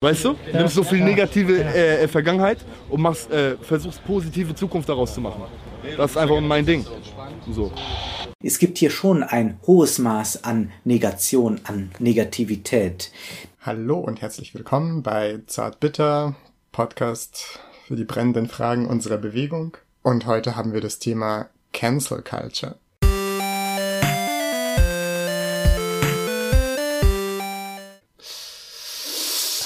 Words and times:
Weißt 0.00 0.26
du? 0.26 0.36
Nimmst 0.52 0.76
so 0.76 0.84
viel 0.84 1.02
negative 1.02 1.60
äh, 1.60 2.04
äh, 2.04 2.08
Vergangenheit 2.08 2.58
und 2.88 3.00
machst, 3.00 3.32
äh, 3.32 3.56
versuchst 3.56 4.04
positive 4.04 4.54
Zukunft 4.54 4.88
daraus 4.88 5.12
zu 5.12 5.20
machen. 5.20 5.42
Das 5.96 6.12
ist 6.12 6.16
einfach 6.16 6.40
mein 6.40 6.64
Ding. 6.64 6.86
So. 7.50 7.72
Es 8.40 8.60
gibt 8.60 8.78
hier 8.78 8.90
schon 8.90 9.24
ein 9.24 9.58
hohes 9.66 9.98
Maß 9.98 10.44
an 10.44 10.70
Negation, 10.84 11.60
an 11.64 11.90
Negativität. 11.98 13.10
Hallo 13.60 13.98
und 13.98 14.22
herzlich 14.22 14.54
willkommen 14.54 15.02
bei 15.02 15.40
Zartbitter, 15.48 16.36
Podcast 16.70 17.58
für 17.88 17.96
die 17.96 18.04
brennenden 18.04 18.46
Fragen 18.46 18.86
unserer 18.86 19.18
Bewegung. 19.18 19.76
Und 20.02 20.26
heute 20.26 20.54
haben 20.54 20.72
wir 20.72 20.80
das 20.80 21.00
Thema 21.00 21.48
Cancel 21.72 22.22
Culture. 22.22 22.76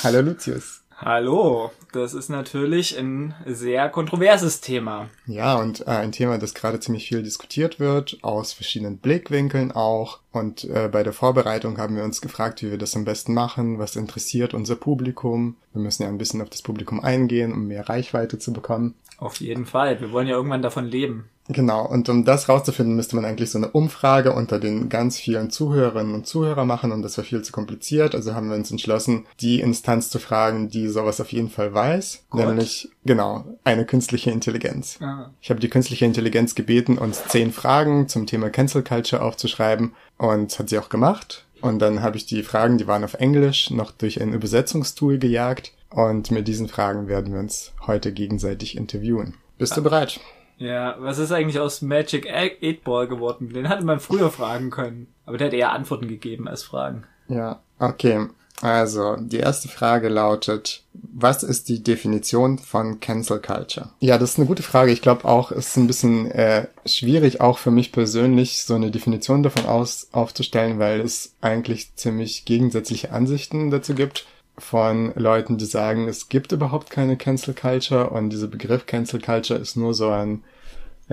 Hallo 0.05 0.21
Lucius. 0.21 0.83
Hallo, 0.97 1.71
das 1.93 2.13
ist 2.13 2.29
natürlich 2.29 2.99
ein 2.99 3.37
sehr 3.47 3.89
kontroverses 3.89 4.61
Thema. 4.61 5.09
Ja, 5.27 5.55
und 5.55 5.83
äh, 5.83 5.91
ein 5.91 6.11
Thema, 6.11 6.39
das 6.39 6.55
gerade 6.55 6.81
ziemlich 6.81 7.07
viel 7.07 7.23
diskutiert 7.23 7.79
wird, 7.79 8.19
aus 8.23 8.53
verschiedenen 8.53 8.99
Blickwinkeln 8.99 9.71
auch. 9.71 10.19
Und 10.33 10.65
äh, 10.65 10.89
bei 10.91 11.05
der 11.05 11.13
Vorbereitung 11.13 11.79
haben 11.79 11.95
wir 11.95 12.03
uns 12.03 12.21
gefragt, 12.21 12.63
wie 12.63 12.73
wir 12.73 12.79
das 12.79 12.97
am 12.97 13.05
besten 13.05 13.33
machen, 13.33 13.79
was 13.79 13.95
interessiert 13.95 14.55
unser 14.55 14.75
Publikum. 14.75 15.55
Wir 15.73 15.83
müssen 15.83 16.03
ja 16.03 16.09
ein 16.09 16.19
bisschen 16.19 16.43
auf 16.43 16.51
das 16.51 16.63
Publikum 16.63 16.99
eingehen, 16.99 17.53
um 17.53 17.69
mehr 17.69 17.89
Reichweite 17.89 18.41
zu 18.41 18.53
bekommen. 18.53 18.97
Auf 19.19 19.37
jeden 19.37 19.67
Fall, 19.67 20.01
wir 20.01 20.11
wollen 20.11 20.27
ja 20.27 20.35
irgendwann 20.35 20.63
davon 20.63 20.87
leben. 20.87 21.29
Genau, 21.49 21.85
und 21.87 22.09
um 22.09 22.25
das 22.25 22.49
rauszufinden, 22.49 22.95
müsste 22.95 23.17
man 23.17 23.25
eigentlich 23.25 23.51
so 23.51 23.59
eine 23.59 23.69
Umfrage 23.69 24.33
unter 24.33 24.61
den 24.61 24.89
ganz 24.89 25.19
vielen 25.19 25.51
Zuhörerinnen 25.51 26.15
und 26.15 26.27
Zuhörer 26.27 26.65
machen 26.65 26.93
und 26.93 27.03
das 27.03 27.17
war 27.19 27.25
viel 27.25 27.43
zu 27.43 27.53
kompliziert. 27.53 28.15
Also 28.15 28.35
haben 28.35 28.49
wir 28.49 28.57
uns 28.57 28.71
entschlossen, 28.71 29.27
die 29.41 29.61
Instanz 29.61 30.09
zu 30.09 30.21
fragen, 30.21 30.69
die 30.69 30.89
sowas 30.89 31.21
auf 31.21 31.33
jeden 31.33 31.51
Fall 31.51 31.75
weiß, 31.75 32.25
Gott. 32.31 32.47
nämlich 32.47 32.91
genau 33.05 33.45
eine 33.65 33.85
künstliche 33.85 34.31
Intelligenz. 34.31 34.99
Ah. 35.01 35.31
Ich 35.41 35.51
habe 35.51 35.61
die 35.61 35.69
künstliche 35.69 36.05
Intelligenz 36.05 36.55
gebeten, 36.55 36.97
uns 36.97 37.25
zehn 37.27 37.53
Fragen 37.53 38.09
zum 38.09 38.27
Thema 38.27 38.51
Cancel 38.51 38.85
Culture 38.85 39.23
aufzuschreiben 39.23 39.93
und 40.19 40.57
hat 40.59 40.69
sie 40.69 40.79
auch 40.79 40.89
gemacht. 40.89 41.45
Und 41.61 41.79
dann 41.81 42.03
habe 42.03 42.17
ich 42.17 42.27
die 42.27 42.43
Fragen, 42.43 42.79
die 42.79 42.87
waren 42.87 43.05
auf 43.05 43.15
Englisch, 43.15 43.71
noch 43.71 43.93
durch 43.93 44.21
ein 44.21 44.33
Übersetzungstool 44.33 45.19
gejagt. 45.19 45.73
Und 45.91 46.31
mit 46.31 46.49
diesen 46.49 46.69
Fragen 46.69 47.07
werden 47.07 47.33
wir 47.33 47.41
uns 47.41 47.73
heute 47.87 48.13
gegenseitig 48.13 48.77
interviewen. 48.77 49.35
Bist 49.59 49.73
ah. 49.73 49.77
du 49.77 49.83
bereit? 49.83 50.21
Ja, 50.63 50.95
was 51.01 51.19
ist 51.19 51.33
eigentlich 51.33 51.59
aus 51.59 51.83
Magic 51.83 52.33
8 52.33 52.85
Ball 52.85 53.09
geworden? 53.09 53.53
Den 53.53 53.67
hätte 53.67 53.85
man 53.85 53.99
früher 53.99 54.31
fragen 54.31 54.71
können. 54.71 55.09
Aber 55.27 55.37
der 55.37 55.49
hat 55.49 55.55
eher 55.55 55.73
Antworten 55.73 56.07
gegeben 56.07 56.47
als 56.47 56.63
Fragen. 56.63 57.03
Ja, 57.27 57.61
okay. 57.81 58.29
Also, 58.61 59.17
die 59.17 59.39
erste 59.39 59.67
Frage 59.67 60.09
lautet, 60.09 60.85
was 60.93 61.43
ist 61.43 61.69
die 61.69 61.83
Definition 61.83 62.59
von 62.59 63.01
Cancel 63.01 63.41
Culture? 63.41 63.91
Ja, 63.99 64.19
das 64.19 64.31
ist 64.31 64.39
eine 64.39 64.47
gute 64.47 64.63
Frage. 64.63 64.93
Ich 64.93 65.03
glaube 65.03 65.25
auch, 65.25 65.51
es 65.51 65.71
ist 65.71 65.79
ein 65.79 65.89
bisschen 65.89 66.31
äh, 66.31 66.69
schwierig, 66.87 67.41
auch 67.41 67.59
für 67.59 67.73
mich 67.73 67.91
persönlich, 67.91 68.63
so 68.63 68.77
eine 68.77 68.93
Definition 68.93 69.43
davon 69.43 69.67
aus, 69.67 70.11
aufzustellen, 70.13 70.79
weil 70.79 71.01
es 71.01 71.35
eigentlich 71.41 71.97
ziemlich 71.97 72.45
gegensätzliche 72.45 73.11
Ansichten 73.11 73.73
dazu 73.73 73.95
gibt 73.95 74.27
von 74.59 75.13
Leuten, 75.17 75.59
die 75.59 75.65
sagen, 75.65 76.07
es 76.07 76.29
gibt 76.29 76.53
überhaupt 76.53 76.91
keine 76.91 77.17
Cancel 77.17 77.55
Culture 77.55 78.11
und 78.11 78.31
dieser 78.31 78.47
Begriff 78.47 78.87
Cancel 78.87 79.21
Culture 79.21 79.59
ist 79.59 79.77
nur 79.77 79.93
so 79.93 80.11
ein 80.11 80.45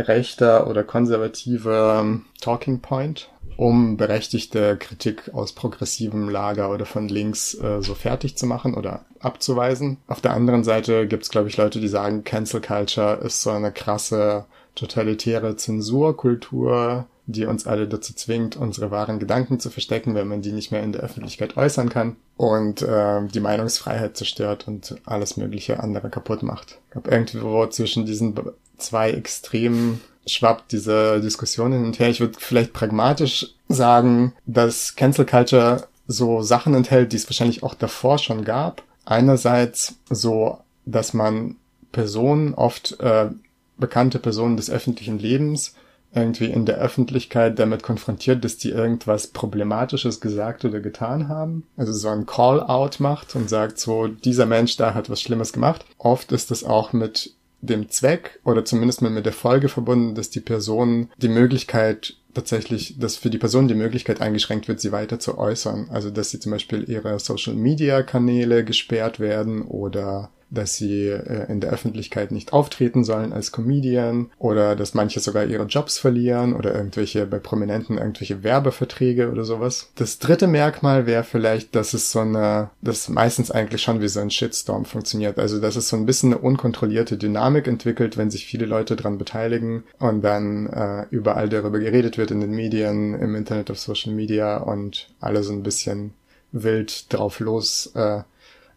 rechter 0.07 0.67
oder 0.67 0.83
konservativer 0.83 1.99
ähm, 2.01 2.25
Talking 2.41 2.79
Point, 2.79 3.29
um 3.57 3.97
berechtigte 3.97 4.77
Kritik 4.77 5.33
aus 5.33 5.53
progressivem 5.53 6.29
Lager 6.29 6.71
oder 6.71 6.85
von 6.85 7.07
links 7.07 7.53
äh, 7.55 7.81
so 7.81 7.93
fertig 7.93 8.37
zu 8.37 8.45
machen 8.45 8.75
oder 8.75 9.05
abzuweisen. 9.19 9.97
Auf 10.07 10.21
der 10.21 10.33
anderen 10.33 10.63
Seite 10.63 11.07
gibt 11.07 11.23
es, 11.23 11.29
glaube 11.29 11.49
ich, 11.49 11.57
Leute, 11.57 11.79
die 11.79 11.87
sagen, 11.87 12.23
Cancel 12.23 12.61
Culture 12.61 13.15
ist 13.23 13.41
so 13.41 13.51
eine 13.51 13.71
krasse 13.71 14.45
totalitäre 14.75 15.57
Zensurkultur, 15.57 17.05
die 17.31 17.45
uns 17.45 17.67
alle 17.67 17.87
dazu 17.87 18.13
zwingt, 18.13 18.55
unsere 18.55 18.89
wahren 18.89 19.19
Gedanken 19.19 19.59
zu 19.59 19.69
verstecken, 19.69 20.15
wenn 20.15 20.27
man 20.27 20.41
die 20.41 20.51
nicht 20.51 20.71
mehr 20.71 20.81
in 20.81 20.91
der 20.91 21.01
Öffentlichkeit 21.01 21.57
äußern 21.57 21.89
kann 21.89 22.15
und 22.37 22.81
äh, 22.81 23.21
die 23.27 23.39
Meinungsfreiheit 23.39 24.17
zerstört 24.17 24.67
und 24.67 24.95
alles 25.05 25.37
mögliche 25.37 25.79
andere 25.79 26.09
kaputt 26.09 26.41
macht. 26.41 26.79
Ich 26.87 26.91
glaube, 26.91 27.11
irgendwo 27.11 27.67
zwischen 27.67 28.05
diesen 28.05 28.33
zwei 28.77 29.11
Extremen 29.11 30.01
schwappt 30.25 30.71
diese 30.71 31.21
Diskussion 31.21 31.71
hin 31.71 31.85
und 31.85 31.99
her. 31.99 32.09
Ich 32.09 32.19
würde 32.19 32.37
vielleicht 32.39 32.73
pragmatisch 32.73 33.53
sagen, 33.67 34.33
dass 34.47 34.95
Cancel 34.95 35.25
Culture 35.25 35.87
so 36.07 36.41
Sachen 36.41 36.73
enthält, 36.73 37.11
die 37.11 37.17
es 37.17 37.29
wahrscheinlich 37.29 37.61
auch 37.61 37.75
davor 37.75 38.17
schon 38.17 38.43
gab. 38.43 38.81
Einerseits 39.05 39.95
so, 40.09 40.59
dass 40.85 41.13
man 41.13 41.57
Personen, 41.91 42.55
oft 42.55 42.99
äh, 42.99 43.29
bekannte 43.77 44.17
Personen 44.17 44.57
des 44.57 44.69
öffentlichen 44.69 45.19
Lebens, 45.19 45.75
irgendwie 46.13 46.45
in 46.45 46.65
der 46.65 46.77
Öffentlichkeit 46.77 47.59
damit 47.59 47.83
konfrontiert, 47.83 48.43
dass 48.43 48.57
die 48.57 48.69
irgendwas 48.69 49.27
Problematisches 49.27 50.21
gesagt 50.21 50.65
oder 50.65 50.79
getan 50.79 51.27
haben. 51.27 51.65
Also 51.77 51.93
so 51.93 52.09
ein 52.09 52.25
Call-out 52.25 52.99
macht 52.99 53.35
und 53.35 53.49
sagt 53.49 53.79
so, 53.79 54.07
dieser 54.07 54.45
Mensch 54.45 54.75
da 54.77 54.93
hat 54.93 55.09
was 55.09 55.21
Schlimmes 55.21 55.53
gemacht. 55.53 55.85
Oft 55.97 56.31
ist 56.31 56.51
das 56.51 56.63
auch 56.63 56.93
mit 56.93 57.35
dem 57.61 57.89
Zweck 57.89 58.39
oder 58.43 58.65
zumindest 58.65 59.01
mit 59.01 59.25
der 59.25 59.33
Folge 59.33 59.69
verbunden, 59.69 60.15
dass 60.15 60.29
die 60.29 60.39
Person 60.39 61.09
die 61.17 61.27
Möglichkeit 61.27 62.15
tatsächlich, 62.33 62.97
dass 62.99 63.17
für 63.17 63.29
die 63.29 63.37
Person 63.37 63.67
die 63.67 63.73
Möglichkeit 63.75 64.21
eingeschränkt 64.21 64.67
wird, 64.67 64.79
sie 64.79 64.91
weiter 64.91 65.19
zu 65.19 65.37
äußern. 65.37 65.89
Also 65.91 66.09
dass 66.09 66.29
sie 66.29 66.39
zum 66.39 66.51
Beispiel 66.51 66.89
ihre 66.89 67.19
Social-Media-Kanäle 67.19 68.63
gesperrt 68.63 69.19
werden 69.19 69.63
oder 69.63 70.29
dass 70.49 70.75
sie 70.75 71.07
äh, 71.07 71.49
in 71.49 71.61
der 71.61 71.71
Öffentlichkeit 71.71 72.31
nicht 72.31 72.53
auftreten 72.53 73.03
sollen 73.03 73.33
als 73.33 73.51
Comedian 73.51 74.31
oder 74.37 74.75
dass 74.75 74.93
manche 74.93 75.19
sogar 75.19 75.45
ihre 75.45 75.65
Jobs 75.65 75.97
verlieren 75.97 76.53
oder 76.53 76.73
irgendwelche 76.73 77.25
bei 77.25 77.39
Prominenten 77.39 77.97
irgendwelche 77.97 78.43
Werbeverträge 78.43 79.31
oder 79.31 79.43
sowas. 79.43 79.91
Das 79.95 80.19
dritte 80.19 80.47
Merkmal 80.47 81.05
wäre 81.05 81.23
vielleicht, 81.23 81.75
dass 81.75 81.93
es 81.93 82.11
so 82.11 82.19
eine, 82.19 82.69
das 82.81 83.09
meistens 83.09 83.51
eigentlich 83.51 83.81
schon 83.81 84.01
wie 84.01 84.07
so 84.07 84.19
ein 84.19 84.31
Shitstorm 84.31 84.85
funktioniert. 84.85 85.37
Also 85.37 85.59
dass 85.59 85.75
es 85.75 85.89
so 85.89 85.95
ein 85.95 86.05
bisschen 86.05 86.33
eine 86.33 86.41
unkontrollierte 86.41 87.17
Dynamik 87.17 87.67
entwickelt, 87.67 88.17
wenn 88.17 88.31
sich 88.31 88.45
viele 88.45 88.65
Leute 88.65 88.95
dran 88.95 89.17
beteiligen 89.17 89.83
und 89.99 90.21
dann 90.23 90.67
äh, 90.67 91.05
überall 91.11 91.49
darüber 91.49 91.79
geredet 91.79 92.17
wird 92.17 92.31
in 92.31 92.41
den 92.41 92.51
Medien, 92.51 93.13
im 93.13 93.35
Internet, 93.35 93.71
auf 93.71 93.79
Social 93.79 94.13
Media 94.13 94.57
und 94.57 95.09
alle 95.19 95.43
so 95.43 95.53
ein 95.53 95.63
bisschen 95.63 96.13
wild 96.51 97.13
drauf 97.13 97.39
los 97.39 97.91
äh, 97.95 98.21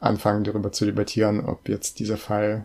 anfangen, 0.03 0.45
darüber 0.45 0.73
zu 0.73 0.85
debattieren, 0.85 1.45
ob 1.45 1.69
jetzt 1.69 1.99
dieser 1.99 2.17
Fall, 2.17 2.65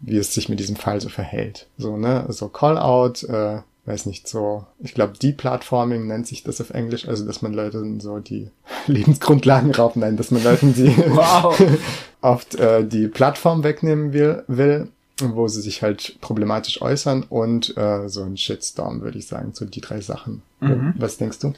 wie 0.00 0.16
es 0.16 0.34
sich 0.34 0.48
mit 0.48 0.60
diesem 0.60 0.76
Fall 0.76 1.00
so 1.00 1.08
verhält. 1.08 1.66
So, 1.78 1.96
ne, 1.96 2.26
so 2.28 2.48
Call-out, 2.48 3.22
äh, 3.24 3.58
weiß 3.86 4.06
nicht, 4.06 4.28
so, 4.28 4.64
ich 4.80 4.94
glaube, 4.94 5.18
Deplatforming 5.18 6.06
nennt 6.06 6.26
sich 6.26 6.42
das 6.42 6.60
auf 6.60 6.70
Englisch, 6.70 7.06
also 7.06 7.26
dass 7.26 7.42
man 7.42 7.52
Leuten 7.52 8.00
so 8.00 8.18
die 8.18 8.50
Lebensgrundlagen 8.86 9.72
raubt, 9.72 9.96
nein, 9.96 10.16
dass 10.16 10.30
man 10.30 10.42
Leuten 10.42 10.74
die 10.74 10.96
wow. 11.08 11.60
oft 12.20 12.54
äh, 12.54 12.86
die 12.86 13.08
Plattform 13.08 13.62
wegnehmen 13.64 14.12
will, 14.12 14.44
will, 14.46 14.88
wo 15.20 15.48
sie 15.48 15.60
sich 15.60 15.82
halt 15.82 16.18
problematisch 16.20 16.82
äußern 16.82 17.24
und 17.24 17.76
äh, 17.76 18.08
so 18.08 18.22
ein 18.22 18.36
Shitstorm, 18.36 19.02
würde 19.02 19.18
ich 19.18 19.26
sagen, 19.26 19.52
so 19.52 19.64
die 19.64 19.80
drei 19.80 20.00
Sachen. 20.00 20.42
Mhm. 20.60 20.94
Was 20.96 21.18
denkst 21.18 21.38
du? 21.40 21.54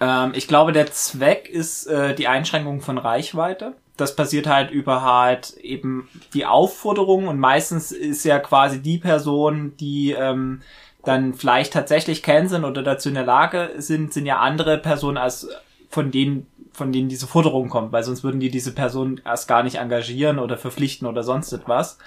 Ähm, 0.00 0.32
ich 0.34 0.48
glaube, 0.48 0.72
der 0.72 0.90
Zweck 0.90 1.48
ist 1.48 1.86
äh, 1.86 2.14
die 2.14 2.26
Einschränkung 2.26 2.80
von 2.80 2.98
Reichweite 2.98 3.74
das 3.96 4.16
passiert 4.16 4.46
halt 4.46 4.70
über 4.70 5.02
halt 5.02 5.56
eben 5.58 6.08
die 6.34 6.46
Aufforderung 6.46 7.28
und 7.28 7.38
meistens 7.38 7.92
ist 7.92 8.24
ja 8.24 8.38
quasi 8.38 8.80
die 8.80 8.98
Person, 8.98 9.76
die 9.78 10.12
ähm, 10.12 10.62
dann 11.04 11.34
vielleicht 11.34 11.72
tatsächlich 11.72 12.22
kennen 12.22 12.48
sind 12.48 12.64
oder 12.64 12.82
dazu 12.82 13.08
in 13.08 13.16
der 13.16 13.24
Lage 13.24 13.70
sind, 13.76 14.12
sind 14.12 14.26
ja 14.26 14.38
andere 14.38 14.78
Personen 14.78 15.18
als 15.18 15.48
von 15.88 16.10
denen, 16.10 16.46
von 16.72 16.92
denen 16.92 17.08
diese 17.08 17.26
Forderung 17.26 17.68
kommt, 17.68 17.92
weil 17.92 18.02
sonst 18.02 18.24
würden 18.24 18.40
die 18.40 18.50
diese 18.50 18.72
Person 18.72 19.20
erst 19.24 19.46
gar 19.46 19.62
nicht 19.62 19.76
engagieren 19.76 20.38
oder 20.38 20.56
verpflichten 20.56 21.06
oder 21.06 21.22
sonst 21.22 21.52
etwas. 21.52 21.98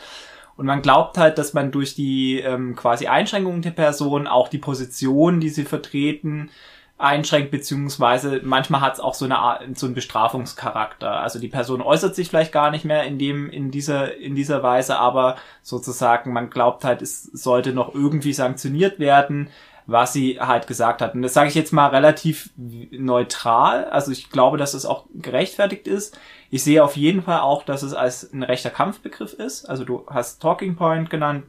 Und 0.57 0.65
man 0.65 0.81
glaubt 0.81 1.17
halt, 1.17 1.37
dass 1.37 1.53
man 1.53 1.71
durch 1.71 1.95
die 1.95 2.39
ähm, 2.39 2.75
quasi 2.75 3.07
Einschränkungen 3.07 3.61
der 3.61 3.71
Person 3.71 4.25
auch 4.25 4.47
die 4.47 4.57
Position, 4.57 5.41
die 5.41 5.49
sie 5.49 5.65
vertreten, 5.65 6.49
einschränkt, 6.97 7.51
beziehungsweise 7.51 8.41
manchmal 8.43 8.79
hat 8.81 8.93
es 8.93 8.99
auch 9.01 9.15
so 9.15 9.25
eine 9.25 9.37
Art, 9.37 9.77
so 9.77 9.85
einen 9.85 9.95
Bestrafungscharakter. 9.95 11.19
Also 11.19 11.39
die 11.39 11.49
Person 11.49 11.81
äußert 11.81 12.15
sich 12.15 12.29
vielleicht 12.29 12.53
gar 12.53 12.71
nicht 12.71 12.85
mehr 12.85 13.03
in 13.03 13.19
dem, 13.19 13.49
in 13.49 13.69
dieser, 13.69 14.15
in 14.15 14.33
dieser 14.35 14.63
Weise, 14.63 14.97
aber 14.97 15.35
sozusagen 15.61 16.31
man 16.31 16.49
glaubt 16.49 16.85
halt, 16.85 17.01
es 17.01 17.23
sollte 17.23 17.73
noch 17.73 17.93
irgendwie 17.93 18.31
sanktioniert 18.31 18.99
werden, 18.99 19.49
was 19.87 20.13
sie 20.13 20.39
halt 20.39 20.67
gesagt 20.67 21.01
hat. 21.01 21.13
Und 21.15 21.21
das 21.21 21.33
sage 21.33 21.49
ich 21.49 21.55
jetzt 21.55 21.73
mal 21.73 21.87
relativ 21.87 22.49
neutral. 22.55 23.85
Also 23.85 24.11
ich 24.11 24.29
glaube, 24.29 24.57
dass 24.57 24.73
es 24.73 24.85
auch 24.85 25.05
gerechtfertigt 25.13 25.87
ist. 25.87 26.17
Ich 26.49 26.63
sehe 26.63 26.83
auf 26.83 26.95
jeden 26.95 27.21
Fall 27.21 27.41
auch, 27.41 27.63
dass 27.63 27.83
es 27.83 27.93
als 27.93 28.31
ein 28.31 28.41
rechter 28.41 28.69
Kampfbegriff 28.69 29.33
ist. 29.33 29.65
Also 29.65 29.83
du 29.83 30.05
hast 30.09 30.41
Talking 30.41 30.75
Point 30.75 31.09
genannt. 31.09 31.43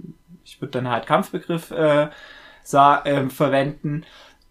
Ich 0.45 0.61
würde 0.61 0.73
dann 0.73 0.91
halt 0.91 1.07
Kampfbegriff 1.07 1.71
äh, 1.71 2.09
äh, 2.73 3.29
verwenden. 3.29 4.05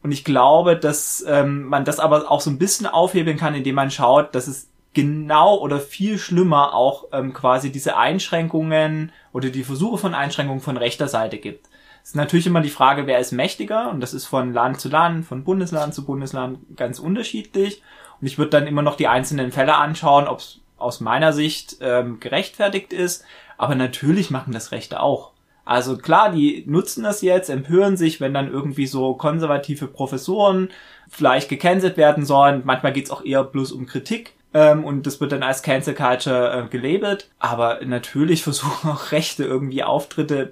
Und 0.05 0.11
ich 0.11 0.23
glaube, 0.23 0.77
dass 0.77 1.25
ähm, 1.27 1.63
man 1.63 1.83
das 1.83 1.97
aber 1.97 2.29
auch 2.29 2.39
so 2.39 2.51
ein 2.51 2.59
bisschen 2.59 2.85
aufhebeln 2.85 3.37
kann, 3.37 3.55
indem 3.55 3.73
man 3.73 3.89
schaut, 3.89 4.35
dass 4.35 4.45
es 4.45 4.69
genau 4.93 5.57
oder 5.57 5.79
viel 5.79 6.19
schlimmer 6.19 6.75
auch 6.75 7.05
ähm, 7.11 7.33
quasi 7.33 7.71
diese 7.71 7.97
Einschränkungen 7.97 9.11
oder 9.33 9.49
die 9.49 9.63
Versuche 9.63 9.97
von 9.97 10.13
Einschränkungen 10.13 10.61
von 10.61 10.77
rechter 10.77 11.07
Seite 11.07 11.39
gibt. 11.39 11.69
Es 12.03 12.09
ist 12.09 12.15
natürlich 12.15 12.45
immer 12.45 12.61
die 12.61 12.69
Frage, 12.69 13.07
wer 13.07 13.17
ist 13.17 13.31
mächtiger 13.31 13.89
und 13.89 13.99
das 13.99 14.13
ist 14.13 14.27
von 14.27 14.53
Land 14.53 14.79
zu 14.79 14.89
Land, 14.89 15.25
von 15.25 15.43
Bundesland 15.43 15.95
zu 15.95 16.05
Bundesland 16.05 16.59
ganz 16.75 16.99
unterschiedlich. 16.99 17.81
Und 18.21 18.27
ich 18.27 18.37
würde 18.37 18.51
dann 18.51 18.67
immer 18.67 18.83
noch 18.83 18.97
die 18.97 19.07
einzelnen 19.07 19.51
Fälle 19.51 19.73
anschauen, 19.73 20.27
ob 20.27 20.37
es 20.37 20.59
aus 20.77 20.99
meiner 20.99 21.33
Sicht 21.33 21.77
ähm, 21.81 22.19
gerechtfertigt 22.19 22.93
ist. 22.93 23.25
Aber 23.57 23.73
natürlich 23.73 24.29
machen 24.29 24.53
das 24.53 24.71
Rechte 24.71 24.99
auch. 24.99 25.31
Also 25.65 25.97
klar, 25.97 26.31
die 26.31 26.63
nutzen 26.67 27.03
das 27.03 27.21
jetzt, 27.21 27.49
empören 27.49 27.97
sich, 27.97 28.21
wenn 28.21 28.33
dann 28.33 28.51
irgendwie 28.51 28.85
so 28.85 29.15
konservative 29.15 29.87
Professoren 29.87 30.69
vielleicht 31.09 31.49
gecancelt 31.49 31.97
werden 31.97 32.25
sollen. 32.25 32.61
Manchmal 32.65 32.93
geht's 32.93 33.11
auch 33.11 33.25
eher 33.25 33.43
bloß 33.43 33.71
um 33.71 33.87
Kritik 33.87 34.33
ähm, 34.55 34.85
und 34.85 35.05
das 35.05 35.19
wird 35.19 35.33
dann 35.33 35.43
als 35.43 35.63
Cancel 35.63 35.93
Culture 35.93 36.65
äh, 36.65 36.69
gelabelt. 36.69 37.29
Aber 37.39 37.79
natürlich 37.83 38.43
versuchen 38.43 38.89
auch 38.89 39.11
Rechte 39.11 39.43
irgendwie 39.43 39.83
Auftritte 39.83 40.51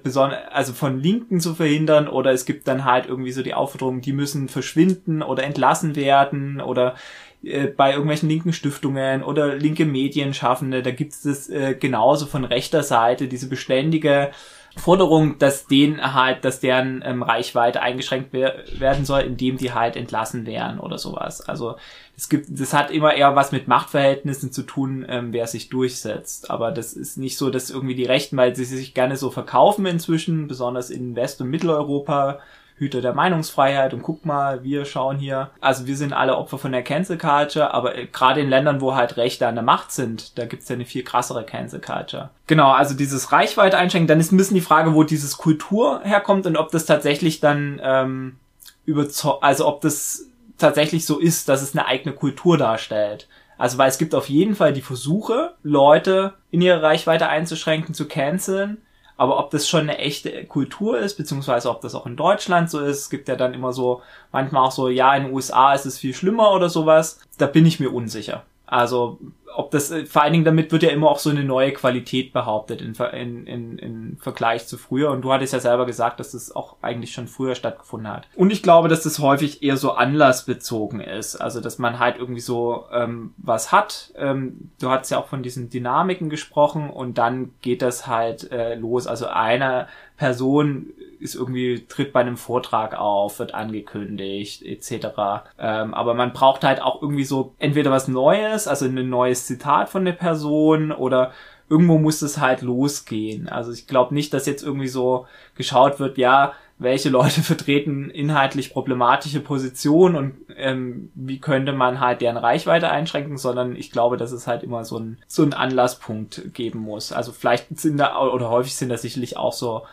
also 0.50 0.72
von 0.72 1.00
Linken 1.00 1.40
zu 1.40 1.54
verhindern 1.54 2.08
oder 2.08 2.32
es 2.32 2.44
gibt 2.44 2.68
dann 2.68 2.84
halt 2.84 3.06
irgendwie 3.06 3.32
so 3.32 3.42
die 3.42 3.54
Aufforderung, 3.54 4.02
die 4.02 4.12
müssen 4.12 4.48
verschwinden 4.48 5.22
oder 5.22 5.44
entlassen 5.44 5.96
werden 5.96 6.60
oder 6.60 6.96
äh, 7.42 7.66
bei 7.66 7.92
irgendwelchen 7.92 8.28
linken 8.28 8.52
Stiftungen 8.52 9.22
oder 9.22 9.54
linke 9.54 9.86
Medienschaffende, 9.86 10.82
da 10.82 10.90
gibt 10.90 11.12
es 11.12 11.48
äh, 11.48 11.74
genauso 11.74 12.26
von 12.26 12.44
rechter 12.44 12.82
Seite 12.82 13.26
diese 13.26 13.48
beständige 13.48 14.32
Forderung, 14.76 15.38
dass 15.38 15.66
denen 15.66 16.14
halt, 16.14 16.44
dass 16.44 16.60
deren 16.60 17.02
ähm, 17.04 17.22
Reichweite 17.22 17.80
eingeschränkt 17.80 18.32
werden 18.32 19.04
soll, 19.04 19.20
indem 19.20 19.56
die 19.56 19.72
halt 19.72 19.96
entlassen 19.96 20.46
werden 20.46 20.80
oder 20.80 20.98
sowas. 20.98 21.40
Also 21.40 21.76
es 22.16 22.28
gibt, 22.28 22.48
das 22.50 22.72
hat 22.74 22.90
immer 22.90 23.14
eher 23.14 23.36
was 23.36 23.52
mit 23.52 23.68
Machtverhältnissen 23.68 24.52
zu 24.52 24.62
tun, 24.62 25.06
ähm, 25.08 25.32
wer 25.32 25.46
sich 25.46 25.68
durchsetzt. 25.68 26.50
Aber 26.50 26.72
das 26.72 26.92
ist 26.92 27.16
nicht 27.18 27.36
so, 27.38 27.50
dass 27.50 27.70
irgendwie 27.70 27.94
die 27.94 28.04
Rechten, 28.04 28.36
weil 28.36 28.56
sie 28.56 28.64
sich 28.64 28.94
gerne 28.94 29.16
so 29.16 29.30
verkaufen 29.30 29.86
inzwischen, 29.86 30.48
besonders 30.48 30.90
in 30.90 31.14
West- 31.14 31.40
und 31.40 31.50
Mitteleuropa, 31.50 32.40
Hüter 32.76 33.00
der 33.00 33.14
Meinungsfreiheit 33.14 33.94
und 33.94 34.02
guck 34.02 34.26
mal, 34.26 34.64
wir 34.64 34.84
schauen 34.84 35.16
hier. 35.16 35.50
Also 35.60 35.86
wir 35.86 35.96
sind 35.96 36.12
alle 36.12 36.36
Opfer 36.36 36.58
von 36.58 36.72
der 36.72 36.82
Cancel 36.82 37.18
Culture, 37.18 37.72
aber 37.72 37.96
äh, 37.96 38.06
gerade 38.06 38.40
in 38.40 38.50
Ländern, 38.50 38.80
wo 38.80 38.94
halt 38.94 39.16
Rechte 39.16 39.46
an 39.46 39.54
der 39.54 39.64
Macht 39.64 39.92
sind, 39.92 40.38
da 40.38 40.46
gibt's 40.46 40.68
ja 40.68 40.74
eine 40.74 40.84
viel 40.84 41.04
krassere 41.04 41.44
Cancel 41.44 41.80
Culture. 41.80 42.30
Genau, 42.46 42.72
also 42.72 42.94
dieses 42.94 43.30
Reichweite 43.30 43.78
einschränken, 43.78 44.08
dann 44.08 44.20
ist 44.20 44.32
ein 44.32 44.36
bisschen 44.36 44.56
die 44.56 44.60
Frage, 44.60 44.94
wo 44.94 45.04
dieses 45.04 45.36
Kultur 45.36 46.00
herkommt 46.02 46.46
und 46.46 46.56
ob 46.56 46.72
das 46.72 46.84
tatsächlich 46.84 47.40
dann 47.40 47.80
ähm, 47.82 48.36
über, 48.84 49.06
also 49.40 49.68
ob 49.68 49.80
das 49.80 50.26
tatsächlich 50.58 51.06
so 51.06 51.18
ist, 51.18 51.48
dass 51.48 51.62
es 51.62 51.76
eine 51.76 51.86
eigene 51.86 52.14
Kultur 52.14 52.58
darstellt. 52.58 53.28
Also 53.56 53.78
weil 53.78 53.88
es 53.88 53.98
gibt 53.98 54.14
auf 54.14 54.28
jeden 54.28 54.56
Fall 54.56 54.72
die 54.72 54.82
Versuche, 54.82 55.54
Leute 55.62 56.34
in 56.50 56.60
ihre 56.60 56.82
Reichweite 56.82 57.28
einzuschränken, 57.28 57.94
zu 57.94 58.06
canceln. 58.06 58.78
Aber 59.16 59.38
ob 59.38 59.50
das 59.50 59.68
schon 59.68 59.82
eine 59.82 59.98
echte 59.98 60.44
Kultur 60.46 60.98
ist, 60.98 61.16
beziehungsweise 61.16 61.70
ob 61.70 61.80
das 61.80 61.94
auch 61.94 62.06
in 62.06 62.16
Deutschland 62.16 62.70
so 62.70 62.80
ist, 62.80 62.98
es 62.98 63.10
gibt 63.10 63.28
ja 63.28 63.36
dann 63.36 63.54
immer 63.54 63.72
so, 63.72 64.02
manchmal 64.32 64.66
auch 64.66 64.72
so, 64.72 64.88
ja, 64.88 65.14
in 65.14 65.24
den 65.24 65.32
USA 65.32 65.72
ist 65.72 65.86
es 65.86 65.98
viel 65.98 66.14
schlimmer 66.14 66.52
oder 66.52 66.68
sowas, 66.68 67.20
da 67.38 67.46
bin 67.46 67.66
ich 67.66 67.80
mir 67.80 67.92
unsicher. 67.92 68.44
Also 68.66 69.18
ob 69.56 69.70
das, 69.70 69.90
äh, 69.90 70.06
vor 70.06 70.22
allen 70.22 70.32
Dingen 70.32 70.44
damit 70.44 70.72
wird 70.72 70.82
ja 70.82 70.90
immer 70.90 71.10
auch 71.10 71.18
so 71.18 71.30
eine 71.30 71.44
neue 71.44 71.72
Qualität 71.72 72.32
behauptet 72.32 72.80
in, 72.80 72.94
in, 72.94 73.46
in, 73.46 73.78
in 73.78 74.16
Vergleich 74.18 74.66
zu 74.66 74.76
früher. 74.76 75.10
Und 75.10 75.22
du 75.22 75.32
hattest 75.32 75.52
ja 75.52 75.60
selber 75.60 75.86
gesagt, 75.86 76.20
dass 76.20 76.32
das 76.32 76.54
auch 76.54 76.76
eigentlich 76.82 77.12
schon 77.12 77.28
früher 77.28 77.54
stattgefunden 77.54 78.10
hat. 78.10 78.26
Und 78.34 78.50
ich 78.50 78.62
glaube, 78.62 78.88
dass 78.88 79.02
das 79.02 79.18
häufig 79.18 79.62
eher 79.62 79.76
so 79.76 79.92
anlassbezogen 79.92 81.00
ist. 81.00 81.36
Also 81.36 81.60
dass 81.60 81.78
man 81.78 81.98
halt 81.98 82.16
irgendwie 82.18 82.40
so 82.40 82.84
ähm, 82.92 83.34
was 83.36 83.72
hat. 83.72 84.12
Ähm, 84.16 84.70
du 84.80 84.90
hattest 84.90 85.12
ja 85.12 85.18
auch 85.18 85.28
von 85.28 85.42
diesen 85.42 85.70
Dynamiken 85.70 86.30
gesprochen 86.30 86.90
und 86.90 87.18
dann 87.18 87.52
geht 87.62 87.82
das 87.82 88.06
halt 88.06 88.50
äh, 88.50 88.74
los. 88.74 89.06
Also 89.06 89.26
einer 89.26 89.88
Person 90.16 90.92
ist 91.24 91.34
irgendwie, 91.34 91.86
tritt 91.88 92.12
bei 92.12 92.20
einem 92.20 92.36
Vortrag 92.36 92.94
auf, 92.94 93.38
wird 93.38 93.54
angekündigt, 93.54 94.62
etc. 94.62 95.46
Ähm, 95.58 95.94
aber 95.94 96.12
man 96.12 96.34
braucht 96.34 96.62
halt 96.62 96.82
auch 96.82 97.00
irgendwie 97.00 97.24
so 97.24 97.54
entweder 97.58 97.90
was 97.90 98.08
Neues, 98.08 98.68
also 98.68 98.84
ein 98.84 99.08
neues 99.08 99.46
Zitat 99.46 99.88
von 99.88 100.04
der 100.04 100.12
Person 100.12 100.92
oder 100.92 101.32
irgendwo 101.70 101.98
muss 101.98 102.20
es 102.20 102.38
halt 102.38 102.60
losgehen. 102.60 103.48
Also 103.48 103.72
ich 103.72 103.86
glaube 103.86 104.14
nicht, 104.14 104.34
dass 104.34 104.44
jetzt 104.44 104.62
irgendwie 104.62 104.86
so 104.86 105.26
geschaut 105.56 105.98
wird, 105.98 106.18
ja, 106.18 106.52
welche 106.76 107.08
Leute 107.08 107.40
vertreten 107.42 108.10
inhaltlich 108.10 108.72
problematische 108.72 109.40
Positionen 109.40 110.16
und 110.16 110.34
ähm, 110.56 111.10
wie 111.14 111.40
könnte 111.40 111.72
man 111.72 112.00
halt 112.00 112.20
deren 112.20 112.36
Reichweite 112.36 112.90
einschränken, 112.90 113.38
sondern 113.38 113.76
ich 113.76 113.90
glaube, 113.90 114.18
dass 114.18 114.30
es 114.30 114.46
halt 114.46 114.62
immer 114.62 114.84
so 114.84 114.98
ein 114.98 115.18
so 115.26 115.42
ein 115.42 115.54
Anlasspunkt 115.54 116.52
geben 116.52 116.80
muss. 116.80 117.12
Also 117.12 117.32
vielleicht 117.32 117.78
sind 117.78 117.96
da 117.96 118.20
oder 118.20 118.50
häufig 118.50 118.76
sind 118.76 118.90
da 118.90 118.98
sicherlich 118.98 119.38
auch 119.38 119.54
so 119.54 119.84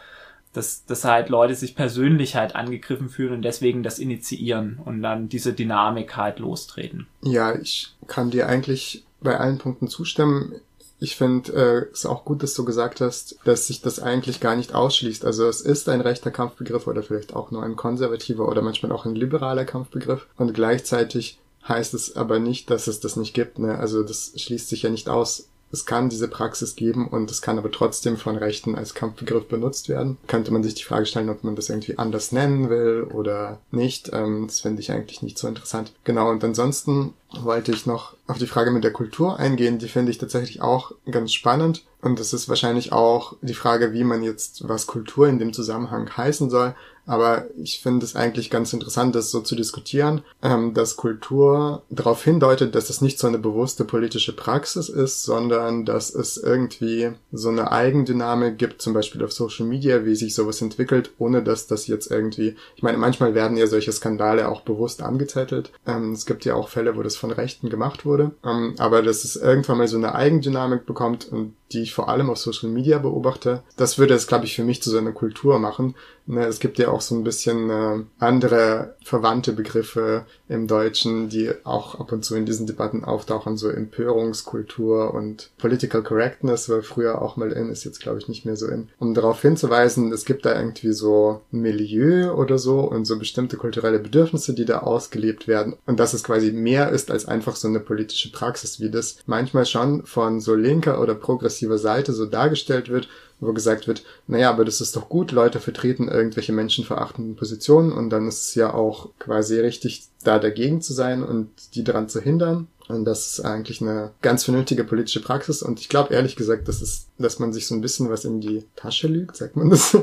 dass, 0.53 0.85
dass 0.85 1.05
halt 1.05 1.29
Leute 1.29 1.55
sich 1.55 1.75
persönlich 1.75 2.35
halt 2.35 2.55
angegriffen 2.55 3.09
fühlen 3.09 3.33
und 3.33 3.41
deswegen 3.41 3.83
das 3.83 3.99
initiieren 3.99 4.79
und 4.83 5.01
dann 5.01 5.29
diese 5.29 5.53
Dynamik 5.53 6.17
halt 6.17 6.39
lostreten. 6.39 7.07
Ja, 7.21 7.55
ich 7.55 7.93
kann 8.07 8.31
dir 8.31 8.47
eigentlich 8.47 9.05
bei 9.21 9.39
allen 9.39 9.59
Punkten 9.59 9.87
zustimmen. 9.87 10.55
Ich 10.99 11.15
finde 11.15 11.53
äh, 11.53 11.93
es 11.93 12.05
auch 12.05 12.25
gut, 12.25 12.43
dass 12.43 12.53
du 12.53 12.65
gesagt 12.65 13.01
hast, 13.01 13.37
dass 13.43 13.67
sich 13.67 13.81
das 13.81 13.99
eigentlich 13.99 14.39
gar 14.39 14.55
nicht 14.55 14.75
ausschließt. 14.75 15.25
Also 15.25 15.47
es 15.47 15.61
ist 15.61 15.89
ein 15.89 16.01
rechter 16.01 16.31
Kampfbegriff 16.31 16.85
oder 16.85 17.01
vielleicht 17.01 17.33
auch 17.33 17.49
nur 17.49 17.63
ein 17.63 17.75
konservativer 17.75 18.47
oder 18.47 18.61
manchmal 18.61 18.91
auch 18.91 19.05
ein 19.05 19.15
liberaler 19.15 19.65
Kampfbegriff. 19.65 20.27
Und 20.37 20.53
gleichzeitig 20.53 21.39
heißt 21.67 21.93
es 21.93 22.15
aber 22.15 22.39
nicht, 22.39 22.69
dass 22.69 22.87
es 22.87 22.99
das 22.99 23.15
nicht 23.15 23.33
gibt. 23.33 23.57
Ne? 23.57 23.77
Also 23.77 24.03
das 24.03 24.33
schließt 24.35 24.69
sich 24.69 24.83
ja 24.83 24.89
nicht 24.89 25.09
aus 25.09 25.47
es 25.71 25.85
kann 25.85 26.09
diese 26.09 26.27
Praxis 26.27 26.75
geben 26.75 27.07
und 27.07 27.31
es 27.31 27.41
kann 27.41 27.57
aber 27.57 27.71
trotzdem 27.71 28.17
von 28.17 28.35
Rechten 28.35 28.75
als 28.75 28.93
Kampfbegriff 28.93 29.47
benutzt 29.47 29.89
werden. 29.89 30.17
Könnte 30.27 30.51
man 30.51 30.63
sich 30.63 30.75
die 30.75 30.83
Frage 30.83 31.05
stellen, 31.05 31.29
ob 31.29 31.43
man 31.43 31.55
das 31.55 31.69
irgendwie 31.69 31.97
anders 31.97 32.31
nennen 32.31 32.69
will 32.69 33.07
oder 33.11 33.59
nicht. 33.71 34.11
Ähm, 34.13 34.47
das 34.47 34.61
finde 34.61 34.81
ich 34.81 34.91
eigentlich 34.91 35.21
nicht 35.21 35.37
so 35.37 35.47
interessant. 35.47 35.93
Genau, 36.03 36.29
und 36.29 36.43
ansonsten 36.43 37.13
wollte 37.39 37.71
ich 37.71 37.85
noch 37.85 38.15
auf 38.27 38.37
die 38.37 38.47
Frage 38.47 38.71
mit 38.71 38.83
der 38.83 38.91
Kultur 38.91 39.39
eingehen. 39.39 39.79
Die 39.79 39.87
finde 39.87 40.11
ich 40.11 40.17
tatsächlich 40.17 40.61
auch 40.61 40.91
ganz 41.09 41.33
spannend. 41.33 41.83
Und 42.01 42.19
das 42.19 42.33
ist 42.33 42.49
wahrscheinlich 42.49 42.91
auch 42.91 43.35
die 43.41 43.53
Frage, 43.53 43.93
wie 43.93 44.03
man 44.03 44.23
jetzt, 44.23 44.67
was 44.67 44.87
Kultur 44.87 45.27
in 45.27 45.39
dem 45.39 45.53
Zusammenhang 45.53 46.09
heißen 46.15 46.49
soll. 46.49 46.75
Aber 47.05 47.45
ich 47.57 47.81
finde 47.81 48.05
es 48.05 48.15
eigentlich 48.15 48.49
ganz 48.49 48.73
interessant, 48.73 49.15
das 49.15 49.31
so 49.31 49.41
zu 49.41 49.55
diskutieren, 49.55 50.21
ähm, 50.41 50.73
dass 50.73 50.95
Kultur 50.95 51.83
darauf 51.89 52.23
hindeutet, 52.23 52.75
dass 52.75 52.89
es 52.89 53.01
nicht 53.01 53.19
so 53.19 53.27
eine 53.27 53.39
bewusste 53.39 53.85
politische 53.85 54.35
Praxis 54.35 54.89
ist, 54.89 55.23
sondern 55.23 55.85
dass 55.85 56.13
es 56.13 56.37
irgendwie 56.37 57.11
so 57.31 57.49
eine 57.49 57.71
Eigendynamik 57.71 58.57
gibt, 58.57 58.81
zum 58.81 58.93
Beispiel 58.93 59.23
auf 59.23 59.31
Social 59.31 59.65
Media, 59.65 60.05
wie 60.05 60.15
sich 60.15 60.35
sowas 60.35 60.61
entwickelt, 60.61 61.11
ohne 61.17 61.43
dass 61.43 61.67
das 61.67 61.87
jetzt 61.87 62.11
irgendwie, 62.11 62.55
ich 62.75 62.83
meine, 62.83 62.97
manchmal 62.97 63.33
werden 63.35 63.57
ja 63.57 63.67
solche 63.67 63.91
Skandale 63.91 64.47
auch 64.47 64.61
bewusst 64.61 65.01
angezettelt. 65.01 65.71
Ähm, 65.87 66.13
es 66.13 66.25
gibt 66.25 66.45
ja 66.45 66.55
auch 66.55 66.69
Fälle, 66.69 66.95
wo 66.95 67.03
das 67.03 67.15
von 67.15 67.31
Rechten 67.31 67.69
gemacht 67.69 68.05
wurde. 68.05 68.31
Ähm, 68.45 68.75
aber 68.77 69.01
dass 69.01 69.23
es 69.23 69.35
irgendwann 69.35 69.79
mal 69.79 69.87
so 69.87 69.97
eine 69.97 70.15
Eigendynamik 70.15 70.85
bekommt 70.85 71.31
und 71.31 71.53
die 71.73 71.81
ich 71.81 71.93
vor 71.93 72.09
allem 72.09 72.29
auf 72.29 72.37
Social 72.37 72.69
Media 72.69 72.97
beobachte, 72.99 73.63
das 73.77 73.97
würde 73.97 74.13
es, 74.13 74.27
glaube 74.27 74.45
ich, 74.45 74.55
für 74.55 74.63
mich 74.63 74.81
zu 74.81 74.89
so 74.89 74.97
einer 74.97 75.11
Kultur 75.11 75.59
machen. 75.59 75.95
Ne, 76.27 76.45
es 76.45 76.59
gibt 76.59 76.77
ja 76.77 76.89
auch 76.89 77.01
so 77.01 77.15
ein 77.15 77.23
bisschen 77.23 77.69
äh, 77.69 78.03
andere 78.19 78.95
verwandte 79.03 79.53
Begriffe 79.53 80.25
im 80.47 80.67
Deutschen, 80.67 81.29
die 81.29 81.49
auch 81.63 81.99
ab 81.99 82.11
und 82.11 82.23
zu 82.23 82.35
in 82.35 82.45
diesen 82.45 82.67
Debatten 82.67 83.03
auftauchen, 83.03 83.57
so 83.57 83.69
Empörungskultur 83.69 85.13
und 85.13 85.49
Political 85.57 86.03
Correctness, 86.03 86.69
weil 86.69 86.83
früher 86.83 87.21
auch 87.21 87.37
mal 87.37 87.51
in, 87.51 87.69
ist 87.69 87.85
jetzt, 87.85 88.01
glaube 88.01 88.19
ich, 88.19 88.27
nicht 88.27 88.45
mehr 88.45 88.55
so 88.55 88.67
in. 88.67 88.89
Um 88.99 89.13
darauf 89.13 89.41
hinzuweisen, 89.41 90.13
es 90.13 90.25
gibt 90.25 90.45
da 90.45 90.57
irgendwie 90.57 90.93
so 90.93 91.41
Milieu 91.51 92.33
oder 92.33 92.59
so 92.59 92.79
und 92.81 93.05
so 93.05 93.17
bestimmte 93.17 93.57
kulturelle 93.57 93.99
Bedürfnisse, 93.99 94.53
die 94.53 94.65
da 94.65 94.79
ausgelebt 94.79 95.47
werden 95.47 95.75
und 95.85 95.99
dass 95.99 96.13
es 96.13 96.23
quasi 96.23 96.51
mehr 96.51 96.89
ist 96.89 97.09
als 97.09 97.25
einfach 97.25 97.55
so 97.55 97.67
eine 97.67 97.79
politische 97.79 98.31
Praxis, 98.31 98.79
wie 98.79 98.91
das 98.91 99.17
manchmal 99.25 99.65
schon 99.65 100.05
von 100.05 100.39
so 100.39 100.55
linker 100.55 101.01
oder 101.01 101.15
progressiver 101.15 101.60
Seite 101.77 102.13
so 102.13 102.25
dargestellt 102.25 102.89
wird 102.89 103.07
wo 103.41 103.53
gesagt 103.53 103.87
wird, 103.87 104.03
naja, 104.27 104.51
aber 104.51 104.63
das 104.63 104.81
ist 104.81 104.95
doch 104.95 105.09
gut, 105.09 105.31
Leute 105.31 105.59
vertreten 105.59 106.07
irgendwelche 106.07 106.53
menschenverachtenden 106.53 107.35
Positionen 107.35 107.91
und 107.91 108.11
dann 108.11 108.27
ist 108.27 108.49
es 108.49 108.55
ja 108.55 108.73
auch 108.73 109.09
quasi 109.19 109.59
richtig, 109.59 110.07
da 110.23 110.37
dagegen 110.37 110.81
zu 110.81 110.93
sein 110.93 111.23
und 111.23 111.49
die 111.73 111.83
daran 111.83 112.07
zu 112.07 112.21
hindern. 112.21 112.67
Und 112.93 113.05
das 113.05 113.27
ist 113.27 113.39
eigentlich 113.41 113.81
eine 113.81 114.11
ganz 114.21 114.43
vernünftige 114.43 114.83
politische 114.83 115.21
Praxis. 115.21 115.61
Und 115.61 115.79
ich 115.79 115.89
glaube 115.89 116.13
ehrlich 116.13 116.35
gesagt, 116.35 116.67
das 116.67 116.81
ist, 116.81 117.07
dass 117.17 117.39
man 117.39 117.53
sich 117.53 117.67
so 117.67 117.75
ein 117.75 117.81
bisschen 117.81 118.09
was 118.09 118.25
in 118.25 118.41
die 118.41 118.63
Tasche 118.75 119.07
lügt, 119.07 119.37
sagt 119.37 119.55
man 119.55 119.69
das? 119.69 119.93
Mhm. 119.93 120.01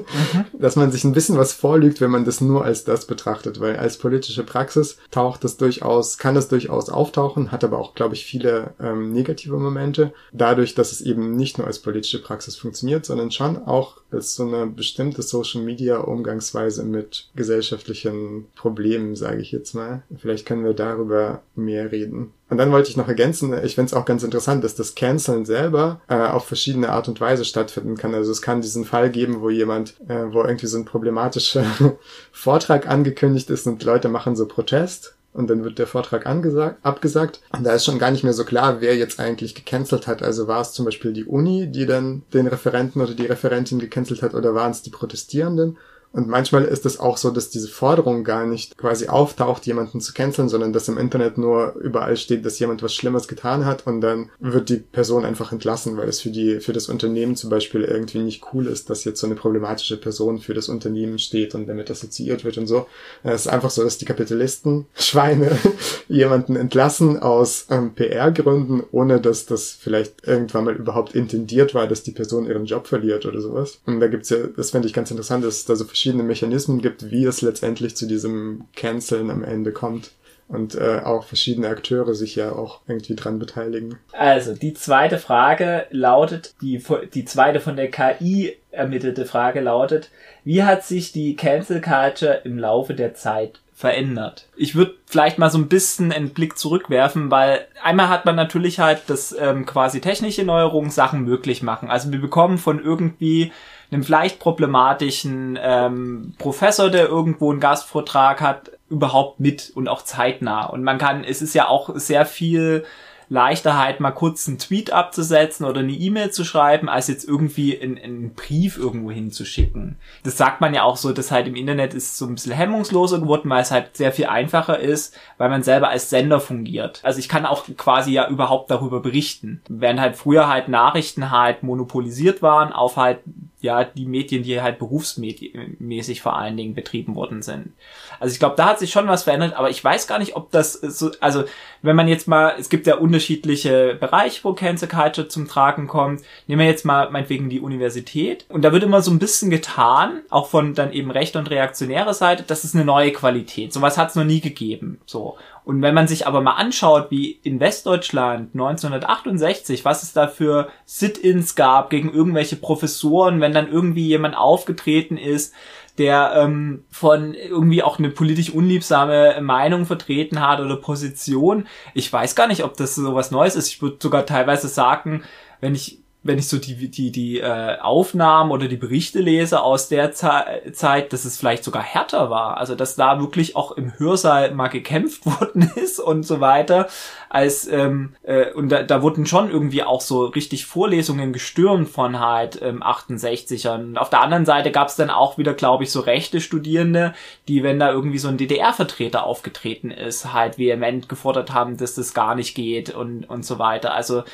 Dass 0.58 0.76
man 0.76 0.90
sich 0.92 1.04
ein 1.04 1.12
bisschen 1.12 1.36
was 1.36 1.52
vorlügt, 1.52 2.00
wenn 2.00 2.10
man 2.10 2.24
das 2.24 2.40
nur 2.40 2.64
als 2.64 2.84
das 2.84 3.06
betrachtet. 3.06 3.60
Weil 3.60 3.76
als 3.76 3.98
politische 3.98 4.44
Praxis 4.44 4.98
taucht 5.10 5.44
das 5.44 5.56
durchaus, 5.56 6.18
kann 6.18 6.34
das 6.34 6.48
durchaus 6.48 6.88
auftauchen, 6.88 7.52
hat 7.52 7.64
aber 7.64 7.78
auch, 7.78 7.94
glaube 7.94 8.14
ich, 8.14 8.24
viele 8.24 8.74
ähm, 8.80 9.12
negative 9.12 9.56
Momente. 9.56 10.12
Dadurch, 10.32 10.74
dass 10.74 10.92
es 10.92 11.00
eben 11.00 11.36
nicht 11.36 11.58
nur 11.58 11.66
als 11.66 11.78
politische 11.78 12.22
Praxis 12.22 12.56
funktioniert, 12.56 13.06
sondern 13.06 13.30
schon 13.30 13.58
auch 13.66 13.98
als 14.10 14.34
so 14.34 14.46
eine 14.46 14.66
bestimmte 14.66 15.22
Social 15.22 15.62
Media 15.62 15.98
Umgangsweise 15.98 16.84
mit 16.84 17.28
gesellschaftlichen 17.34 18.46
Problemen, 18.56 19.16
sage 19.16 19.40
ich 19.40 19.52
jetzt 19.52 19.74
mal. 19.74 20.02
Vielleicht 20.16 20.46
können 20.46 20.64
wir 20.64 20.74
darüber 20.74 21.42
mehr 21.54 21.92
reden. 21.92 22.32
Und 22.50 22.56
dann 22.56 22.72
wollte 22.72 22.88
ich 22.88 22.96
noch 22.96 23.08
ergänzen, 23.08 23.52
ich 23.64 23.74
finde 23.74 23.86
es 23.86 23.94
auch 23.94 24.06
ganz 24.06 24.22
interessant, 24.22 24.64
dass 24.64 24.74
das 24.74 24.94
Canceln 24.94 25.44
selber 25.44 26.00
äh, 26.08 26.14
auf 26.14 26.46
verschiedene 26.46 26.88
Art 26.88 27.08
und 27.08 27.20
Weise 27.20 27.44
stattfinden 27.44 27.96
kann. 27.96 28.14
Also 28.14 28.30
es 28.32 28.40
kann 28.40 28.62
diesen 28.62 28.84
Fall 28.84 29.10
geben, 29.10 29.42
wo 29.42 29.50
jemand, 29.50 29.94
äh, 30.08 30.32
wo 30.32 30.42
irgendwie 30.42 30.66
so 30.66 30.78
ein 30.78 30.86
problematischer 30.86 31.64
Vortrag 32.32 32.88
angekündigt 32.88 33.50
ist 33.50 33.66
und 33.66 33.82
Leute 33.82 34.08
machen 34.08 34.34
so 34.34 34.46
Protest 34.46 35.14
und 35.34 35.48
dann 35.50 35.62
wird 35.62 35.78
der 35.78 35.86
Vortrag 35.86 36.26
angesagt, 36.26 36.78
abgesagt. 36.82 37.40
Und 37.56 37.64
da 37.64 37.72
ist 37.72 37.84
schon 37.84 37.98
gar 37.98 38.10
nicht 38.10 38.24
mehr 38.24 38.32
so 38.32 38.44
klar, 38.44 38.80
wer 38.80 38.96
jetzt 38.96 39.20
eigentlich 39.20 39.54
gecancelt 39.54 40.06
hat. 40.06 40.22
Also 40.22 40.48
war 40.48 40.60
es 40.60 40.72
zum 40.72 40.84
Beispiel 40.84 41.12
die 41.12 41.24
Uni, 41.24 41.68
die 41.70 41.86
dann 41.86 42.22
den 42.32 42.46
Referenten 42.46 43.00
oder 43.00 43.14
die 43.14 43.26
Referentin 43.26 43.78
gecancelt 43.78 44.22
hat 44.22 44.34
oder 44.34 44.54
waren 44.54 44.70
es 44.70 44.82
die 44.82 44.90
Protestierenden? 44.90 45.76
Und 46.12 46.28
manchmal 46.28 46.64
ist 46.64 46.86
es 46.86 46.98
auch 46.98 47.16
so, 47.16 47.30
dass 47.30 47.50
diese 47.50 47.68
Forderung 47.68 48.24
gar 48.24 48.46
nicht 48.46 48.78
quasi 48.78 49.08
auftaucht, 49.08 49.66
jemanden 49.66 50.00
zu 50.00 50.14
canceln, 50.14 50.48
sondern 50.48 50.72
dass 50.72 50.88
im 50.88 50.98
Internet 50.98 51.38
nur 51.38 51.74
überall 51.76 52.16
steht, 52.16 52.44
dass 52.44 52.58
jemand 52.58 52.82
was 52.82 52.94
Schlimmes 52.94 53.28
getan 53.28 53.66
hat 53.66 53.86
und 53.86 54.00
dann 54.00 54.30
wird 54.40 54.68
die 54.68 54.76
Person 54.76 55.24
einfach 55.24 55.52
entlassen, 55.52 55.96
weil 55.96 56.08
es 56.08 56.20
für 56.20 56.30
die, 56.30 56.60
für 56.60 56.72
das 56.72 56.88
Unternehmen 56.88 57.36
zum 57.36 57.50
Beispiel 57.50 57.82
irgendwie 57.82 58.18
nicht 58.18 58.42
cool 58.52 58.66
ist, 58.66 58.90
dass 58.90 59.04
jetzt 59.04 59.20
so 59.20 59.26
eine 59.26 59.36
problematische 59.36 59.96
Person 59.96 60.38
für 60.38 60.54
das 60.54 60.68
Unternehmen 60.68 61.18
steht 61.18 61.54
und 61.54 61.66
damit 61.66 61.90
assoziiert 61.90 62.44
wird 62.44 62.58
und 62.58 62.66
so. 62.66 62.86
Es 63.22 63.42
ist 63.42 63.48
einfach 63.48 63.70
so, 63.70 63.84
dass 63.84 63.98
die 63.98 64.04
Kapitalisten, 64.04 64.86
Schweine, 64.94 65.58
jemanden 66.08 66.56
entlassen 66.56 67.18
aus 67.18 67.66
ähm, 67.70 67.94
PR-Gründen, 67.94 68.82
ohne 68.92 69.20
dass 69.20 69.46
das 69.46 69.76
vielleicht 69.78 70.26
irgendwann 70.26 70.64
mal 70.64 70.74
überhaupt 70.74 71.14
intendiert 71.14 71.74
war, 71.74 71.86
dass 71.86 72.02
die 72.02 72.12
Person 72.12 72.46
ihren 72.46 72.64
Job 72.64 72.86
verliert 72.86 73.26
oder 73.26 73.40
sowas. 73.40 73.80
Und 73.86 74.00
da 74.00 74.06
gibt's 74.06 74.30
ja, 74.30 74.38
das 74.56 74.70
finde 74.70 74.88
ich 74.88 74.94
ganz 74.94 75.10
interessant, 75.10 75.44
dass 75.44 75.64
da 75.64 75.76
so 75.76 75.84
verschiedene 75.98 76.22
Mechanismen 76.22 76.80
gibt, 76.80 77.10
wie 77.10 77.24
es 77.24 77.42
letztendlich 77.42 77.96
zu 77.96 78.06
diesem 78.06 78.66
Canceln 78.76 79.30
am 79.30 79.42
Ende 79.42 79.72
kommt. 79.72 80.12
Und 80.46 80.76
äh, 80.76 81.00
auch 81.04 81.24
verschiedene 81.24 81.68
Akteure 81.68 82.14
sich 82.14 82.36
ja 82.36 82.52
auch 82.52 82.80
irgendwie 82.86 83.16
dran 83.16 83.38
beteiligen. 83.38 83.98
Also, 84.12 84.54
die 84.54 84.72
zweite 84.72 85.18
Frage 85.18 85.86
lautet, 85.90 86.54
die, 86.62 86.82
die 87.12 87.26
zweite 87.26 87.60
von 87.60 87.76
der 87.76 87.90
KI 87.90 88.56
ermittelte 88.70 89.26
Frage 89.26 89.60
lautet, 89.60 90.10
wie 90.44 90.62
hat 90.62 90.84
sich 90.84 91.12
die 91.12 91.36
Cancel 91.36 91.82
Culture 91.82 92.40
im 92.44 92.58
Laufe 92.58 92.94
der 92.94 93.12
Zeit 93.12 93.60
verändert. 93.74 94.48
Ich 94.56 94.74
würde 94.74 94.94
vielleicht 95.06 95.38
mal 95.38 95.50
so 95.50 95.58
ein 95.58 95.68
bisschen 95.68 96.12
einen 96.12 96.30
Blick 96.30 96.58
zurückwerfen, 96.58 97.30
weil 97.30 97.66
einmal 97.82 98.08
hat 98.08 98.24
man 98.24 98.34
natürlich 98.34 98.80
halt 98.80 99.02
das 99.06 99.36
ähm, 99.38 99.66
quasi 99.66 100.00
technische 100.00 100.44
Neuerungen 100.44 100.90
Sachen 100.90 101.22
möglich 101.22 101.62
machen. 101.62 101.90
Also 101.90 102.10
wir 102.10 102.20
bekommen 102.20 102.58
von 102.58 102.82
irgendwie 102.82 103.52
einem 103.90 104.02
vielleicht 104.02 104.38
problematischen 104.38 105.58
ähm, 105.60 106.34
Professor, 106.38 106.90
der 106.90 107.08
irgendwo 107.08 107.50
einen 107.50 107.60
Gastvortrag 107.60 108.40
hat, 108.40 108.70
überhaupt 108.90 109.40
mit 109.40 109.70
und 109.74 109.88
auch 109.88 110.02
zeitnah. 110.02 110.66
Und 110.66 110.82
man 110.82 110.98
kann, 110.98 111.24
es 111.24 111.42
ist 111.42 111.54
ja 111.54 111.68
auch 111.68 111.90
sehr 111.94 112.26
viel 112.26 112.84
leichter 113.30 113.76
halt 113.76 114.00
mal 114.00 114.10
kurz 114.10 114.48
einen 114.48 114.58
Tweet 114.58 114.92
abzusetzen 114.92 115.66
oder 115.66 115.80
eine 115.80 115.92
E-Mail 115.92 116.30
zu 116.30 116.44
schreiben, 116.44 116.88
als 116.88 117.08
jetzt 117.08 117.28
irgendwie 117.28 117.78
einen, 117.78 117.98
einen 117.98 118.34
Brief 118.34 118.78
irgendwo 118.78 119.10
hinzuschicken. 119.10 119.96
Das 120.24 120.36
sagt 120.36 120.60
man 120.60 120.74
ja 120.74 120.82
auch 120.82 120.96
so, 120.96 121.12
dass 121.12 121.30
halt 121.30 121.46
im 121.46 121.56
Internet 121.56 121.94
ist 121.94 122.16
so 122.16 122.26
ein 122.26 122.34
bisschen 122.34 122.52
hemmungsloser 122.52 123.20
geworden, 123.20 123.50
weil 123.50 123.62
es 123.62 123.70
halt 123.70 123.96
sehr 123.96 124.12
viel 124.12 124.26
einfacher 124.26 124.78
ist, 124.78 125.14
weil 125.36 125.50
man 125.50 125.62
selber 125.62 125.90
als 125.90 126.10
Sender 126.10 126.40
fungiert. 126.40 127.00
Also 127.02 127.18
ich 127.18 127.28
kann 127.28 127.44
auch 127.44 127.64
quasi 127.76 128.12
ja 128.12 128.28
überhaupt 128.28 128.70
darüber 128.70 129.00
berichten. 129.00 129.60
Während 129.68 130.00
halt 130.00 130.16
früher 130.16 130.48
halt 130.48 130.68
Nachrichten 130.68 131.30
halt 131.30 131.62
monopolisiert 131.62 132.40
waren 132.40 132.72
auf 132.72 132.96
halt 132.96 133.18
ja 133.60 133.84
die 133.84 134.06
Medien, 134.06 134.42
die 134.42 134.60
halt 134.60 134.78
berufsmäßig 134.78 136.22
vor 136.22 136.36
allen 136.36 136.56
Dingen 136.56 136.74
betrieben 136.74 137.14
worden 137.14 137.42
sind. 137.42 137.72
Also 138.20 138.32
ich 138.32 138.38
glaube, 138.38 138.56
da 138.56 138.66
hat 138.66 138.78
sich 138.78 138.90
schon 138.90 139.08
was 139.08 139.24
verändert, 139.24 139.54
aber 139.54 139.70
ich 139.70 139.82
weiß 139.82 140.06
gar 140.06 140.18
nicht, 140.18 140.36
ob 140.36 140.50
das 140.50 140.74
so, 140.74 141.10
also 141.20 141.44
wenn 141.82 141.96
man 141.96 142.08
jetzt 142.08 142.28
mal, 142.28 142.54
es 142.58 142.68
gibt 142.68 142.86
ja 142.86 142.96
unterschiedliche 142.96 143.96
Bereiche, 143.98 144.42
wo 144.44 144.52
Cancer 144.52 144.86
Culture 144.86 145.28
zum 145.28 145.48
Tragen 145.48 145.86
kommt. 145.86 146.22
Nehmen 146.46 146.60
wir 146.60 146.66
jetzt 146.66 146.84
mal 146.84 147.10
meinetwegen 147.10 147.50
die 147.50 147.60
Universität 147.60 148.46
und 148.48 148.62
da 148.62 148.72
wird 148.72 148.82
immer 148.82 149.02
so 149.02 149.10
ein 149.10 149.18
bisschen 149.18 149.50
getan, 149.50 150.22
auch 150.30 150.48
von 150.48 150.74
dann 150.74 150.92
eben 150.92 151.10
rechter 151.10 151.38
und 151.38 151.50
reaktionärer 151.50 152.14
Seite, 152.14 152.44
das 152.46 152.64
ist 152.64 152.74
eine 152.74 152.84
neue 152.84 153.12
Qualität. 153.12 153.72
Sowas 153.72 153.98
hat 153.98 154.10
es 154.10 154.14
noch 154.14 154.24
nie 154.24 154.40
gegeben. 154.40 155.00
So. 155.06 155.36
Und 155.68 155.82
wenn 155.82 155.94
man 155.94 156.08
sich 156.08 156.26
aber 156.26 156.40
mal 156.40 156.52
anschaut, 156.52 157.10
wie 157.10 157.30
in 157.42 157.60
Westdeutschland 157.60 158.54
1968, 158.54 159.84
was 159.84 160.02
es 160.02 160.14
da 160.14 160.26
für 160.26 160.70
Sit-ins 160.86 161.56
gab 161.56 161.90
gegen 161.90 162.10
irgendwelche 162.10 162.56
Professoren, 162.56 163.42
wenn 163.42 163.52
dann 163.52 163.70
irgendwie 163.70 164.06
jemand 164.06 164.34
aufgetreten 164.34 165.18
ist, 165.18 165.52
der 165.98 166.32
ähm, 166.36 166.84
von 166.90 167.34
irgendwie 167.34 167.82
auch 167.82 167.98
eine 167.98 168.08
politisch 168.08 168.48
unliebsame 168.48 169.42
Meinung 169.42 169.84
vertreten 169.84 170.40
hat 170.40 170.60
oder 170.60 170.76
Position. 170.76 171.66
Ich 171.92 172.10
weiß 172.10 172.34
gar 172.34 172.46
nicht, 172.46 172.64
ob 172.64 172.78
das 172.78 172.94
so 172.94 173.14
was 173.14 173.30
Neues 173.30 173.54
ist. 173.54 173.68
Ich 173.68 173.82
würde 173.82 173.98
sogar 174.00 174.24
teilweise 174.24 174.68
sagen, 174.68 175.22
wenn 175.60 175.74
ich 175.74 175.98
wenn 176.28 176.38
ich 176.38 176.46
so 176.46 176.58
die, 176.58 176.88
die, 176.88 177.10
die 177.10 177.40
äh, 177.40 177.78
Aufnahmen 177.80 178.52
oder 178.52 178.68
die 178.68 178.76
Berichte 178.76 179.18
lese 179.18 179.62
aus 179.62 179.88
der 179.88 180.12
Ze 180.12 180.44
Zeit, 180.72 181.12
dass 181.12 181.24
es 181.24 181.38
vielleicht 181.38 181.64
sogar 181.64 181.82
härter 181.82 182.30
war. 182.30 182.58
Also 182.58 182.74
dass 182.74 182.94
da 182.94 183.18
wirklich 183.18 183.56
auch 183.56 183.72
im 183.72 183.98
Hörsaal 183.98 184.54
mal 184.54 184.68
gekämpft 184.68 185.26
worden 185.40 185.72
ist 185.74 185.98
und 185.98 186.24
so 186.24 186.40
weiter. 186.40 186.88
Als 187.30 187.66
ähm, 187.66 188.14
äh, 188.22 188.52
und 188.52 188.68
da, 188.68 188.82
da 188.82 189.02
wurden 189.02 189.26
schon 189.26 189.50
irgendwie 189.50 189.82
auch 189.82 190.00
so 190.00 190.26
richtig 190.26 190.66
Vorlesungen 190.66 191.32
gestürmt 191.32 191.88
von 191.88 192.20
halt 192.20 192.60
ähm, 192.62 192.82
68ern. 192.82 193.96
Auf 193.96 194.10
der 194.10 194.20
anderen 194.20 194.46
Seite 194.46 194.70
gab 194.70 194.88
es 194.88 194.96
dann 194.96 195.10
auch 195.10 195.38
wieder, 195.38 195.54
glaube 195.54 195.84
ich, 195.84 195.90
so 195.90 196.00
rechte 196.00 196.40
Studierende, 196.40 197.14
die, 197.48 197.62
wenn 197.62 197.80
da 197.80 197.90
irgendwie 197.90 198.18
so 198.18 198.28
ein 198.28 198.36
DDR-Vertreter 198.36 199.24
aufgetreten 199.24 199.90
ist, 199.90 200.32
halt 200.32 200.58
vehement 200.58 201.08
gefordert 201.08 201.52
haben, 201.52 201.78
dass 201.78 201.94
das 201.94 202.12
gar 202.12 202.34
nicht 202.34 202.54
geht 202.54 202.94
und, 202.94 203.24
und 203.24 203.44
so 203.46 203.58
weiter. 203.58 203.94
Also 203.94 204.24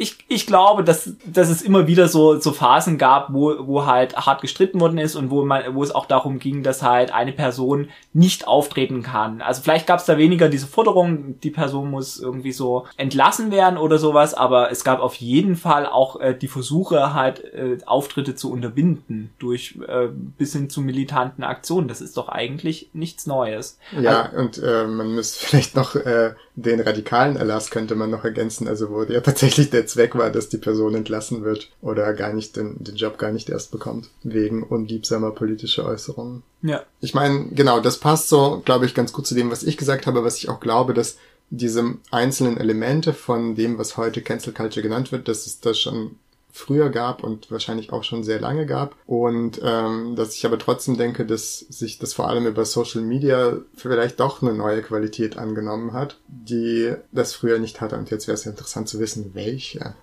ich, 0.00 0.16
ich 0.28 0.46
glaube, 0.46 0.82
dass, 0.82 1.12
dass 1.26 1.50
es 1.50 1.60
immer 1.60 1.86
wieder 1.86 2.08
so, 2.08 2.40
so 2.40 2.52
Phasen 2.52 2.96
gab, 2.96 3.34
wo, 3.34 3.54
wo 3.66 3.84
halt 3.84 4.16
hart 4.16 4.40
gestritten 4.40 4.80
worden 4.80 4.96
ist 4.96 5.14
und 5.14 5.28
wo 5.28 5.44
man, 5.44 5.74
wo 5.74 5.82
es 5.82 5.94
auch 5.94 6.06
darum 6.06 6.38
ging, 6.38 6.62
dass 6.62 6.82
halt 6.82 7.12
eine 7.12 7.32
Person 7.32 7.90
nicht 8.14 8.48
auftreten 8.48 9.02
kann. 9.02 9.42
Also 9.42 9.60
vielleicht 9.60 9.86
gab 9.86 10.00
es 10.00 10.06
da 10.06 10.16
weniger 10.16 10.48
diese 10.48 10.66
Forderung, 10.66 11.38
die 11.40 11.50
Person 11.50 11.90
muss 11.90 12.18
irgendwie 12.18 12.52
so 12.52 12.86
entlassen 12.96 13.50
werden 13.50 13.76
oder 13.76 13.98
sowas, 13.98 14.32
aber 14.32 14.72
es 14.72 14.84
gab 14.84 15.00
auf 15.00 15.16
jeden 15.16 15.54
Fall 15.54 15.84
auch 15.84 16.18
äh, 16.18 16.34
die 16.34 16.48
Versuche, 16.48 17.12
halt 17.12 17.44
äh, 17.52 17.76
Auftritte 17.84 18.34
zu 18.34 18.50
unterbinden 18.50 19.34
durch 19.38 19.78
äh, 19.86 20.08
bis 20.38 20.54
hin 20.54 20.70
zu 20.70 20.80
militanten 20.80 21.44
Aktionen. 21.44 21.88
Das 21.88 22.00
ist 22.00 22.16
doch 22.16 22.30
eigentlich 22.30 22.88
nichts 22.94 23.26
Neues. 23.26 23.78
Ja, 24.00 24.22
also, 24.22 24.38
und 24.38 24.62
äh, 24.62 24.86
man 24.86 25.14
müsste 25.14 25.44
vielleicht 25.46 25.76
noch 25.76 25.94
äh, 25.94 26.32
den 26.54 26.80
radikalen 26.80 27.36
Erlass 27.36 27.70
könnte 27.70 27.94
man 27.94 28.08
noch 28.08 28.24
ergänzen, 28.24 28.66
also 28.66 28.88
wo 28.88 29.02
ja 29.02 29.20
tatsächlich 29.20 29.68
der 29.68 29.89
Zweck 29.90 30.14
war, 30.14 30.30
dass 30.30 30.48
die 30.48 30.58
Person 30.58 30.94
entlassen 30.94 31.44
wird 31.44 31.70
oder 31.82 32.12
gar 32.14 32.32
nicht 32.32 32.56
den, 32.56 32.82
den 32.82 32.96
Job 32.96 33.18
gar 33.18 33.32
nicht 33.32 33.50
erst 33.50 33.70
bekommt, 33.70 34.08
wegen 34.22 34.62
unliebsamer 34.62 35.32
politischer 35.32 35.86
Äußerungen. 35.86 36.42
Ja. 36.62 36.82
Ich 37.00 37.14
meine, 37.14 37.46
genau, 37.50 37.80
das 37.80 37.98
passt 37.98 38.28
so, 38.28 38.62
glaube 38.64 38.86
ich, 38.86 38.94
ganz 38.94 39.12
gut 39.12 39.26
zu 39.26 39.34
dem, 39.34 39.50
was 39.50 39.62
ich 39.62 39.76
gesagt 39.76 40.06
habe, 40.06 40.24
was 40.24 40.38
ich 40.38 40.48
auch 40.48 40.60
glaube, 40.60 40.94
dass 40.94 41.16
diese 41.50 41.96
einzelnen 42.10 42.56
Elemente 42.56 43.12
von 43.12 43.56
dem, 43.56 43.76
was 43.78 43.96
heute 43.96 44.22
Cancel 44.22 44.52
Culture 44.52 44.82
genannt 44.82 45.10
wird, 45.10 45.26
dass 45.26 45.46
es 45.46 45.60
da 45.60 45.74
schon 45.74 46.16
früher 46.52 46.90
gab 46.90 47.22
und 47.22 47.50
wahrscheinlich 47.50 47.92
auch 47.92 48.04
schon 48.04 48.24
sehr 48.24 48.40
lange 48.40 48.66
gab. 48.66 48.96
Und 49.06 49.60
ähm, 49.62 50.16
dass 50.16 50.34
ich 50.34 50.44
aber 50.46 50.58
trotzdem 50.58 50.96
denke, 50.96 51.26
dass 51.26 51.58
sich 51.58 51.98
das 51.98 52.12
vor 52.12 52.28
allem 52.28 52.46
über 52.46 52.64
Social 52.64 53.02
Media 53.02 53.58
vielleicht 53.74 54.20
doch 54.20 54.42
eine 54.42 54.54
neue 54.54 54.82
Qualität 54.82 55.36
angenommen 55.36 55.92
hat, 55.92 56.18
die 56.28 56.94
das 57.12 57.34
früher 57.34 57.58
nicht 57.58 57.80
hatte. 57.80 57.96
Und 57.96 58.10
jetzt 58.10 58.26
wäre 58.26 58.34
es 58.34 58.46
interessant 58.46 58.88
zu 58.88 58.98
wissen, 58.98 59.30
welche. 59.34 59.94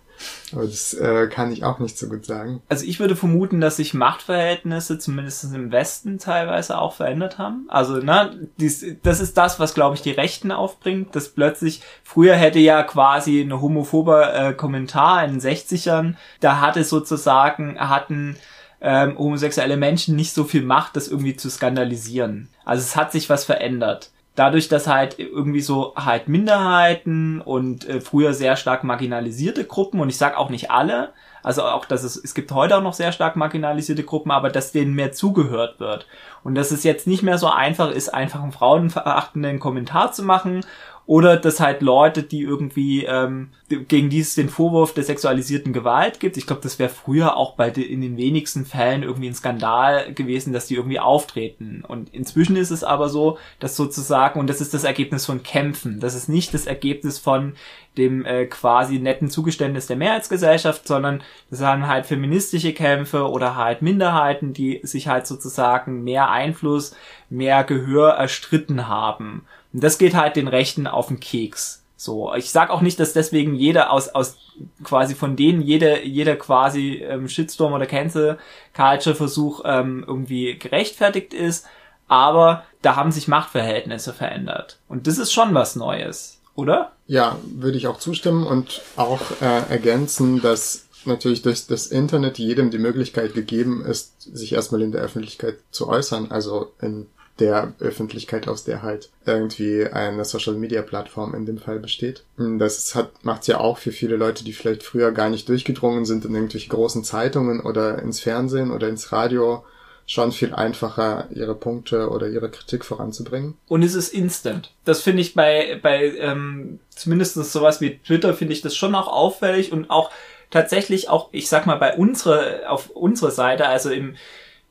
Aber 0.54 0.66
das 0.66 0.94
äh, 0.94 1.28
kann 1.28 1.52
ich 1.52 1.64
auch 1.64 1.80
nicht 1.80 1.98
so 1.98 2.08
gut 2.08 2.26
sagen. 2.26 2.62
Also 2.70 2.86
ich 2.86 3.00
würde 3.00 3.16
vermuten, 3.16 3.62
dass 3.62 3.78
sich 3.78 3.94
Machtverhältnisse 3.94 5.00
zumindest 5.00 5.44
im 5.46 5.72
Westen 5.72 6.20
teilweise 6.20 6.80
auch 6.80 6.94
verändert 6.94 7.38
haben. 7.38 7.66
Also, 7.70 7.98
ne, 7.98 8.48
dies, 8.60 8.86
das 9.04 9.20
ist 9.20 9.38
das, 9.38 9.60
was, 9.60 9.74
glaube 9.74 9.96
ich, 9.96 10.02
die 10.02 10.12
Rechten 10.12 10.52
aufbringt, 10.52 11.16
dass 11.16 11.30
plötzlich, 11.30 11.82
früher 12.04 12.36
hätte 12.36 12.60
ja 12.60 12.84
quasi 12.84 13.42
eine 13.42 13.62
homophobe 13.62 14.32
äh, 14.34 14.54
Kommentar 14.54 15.24
in 15.26 15.40
den 15.40 15.42
60ern, 15.42 16.16
da 16.40 16.62
hatte 16.62 16.84
sozusagen, 16.84 17.80
hatten 17.80 18.38
ähm, 18.80 19.18
homosexuelle 19.18 19.78
Menschen 19.78 20.16
nicht 20.16 20.34
so 20.34 20.44
viel 20.44 20.64
Macht, 20.64 20.96
das 20.96 21.08
irgendwie 21.08 21.36
zu 21.36 21.50
skandalisieren. 21.50 22.50
Also 22.64 22.82
es 22.82 22.96
hat 22.96 23.12
sich 23.12 23.30
was 23.30 23.46
verändert 23.46 24.12
dadurch, 24.38 24.70
dass 24.70 24.88
halt 24.88 25.20
irgendwie 25.20 25.62
so 25.62 25.94
halt 25.98 26.30
Minderheiten 26.30 27.42
und 27.42 27.90
äh, 27.90 28.00
früher 28.00 28.34
sehr 28.34 28.56
stark 28.56 28.86
marginalisierte 28.86 29.66
Gruppen 29.66 30.00
und 30.00 30.10
ich 30.10 30.18
sag 30.18 30.38
auch 30.38 30.50
nicht 30.50 30.72
alle, 30.72 31.10
also 31.44 31.64
auch, 31.64 31.86
dass 31.86 32.04
es, 32.04 32.16
es 32.16 32.34
gibt 32.34 32.52
heute 32.52 32.78
auch 32.78 32.82
noch 32.82 32.94
sehr 32.94 33.12
stark 33.12 33.36
marginalisierte 33.36 34.04
Gruppen, 34.04 34.32
aber 34.32 34.50
dass 34.50 34.72
denen 34.72 34.94
mehr 34.94 35.12
zugehört 35.12 35.80
wird. 35.80 36.06
Und 36.44 36.56
dass 36.56 36.72
es 36.72 36.84
jetzt 36.84 37.08
nicht 37.08 37.24
mehr 37.24 37.38
so 37.38 37.48
einfach 37.48 37.90
ist, 37.90 38.14
einfach 38.14 38.44
einen 38.44 38.52
frauenverachtenden 38.52 39.60
Kommentar 39.60 40.12
zu 40.12 40.24
machen 40.24 40.66
oder 41.08 41.38
dass 41.38 41.62
halt 41.62 41.82
Leute, 41.82 42.22
die 42.22 42.42
irgendwie 42.42 43.06
ähm, 43.06 43.50
gegen 43.70 44.10
die 44.10 44.20
es 44.20 44.36
den 44.36 44.50
Vorwurf 44.50 44.94
der 44.94 45.06
sexualisierten 45.06 45.72
Gewalt 45.72 46.20
gibt. 46.20 46.36
Ich 46.36 46.46
glaube, 46.46 46.62
das 46.62 46.80
wäre 46.80 46.90
früher 46.90 47.38
auch 47.38 47.56
bei 47.56 47.70
de, 47.70 47.84
in 47.84 48.02
den 48.02 48.18
wenigsten 48.18 48.66
Fällen 48.66 49.04
irgendwie 49.04 49.30
ein 49.30 49.34
Skandal 49.34 50.14
gewesen, 50.14 50.52
dass 50.52 50.68
die 50.68 50.76
irgendwie 50.76 51.00
auftreten. 51.00 51.86
Und 51.88 52.14
inzwischen 52.14 52.58
ist 52.58 52.72
es 52.72 52.84
aber 52.84 53.08
so, 53.08 53.38
dass 53.60 53.78
sozusagen, 53.78 54.38
und 54.38 54.48
das 54.48 54.60
ist 54.60 54.74
das 54.74 54.84
Ergebnis 54.84 55.26
von 55.26 55.44
Kämpfen, 55.44 56.02
das 56.02 56.14
ist 56.14 56.28
nicht 56.28 56.54
das 56.54 56.66
Ergebnis 56.68 57.20
von 57.20 57.54
dem 57.98 58.26
äh, 58.26 58.46
quasi 58.46 59.00
netten 59.00 59.30
Zugeständnis 59.30 59.88
der 59.88 59.96
Mehrheitsgesellschaft, 59.96 60.88
sondern 60.88 61.24
das 61.50 61.60
sind 61.60 61.88
halt 61.88 62.06
feministische 62.06 62.74
Kämpfe 62.74 63.30
oder 63.30 63.56
halt 63.56 63.82
Minderheiten, 63.82 64.54
die 64.54 64.82
sich 64.84 65.08
halt 65.08 65.26
sozusagen 65.26 66.04
mehr 66.04 66.30
Einfluss, 66.30 66.96
mehr 67.30 67.64
Gehör 67.64 68.12
erstritten 68.12 68.88
haben. 68.88 69.46
Und 69.74 69.84
das 69.84 69.98
geht 69.98 70.16
halt 70.16 70.36
den 70.36 70.48
Rechten 70.48 70.88
auf 70.88 71.08
den 71.08 71.20
Keks. 71.20 71.84
So, 72.00 72.32
ich 72.36 72.52
sag 72.52 72.70
auch 72.70 72.82
nicht, 72.82 73.00
dass 73.00 73.14
deswegen 73.14 73.56
jeder 73.56 73.92
aus 73.92 74.10
aus 74.10 74.38
quasi 74.84 75.16
von 75.16 75.36
denen 75.36 75.64
jeder 75.64 76.04
jeder 76.04 76.36
quasi 76.36 77.04
ähm, 77.04 77.28
Shitstorm 77.28 77.74
oder 77.74 77.88
Cancel 77.88 78.38
Culture 78.76 79.16
Versuch 79.16 79.62
ähm, 79.66 80.06
irgendwie 80.08 80.60
gerechtfertigt 80.60 81.34
ist, 81.34 81.66
aber 82.08 82.64
da 82.84 82.96
haben 82.96 83.12
sich 83.12 83.28
Machtverhältnisse 83.28 84.14
verändert 84.14 84.78
und 84.88 85.08
das 85.08 85.18
ist 85.18 85.34
schon 85.34 85.56
was 85.56 85.76
Neues, 85.76 86.40
oder? 86.54 86.92
Ja, 87.08 87.40
würde 87.56 87.80
ich 87.80 87.88
auch 87.88 87.98
zustimmen 87.98 88.46
und 88.46 88.82
auch 88.96 89.22
äh, 89.42 89.72
ergänzen, 89.72 90.40
dass 90.40 90.88
natürlich 91.06 91.42
durch 91.42 91.66
das 91.66 91.88
Internet 91.88 92.38
jedem 92.38 92.70
die 92.70 92.78
Möglichkeit 92.78 93.34
gegeben 93.34 93.84
ist, 93.84 94.22
sich 94.22 94.54
erstmal 94.54 94.84
in 94.84 94.92
der 94.92 95.02
Öffentlichkeit 95.02 95.58
zu 95.72 95.88
äußern, 95.88 96.30
also 96.30 96.74
in 96.80 97.08
der 97.40 97.74
Öffentlichkeit, 97.80 98.48
aus 98.48 98.64
der 98.64 98.82
halt 98.82 99.10
irgendwie 99.26 99.86
eine 99.86 100.26
Social 100.26 100.56
Media 100.56 100.82
Plattform 100.82 101.34
in 101.36 101.46
dem 101.46 101.58
Fall 101.58 101.80
besteht. 101.80 102.24
Das 102.38 102.96
hat, 102.96 103.24
macht's 103.24 103.48
ja 103.48 103.60
auch 103.60 103.78
für 103.78 103.92
viele 103.92 104.16
Leute, 104.16 104.44
die 104.44 104.54
vielleicht 104.54 104.84
früher 104.84 105.12
gar 105.12 105.30
nicht 105.30 105.48
durchgedrungen 105.50 106.06
sind 106.06 106.26
in 106.26 106.34
irgendwelche 106.34 106.70
großen 106.70 107.04
Zeitungen 107.04 107.60
oder 107.60 108.02
ins 108.02 108.20
Fernsehen 108.20 108.72
oder 108.72 108.90
ins 108.90 109.12
Radio, 109.12 109.64
schon 110.08 110.32
viel 110.32 110.54
einfacher, 110.54 111.28
ihre 111.32 111.54
Punkte 111.54 112.10
oder 112.10 112.30
ihre 112.30 112.50
Kritik 112.50 112.86
voranzubringen. 112.86 113.56
Und 113.68 113.84
es 113.84 113.94
ist 113.94 114.14
instant. 114.14 114.74
Das 114.86 115.02
finde 115.02 115.22
ich 115.22 115.34
bei, 115.34 115.80
bei 115.84 116.14
ähm, 116.18 116.80
zumindest 116.90 117.36
sowas 117.36 117.82
wie 117.82 118.00
Twitter, 118.00 118.34
finde 118.34 118.54
ich 118.54 118.62
das 118.62 118.76
schon 118.76 118.96
auch 118.96 119.10
auffällig 119.10 119.74
und 119.74 119.90
auch 119.90 120.10
tatsächlich 120.50 121.10
auch, 121.10 121.28
ich 121.34 121.50
sag 121.50 121.66
mal, 121.66 121.76
bei 121.76 121.96
unserer, 121.96 122.72
auf 122.72 122.90
unserer 122.92 123.32
Seite, 123.32 123.68
also 123.68 123.90
im, 123.90 124.16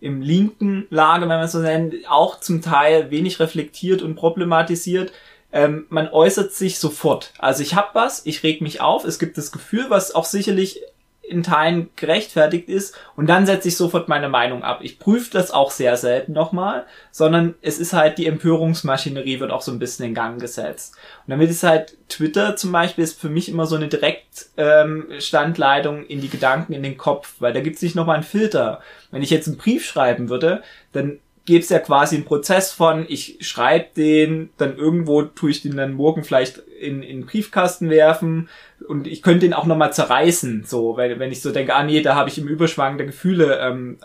im 0.06 0.22
linken 0.22 0.86
Lager, 0.90 1.28
wenn 1.28 1.38
man 1.38 1.48
so 1.48 1.58
nennt, 1.58 1.94
auch 2.08 2.40
zum 2.40 2.62
Teil 2.62 3.10
wenig 3.10 3.40
reflektiert 3.40 4.02
und 4.02 4.14
problematisiert. 4.14 5.12
Ähm, 5.52 5.86
man 5.88 6.08
äußert 6.08 6.52
sich 6.52 6.78
sofort. 6.78 7.32
Also 7.38 7.62
ich 7.62 7.74
hab 7.74 7.94
was, 7.94 8.24
ich 8.24 8.42
reg 8.42 8.60
mich 8.60 8.80
auf, 8.80 9.04
es 9.04 9.18
gibt 9.18 9.36
das 9.36 9.52
Gefühl, 9.52 9.86
was 9.88 10.14
auch 10.14 10.24
sicherlich 10.24 10.80
in 11.28 11.42
Teilen 11.42 11.90
gerechtfertigt 11.96 12.68
ist 12.68 12.94
und 13.16 13.28
dann 13.28 13.46
setze 13.46 13.68
ich 13.68 13.76
sofort 13.76 14.08
meine 14.08 14.28
Meinung 14.28 14.62
ab. 14.62 14.80
Ich 14.82 14.98
prüfe 14.98 15.30
das 15.32 15.50
auch 15.50 15.70
sehr 15.70 15.96
selten 15.96 16.32
nochmal, 16.32 16.86
sondern 17.10 17.54
es 17.62 17.78
ist 17.78 17.92
halt 17.92 18.18
die 18.18 18.26
Empörungsmaschinerie 18.26 19.40
wird 19.40 19.50
auch 19.50 19.62
so 19.62 19.72
ein 19.72 19.78
bisschen 19.78 20.06
in 20.06 20.14
Gang 20.14 20.40
gesetzt. 20.40 20.94
Und 21.26 21.32
damit 21.32 21.50
ist 21.50 21.62
halt 21.62 21.96
Twitter 22.08 22.56
zum 22.56 22.72
Beispiel 22.72 23.04
ist 23.04 23.20
für 23.20 23.28
mich 23.28 23.48
immer 23.48 23.66
so 23.66 23.76
eine 23.76 23.88
Direktstandleitung 23.88 25.98
ähm, 25.98 26.06
in 26.08 26.20
die 26.20 26.30
Gedanken, 26.30 26.72
in 26.72 26.82
den 26.82 26.96
Kopf, 26.96 27.34
weil 27.40 27.52
da 27.52 27.60
gibt 27.60 27.76
es 27.76 27.82
nicht 27.82 27.96
nochmal 27.96 28.16
einen 28.16 28.24
Filter. 28.24 28.80
Wenn 29.10 29.22
ich 29.22 29.30
jetzt 29.30 29.48
einen 29.48 29.56
Brief 29.56 29.84
schreiben 29.84 30.28
würde, 30.28 30.62
dann 30.92 31.18
gäbe 31.46 31.60
es 31.60 31.70
ja 31.70 31.78
quasi 31.78 32.16
einen 32.16 32.24
Prozess 32.24 32.72
von, 32.72 33.06
ich 33.08 33.38
schreibe 33.40 33.86
den, 33.96 34.50
dann 34.58 34.76
irgendwo 34.76 35.22
tue 35.22 35.50
ich 35.50 35.62
den 35.62 35.76
dann 35.76 35.94
morgen 35.94 36.24
vielleicht 36.24 36.58
in, 36.58 37.02
in 37.02 37.20
den 37.20 37.26
Briefkasten 37.26 37.88
werfen 37.88 38.48
und 38.88 39.06
ich 39.06 39.22
könnte 39.22 39.40
den 39.40 39.54
auch 39.54 39.64
nochmal 39.64 39.92
zerreißen, 39.92 40.64
so, 40.66 40.96
weil 40.96 41.18
wenn 41.18 41.32
ich 41.32 41.40
so 41.40 41.50
denke, 41.50 41.74
ah 41.74 41.82
nee, 41.82 42.02
da 42.02 42.14
habe 42.14 42.28
ich 42.28 42.38
im 42.38 42.46
Überschwang 42.46 42.98
der 42.98 43.06
Gefühle 43.06 43.58
ähm, 43.60 43.98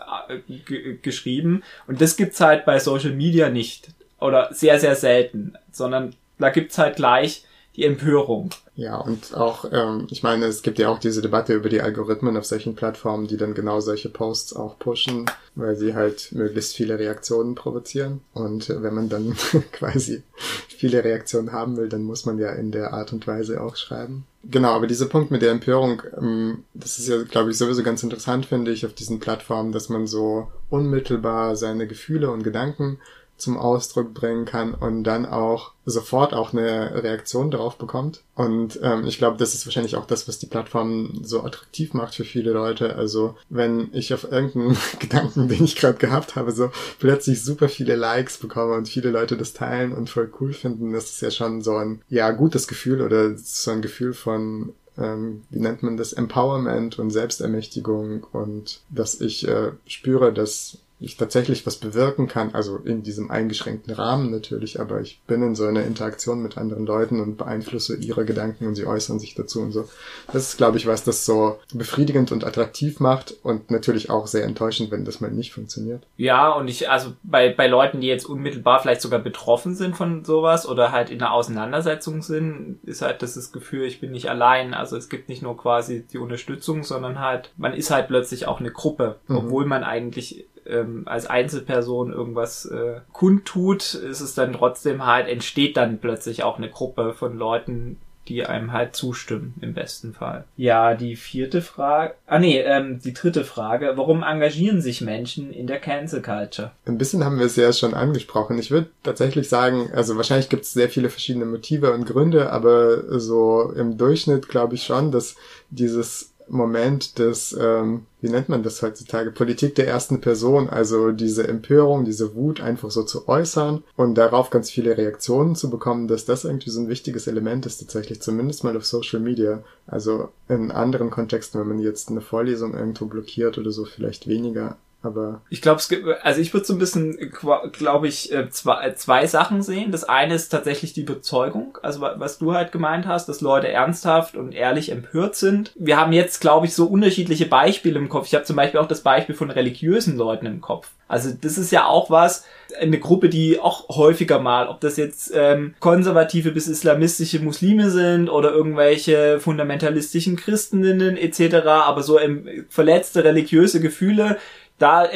geschrieben. 1.02 1.62
Und 1.86 2.00
das 2.00 2.16
gibt's 2.16 2.40
halt 2.40 2.64
bei 2.64 2.78
Social 2.78 3.12
Media 3.12 3.50
nicht. 3.50 3.88
Oder 4.18 4.48
sehr, 4.52 4.80
sehr 4.80 4.96
selten. 4.96 5.54
Sondern 5.70 6.14
da 6.38 6.50
gibt's 6.50 6.78
halt 6.78 6.96
gleich 6.96 7.44
die 7.76 7.84
Empörung. 7.84 8.50
Ja, 8.74 8.96
und 8.96 9.34
auch, 9.34 9.66
ähm, 9.70 10.06
ich 10.10 10.22
meine, 10.22 10.46
es 10.46 10.62
gibt 10.62 10.78
ja 10.78 10.88
auch 10.88 10.98
diese 10.98 11.22
Debatte 11.22 11.54
über 11.54 11.68
die 11.68 11.80
Algorithmen 11.80 12.36
auf 12.36 12.44
solchen 12.44 12.74
Plattformen, 12.74 13.26
die 13.26 13.36
dann 13.36 13.54
genau 13.54 13.80
solche 13.80 14.08
Posts 14.08 14.56
auch 14.56 14.78
pushen, 14.78 15.26
weil 15.54 15.76
sie 15.76 15.94
halt 15.94 16.32
möglichst 16.32 16.74
viele 16.74 16.98
Reaktionen 16.98 17.54
provozieren. 17.54 18.20
Und 18.32 18.68
wenn 18.68 18.94
man 18.94 19.08
dann 19.08 19.36
quasi 19.72 20.22
viele 20.68 21.04
Reaktionen 21.04 21.52
haben 21.52 21.76
will, 21.76 21.88
dann 21.88 22.02
muss 22.02 22.24
man 22.24 22.38
ja 22.38 22.50
in 22.52 22.72
der 22.72 22.92
Art 22.92 23.12
und 23.12 23.26
Weise 23.26 23.60
auch 23.60 23.76
schreiben. 23.76 24.26
Genau, 24.44 24.70
aber 24.70 24.86
dieser 24.86 25.06
Punkt 25.06 25.30
mit 25.30 25.42
der 25.42 25.52
Empörung, 25.52 26.02
ähm, 26.18 26.64
das 26.74 26.98
ist 26.98 27.08
ja, 27.08 27.22
glaube 27.22 27.50
ich, 27.50 27.58
sowieso 27.58 27.82
ganz 27.82 28.02
interessant, 28.02 28.46
finde 28.46 28.72
ich, 28.72 28.84
auf 28.84 28.92
diesen 28.92 29.20
Plattformen, 29.20 29.72
dass 29.72 29.88
man 29.88 30.06
so 30.06 30.48
unmittelbar 30.68 31.56
seine 31.56 31.86
Gefühle 31.86 32.30
und 32.30 32.42
Gedanken 32.42 32.98
zum 33.42 33.58
Ausdruck 33.58 34.14
bringen 34.14 34.44
kann 34.44 34.72
und 34.72 35.02
dann 35.02 35.26
auch 35.26 35.72
sofort 35.84 36.32
auch 36.32 36.52
eine 36.52 37.02
Reaktion 37.02 37.50
darauf 37.50 37.76
bekommt. 37.76 38.22
Und 38.36 38.78
ähm, 38.82 39.04
ich 39.04 39.18
glaube, 39.18 39.36
das 39.36 39.52
ist 39.52 39.66
wahrscheinlich 39.66 39.96
auch 39.96 40.06
das, 40.06 40.28
was 40.28 40.38
die 40.38 40.46
Plattform 40.46 41.20
so 41.22 41.42
attraktiv 41.42 41.92
macht 41.92 42.14
für 42.14 42.24
viele 42.24 42.52
Leute. 42.52 42.94
Also 42.94 43.36
wenn 43.50 43.90
ich 43.92 44.14
auf 44.14 44.30
irgendeinen 44.30 44.78
Gedanken, 45.00 45.48
den 45.48 45.64
ich 45.64 45.74
gerade 45.74 45.98
gehabt 45.98 46.36
habe, 46.36 46.52
so 46.52 46.70
plötzlich 47.00 47.42
super 47.42 47.68
viele 47.68 47.96
Likes 47.96 48.38
bekomme 48.38 48.74
und 48.74 48.88
viele 48.88 49.10
Leute 49.10 49.36
das 49.36 49.52
teilen 49.52 49.92
und 49.92 50.08
voll 50.08 50.32
cool 50.40 50.52
finden, 50.52 50.92
das 50.92 51.10
ist 51.10 51.20
ja 51.20 51.32
schon 51.32 51.62
so 51.62 51.76
ein 51.76 52.00
ja 52.08 52.30
gutes 52.30 52.68
Gefühl 52.68 53.02
oder 53.02 53.36
so 53.36 53.72
ein 53.72 53.82
Gefühl 53.82 54.14
von 54.14 54.72
ähm, 54.98 55.42
wie 55.50 55.58
nennt 55.58 55.82
man 55.82 55.96
das, 55.96 56.12
Empowerment 56.12 56.98
und 56.98 57.10
Selbstermächtigung 57.10 58.24
und 58.32 58.80
dass 58.90 59.20
ich 59.20 59.48
äh, 59.48 59.72
spüre, 59.86 60.32
dass 60.32 60.78
ich 61.02 61.16
tatsächlich 61.16 61.66
was 61.66 61.76
bewirken 61.76 62.28
kann, 62.28 62.54
also 62.54 62.76
in 62.76 63.02
diesem 63.02 63.30
eingeschränkten 63.30 63.92
Rahmen 63.94 64.30
natürlich, 64.30 64.80
aber 64.80 65.00
ich 65.00 65.20
bin 65.26 65.42
in 65.42 65.54
so 65.54 65.66
einer 65.66 65.84
Interaktion 65.84 66.42
mit 66.42 66.56
anderen 66.58 66.86
Leuten 66.86 67.20
und 67.20 67.36
beeinflusse 67.36 67.96
ihre 67.96 68.24
Gedanken 68.24 68.66
und 68.66 68.74
sie 68.74 68.86
äußern 68.86 69.18
sich 69.18 69.34
dazu 69.34 69.60
und 69.60 69.72
so. 69.72 69.88
Das 70.32 70.48
ist, 70.48 70.56
glaube 70.56 70.78
ich, 70.78 70.86
was 70.86 71.04
das 71.04 71.26
so 71.26 71.58
befriedigend 71.72 72.32
und 72.32 72.44
attraktiv 72.44 73.00
macht 73.00 73.34
und 73.42 73.70
natürlich 73.70 74.10
auch 74.10 74.26
sehr 74.26 74.44
enttäuschend, 74.44 74.90
wenn 74.90 75.04
das 75.04 75.20
mal 75.20 75.30
nicht 75.30 75.52
funktioniert. 75.52 76.04
Ja, 76.16 76.50
und 76.52 76.68
ich, 76.68 76.88
also 76.88 77.12
bei, 77.22 77.52
bei 77.52 77.66
Leuten, 77.66 78.00
die 78.00 78.06
jetzt 78.06 78.26
unmittelbar 78.26 78.80
vielleicht 78.80 79.00
sogar 79.00 79.20
betroffen 79.20 79.74
sind 79.74 79.96
von 79.96 80.24
sowas 80.24 80.68
oder 80.68 80.92
halt 80.92 81.10
in 81.10 81.20
einer 81.20 81.32
Auseinandersetzung 81.32 82.22
sind, 82.22 82.78
ist 82.84 83.02
halt 83.02 83.22
das, 83.22 83.34
das 83.34 83.52
Gefühl, 83.52 83.86
ich 83.86 84.00
bin 84.00 84.12
nicht 84.12 84.30
allein. 84.30 84.74
Also 84.74 84.96
es 84.96 85.08
gibt 85.08 85.28
nicht 85.28 85.42
nur 85.42 85.56
quasi 85.56 86.04
die 86.12 86.18
Unterstützung, 86.18 86.84
sondern 86.84 87.20
halt, 87.20 87.50
man 87.56 87.74
ist 87.74 87.90
halt 87.90 88.08
plötzlich 88.08 88.46
auch 88.46 88.60
eine 88.60 88.70
Gruppe, 88.70 89.16
mhm. 89.26 89.36
obwohl 89.36 89.66
man 89.66 89.84
eigentlich 89.84 90.46
ähm, 90.66 91.02
als 91.06 91.26
Einzelperson 91.26 92.12
irgendwas 92.12 92.66
äh, 92.66 93.00
kundtut, 93.12 93.94
ist 93.94 94.20
es 94.20 94.34
dann 94.34 94.52
trotzdem 94.52 95.06
halt, 95.06 95.28
entsteht 95.28 95.76
dann 95.76 95.98
plötzlich 95.98 96.42
auch 96.42 96.58
eine 96.58 96.70
Gruppe 96.70 97.14
von 97.14 97.36
Leuten, 97.36 97.98
die 98.28 98.46
einem 98.46 98.72
halt 98.72 98.94
zustimmen, 98.94 99.54
im 99.60 99.74
besten 99.74 100.14
Fall. 100.14 100.44
Ja, 100.56 100.94
die 100.94 101.16
vierte 101.16 101.60
Frage, 101.60 102.14
ah 102.26 102.38
nee, 102.38 102.60
ähm, 102.60 103.00
die 103.04 103.14
dritte 103.14 103.44
Frage, 103.44 103.92
warum 103.96 104.22
engagieren 104.22 104.80
sich 104.80 105.00
Menschen 105.00 105.52
in 105.52 105.66
der 105.66 105.80
Cancel 105.80 106.22
Culture? 106.22 106.70
Ein 106.86 106.98
bisschen 106.98 107.24
haben 107.24 107.38
wir 107.38 107.46
es 107.46 107.56
ja 107.56 107.72
schon 107.72 107.94
angesprochen. 107.94 108.58
Ich 108.58 108.70
würde 108.70 108.90
tatsächlich 109.02 109.48
sagen, 109.48 109.90
also 109.92 110.16
wahrscheinlich 110.16 110.48
gibt 110.48 110.62
es 110.62 110.72
sehr 110.72 110.88
viele 110.88 111.10
verschiedene 111.10 111.46
Motive 111.46 111.92
und 111.92 112.06
Gründe, 112.06 112.52
aber 112.52 113.18
so 113.18 113.72
im 113.72 113.98
Durchschnitt 113.98 114.48
glaube 114.48 114.76
ich 114.76 114.84
schon, 114.84 115.10
dass 115.10 115.34
dieses 115.70 116.31
Moment 116.52 117.18
des, 117.18 117.56
ähm, 117.58 118.06
wie 118.20 118.28
nennt 118.28 118.50
man 118.50 118.62
das 118.62 118.82
heutzutage, 118.82 119.30
Politik 119.30 119.74
der 119.74 119.88
ersten 119.88 120.20
Person, 120.20 120.68
also 120.68 121.10
diese 121.10 121.48
Empörung, 121.48 122.04
diese 122.04 122.34
Wut 122.34 122.60
einfach 122.60 122.90
so 122.90 123.04
zu 123.04 123.26
äußern 123.26 123.82
und 123.96 124.16
darauf 124.16 124.50
ganz 124.50 124.70
viele 124.70 124.98
Reaktionen 124.98 125.56
zu 125.56 125.70
bekommen, 125.70 126.08
dass 126.08 126.26
das 126.26 126.44
irgendwie 126.44 126.68
so 126.68 126.80
ein 126.80 126.88
wichtiges 126.88 127.26
Element 127.26 127.64
ist, 127.64 127.78
tatsächlich 127.78 128.20
zumindest 128.20 128.64
mal 128.64 128.76
auf 128.76 128.84
Social 128.84 129.20
Media. 129.20 129.64
Also 129.86 130.28
in 130.48 130.70
anderen 130.70 131.10
Kontexten, 131.10 131.58
wenn 131.58 131.68
man 131.68 131.78
jetzt 131.78 132.10
eine 132.10 132.20
Vorlesung 132.20 132.74
irgendwo 132.74 133.06
blockiert 133.06 133.56
oder 133.56 133.70
so, 133.70 133.86
vielleicht 133.86 134.28
weniger. 134.28 134.76
Aber 135.02 135.42
ich 135.50 135.60
glaube, 135.60 135.78
es 135.78 135.88
gibt, 135.88 136.06
also 136.22 136.40
ich 136.40 136.54
würde 136.54 136.64
so 136.64 136.72
ein 136.72 136.78
bisschen, 136.78 137.32
glaube 137.72 138.08
ich, 138.08 138.32
äh, 138.32 138.48
zwei, 138.50 138.86
äh, 138.86 138.94
zwei 138.94 139.26
Sachen 139.26 139.62
sehen. 139.62 139.90
Das 139.90 140.04
eine 140.04 140.34
ist 140.34 140.48
tatsächlich 140.48 140.92
die 140.92 141.02
Überzeugung, 141.02 141.78
also 141.82 142.00
was 142.00 142.38
du 142.38 142.54
halt 142.54 142.72
gemeint 142.72 143.06
hast, 143.06 143.28
dass 143.28 143.40
Leute 143.40 143.68
ernsthaft 143.68 144.36
und 144.36 144.52
ehrlich 144.52 144.90
empört 144.90 145.34
sind. 145.34 145.72
Wir 145.74 145.96
haben 145.96 146.12
jetzt, 146.12 146.40
glaube 146.40 146.66
ich, 146.66 146.74
so 146.74 146.86
unterschiedliche 146.86 147.46
Beispiele 147.46 147.98
im 147.98 148.08
Kopf. 148.08 148.26
Ich 148.26 148.34
habe 148.34 148.44
zum 148.44 148.56
Beispiel 148.56 148.80
auch 148.80 148.88
das 148.88 149.00
Beispiel 149.00 149.34
von 149.34 149.50
religiösen 149.50 150.16
Leuten 150.16 150.46
im 150.46 150.60
Kopf. 150.60 150.88
Also 151.08 151.30
das 151.38 151.58
ist 151.58 151.72
ja 151.72 151.84
auch 151.86 152.08
was, 152.08 152.46
eine 152.80 152.98
Gruppe, 152.98 153.28
die 153.28 153.60
auch 153.60 153.88
häufiger 153.90 154.38
mal, 154.38 154.68
ob 154.68 154.80
das 154.80 154.96
jetzt 154.96 155.30
ähm, 155.34 155.74
konservative 155.78 156.52
bis 156.52 156.68
islamistische 156.68 157.40
Muslime 157.40 157.90
sind 157.90 158.30
oder 158.30 158.50
irgendwelche 158.50 159.38
fundamentalistischen 159.38 160.36
Christinnen 160.36 161.18
etc., 161.18 161.66
aber 161.66 162.02
so 162.02 162.18
ähm, 162.18 162.64
verletzte 162.70 163.24
religiöse 163.24 163.80
Gefühle, 163.80 164.38
da 164.82 165.08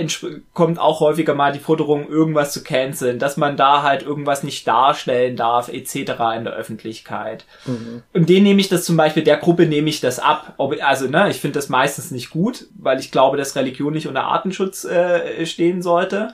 kommt 0.54 0.78
auch 0.78 1.00
häufiger 1.00 1.34
mal 1.34 1.52
die 1.52 1.58
Forderung, 1.58 2.08
irgendwas 2.08 2.52
zu 2.52 2.62
canceln, 2.62 3.18
dass 3.18 3.36
man 3.36 3.56
da 3.56 3.82
halt 3.82 4.02
irgendwas 4.02 4.44
nicht 4.44 4.66
darstellen 4.66 5.36
darf, 5.36 5.68
etc. 5.68 5.94
in 6.36 6.44
der 6.44 6.52
Öffentlichkeit. 6.52 7.44
Mhm. 7.66 8.02
Und 8.12 8.28
den 8.28 8.44
nehme 8.44 8.60
ich 8.60 8.68
das 8.68 8.84
zum 8.84 8.96
Beispiel, 8.96 9.24
der 9.24 9.38
Gruppe 9.38 9.66
nehme 9.66 9.88
ich 9.88 10.00
das 10.00 10.18
ab. 10.18 10.54
Ob, 10.56 10.76
also, 10.80 11.08
ne, 11.08 11.28
ich 11.30 11.40
finde 11.40 11.58
das 11.58 11.68
meistens 11.68 12.12
nicht 12.12 12.30
gut, 12.30 12.66
weil 12.78 13.00
ich 13.00 13.10
glaube, 13.10 13.36
dass 13.36 13.56
Religion 13.56 13.92
nicht 13.92 14.06
unter 14.06 14.24
Artenschutz 14.24 14.84
äh, 14.84 15.44
stehen 15.44 15.82
sollte 15.82 16.32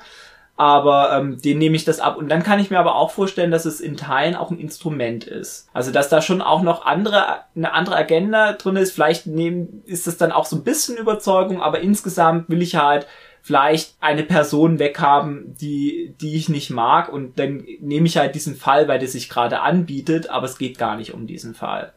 aber 0.56 1.16
ähm, 1.16 1.40
den 1.40 1.58
nehme 1.58 1.76
ich 1.76 1.84
das 1.84 2.00
ab. 2.00 2.16
Und 2.16 2.28
dann 2.28 2.42
kann 2.42 2.60
ich 2.60 2.70
mir 2.70 2.78
aber 2.78 2.96
auch 2.96 3.10
vorstellen, 3.10 3.50
dass 3.50 3.64
es 3.64 3.80
in 3.80 3.96
Teilen 3.96 4.36
auch 4.36 4.50
ein 4.50 4.58
Instrument 4.58 5.24
ist. 5.24 5.68
Also 5.72 5.90
dass 5.90 6.08
da 6.08 6.20
schon 6.20 6.42
auch 6.42 6.62
noch 6.62 6.84
andere, 6.84 7.40
eine 7.56 7.72
andere 7.72 7.96
Agenda 7.96 8.52
drin 8.52 8.76
ist. 8.76 8.92
Vielleicht 8.92 9.26
nehmen, 9.26 9.82
ist 9.86 10.06
es 10.06 10.18
dann 10.18 10.32
auch 10.32 10.44
so 10.44 10.56
ein 10.56 10.64
bisschen 10.64 10.96
Überzeugung, 10.96 11.62
aber 11.62 11.80
insgesamt 11.80 12.48
will 12.48 12.62
ich 12.62 12.76
halt 12.76 13.06
vielleicht 13.42 13.96
eine 14.00 14.22
Person 14.22 14.78
weghaben, 14.78 15.56
die, 15.60 16.14
die 16.20 16.36
ich 16.36 16.48
nicht 16.48 16.70
mag 16.70 17.12
und 17.12 17.38
dann 17.40 17.64
nehme 17.80 18.06
ich 18.06 18.16
halt 18.16 18.36
diesen 18.36 18.54
Fall, 18.54 18.86
weil 18.86 19.00
der 19.00 19.08
sich 19.08 19.28
gerade 19.28 19.60
anbietet, 19.60 20.30
aber 20.30 20.46
es 20.46 20.58
geht 20.58 20.78
gar 20.78 20.96
nicht 20.96 21.12
um 21.12 21.26
diesen 21.26 21.54
Fall. 21.54 21.92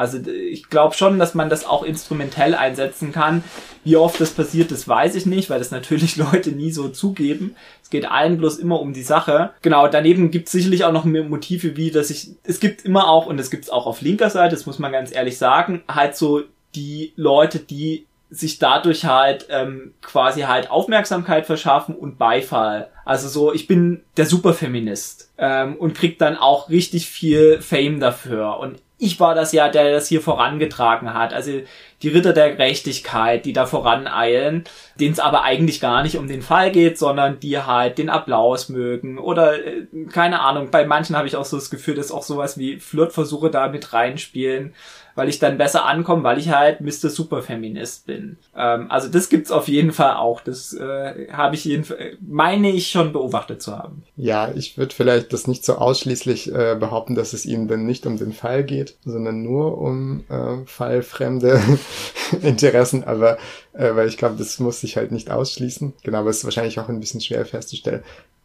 Also 0.00 0.18
ich 0.30 0.70
glaube 0.70 0.94
schon, 0.94 1.18
dass 1.18 1.34
man 1.34 1.50
das 1.50 1.66
auch 1.66 1.82
instrumentell 1.82 2.54
einsetzen 2.54 3.12
kann. 3.12 3.44
Wie 3.84 3.98
oft 3.98 4.18
das 4.18 4.30
passiert, 4.30 4.70
das 4.70 4.88
weiß 4.88 5.14
ich 5.14 5.26
nicht, 5.26 5.50
weil 5.50 5.58
das 5.58 5.72
natürlich 5.72 6.16
Leute 6.32 6.52
nie 6.52 6.70
so 6.70 6.88
zugeben. 6.88 7.54
Es 7.82 7.90
geht 7.90 8.10
allen 8.10 8.38
bloß 8.38 8.56
immer 8.56 8.80
um 8.80 8.94
die 8.94 9.02
Sache. 9.02 9.50
Genau, 9.60 9.88
daneben 9.88 10.30
gibt 10.30 10.46
es 10.46 10.52
sicherlich 10.52 10.84
auch 10.84 10.92
noch 10.92 11.04
mehr 11.04 11.24
Motive, 11.24 11.76
wie 11.76 11.90
dass 11.90 12.08
ich, 12.08 12.30
es 12.44 12.60
gibt 12.60 12.86
immer 12.86 13.10
auch, 13.10 13.26
und 13.26 13.38
es 13.38 13.50
gibt 13.50 13.64
es 13.64 13.70
auch 13.70 13.84
auf 13.84 14.00
linker 14.00 14.30
Seite, 14.30 14.54
das 14.54 14.64
muss 14.64 14.78
man 14.78 14.90
ganz 14.90 15.14
ehrlich 15.14 15.36
sagen, 15.36 15.82
halt 15.86 16.16
so 16.16 16.44
die 16.74 17.12
Leute, 17.16 17.58
die 17.58 18.06
sich 18.30 18.58
dadurch 18.58 19.04
halt 19.04 19.48
ähm, 19.50 19.92
quasi 20.00 20.42
halt 20.42 20.70
Aufmerksamkeit 20.70 21.44
verschaffen 21.44 21.94
und 21.94 22.16
Beifall. 22.16 22.88
Also 23.04 23.28
so, 23.28 23.52
ich 23.52 23.66
bin 23.66 24.00
der 24.16 24.24
Superfeminist 24.24 25.30
ähm, 25.36 25.76
und 25.76 25.94
krieg 25.94 26.18
dann 26.18 26.38
auch 26.38 26.70
richtig 26.70 27.06
viel 27.06 27.60
Fame 27.60 28.00
dafür. 28.00 28.58
Und 28.60 28.78
ich 29.00 29.18
war 29.18 29.34
das 29.34 29.52
ja, 29.52 29.68
der 29.68 29.92
das 29.92 30.08
hier 30.08 30.20
vorangetragen 30.20 31.14
hat. 31.14 31.32
Also 31.32 31.62
die 32.02 32.08
Ritter 32.08 32.34
der 32.34 32.52
Gerechtigkeit, 32.52 33.46
die 33.46 33.54
da 33.54 33.64
voraneilen, 33.64 34.64
denen 34.96 35.12
es 35.12 35.18
aber 35.18 35.42
eigentlich 35.42 35.80
gar 35.80 36.02
nicht 36.02 36.18
um 36.18 36.28
den 36.28 36.42
Fall 36.42 36.70
geht, 36.70 36.98
sondern 36.98 37.40
die 37.40 37.58
halt 37.58 37.96
den 37.96 38.10
Applaus 38.10 38.68
mögen 38.68 39.18
oder 39.18 39.54
äh, 39.54 39.86
keine 40.12 40.40
Ahnung. 40.40 40.70
Bei 40.70 40.86
manchen 40.86 41.16
habe 41.16 41.26
ich 41.26 41.36
auch 41.36 41.46
so 41.46 41.56
das 41.56 41.70
Gefühl, 41.70 41.94
dass 41.94 42.12
auch 42.12 42.22
sowas 42.22 42.58
wie 42.58 42.78
Flirtversuche 42.78 43.50
da 43.50 43.68
mit 43.68 43.92
reinspielen 43.92 44.74
weil 45.14 45.28
ich 45.28 45.38
dann 45.38 45.58
besser 45.58 45.84
ankomme, 45.86 46.22
weil 46.22 46.38
ich 46.38 46.50
halt 46.50 46.80
Mr. 46.80 47.10
Superfeminist 47.10 48.06
bin. 48.06 48.38
Ähm, 48.56 48.90
also 48.90 49.08
das 49.08 49.28
gibt's 49.28 49.50
auf 49.50 49.68
jeden 49.68 49.92
Fall 49.92 50.14
auch. 50.14 50.40
Das 50.40 50.72
äh, 50.72 51.28
habe 51.32 51.54
ich 51.54 51.64
jeden 51.64 51.84
Fall, 51.84 52.16
meine 52.20 52.70
ich 52.70 52.90
schon 52.90 53.12
beobachtet 53.12 53.62
zu 53.62 53.76
haben. 53.76 54.02
Ja, 54.16 54.50
ich 54.54 54.78
würde 54.78 54.94
vielleicht 54.94 55.32
das 55.32 55.46
nicht 55.46 55.64
so 55.64 55.74
ausschließlich 55.74 56.52
äh, 56.52 56.76
behaupten, 56.78 57.14
dass 57.14 57.32
es 57.32 57.46
ihnen 57.46 57.68
dann 57.68 57.86
nicht 57.86 58.06
um 58.06 58.16
den 58.16 58.32
Fall 58.32 58.64
geht, 58.64 58.96
sondern 59.04 59.42
nur 59.42 59.78
um 59.78 60.24
äh, 60.28 60.64
fallfremde 60.66 61.60
Interessen, 62.42 63.04
aber 63.04 63.38
äh, 63.72 63.94
weil 63.94 64.08
ich 64.08 64.16
glaube, 64.16 64.36
das 64.38 64.58
muss 64.58 64.80
sich 64.80 64.96
halt 64.96 65.12
nicht 65.12 65.30
ausschließen. 65.30 65.94
Genau, 66.02 66.18
aber 66.18 66.30
es 66.30 66.38
ist 66.38 66.44
wahrscheinlich 66.44 66.78
auch 66.80 66.88
ein 66.88 67.00
bisschen 67.00 67.20
schwer 67.20 67.44
festzustellen. 67.44 68.02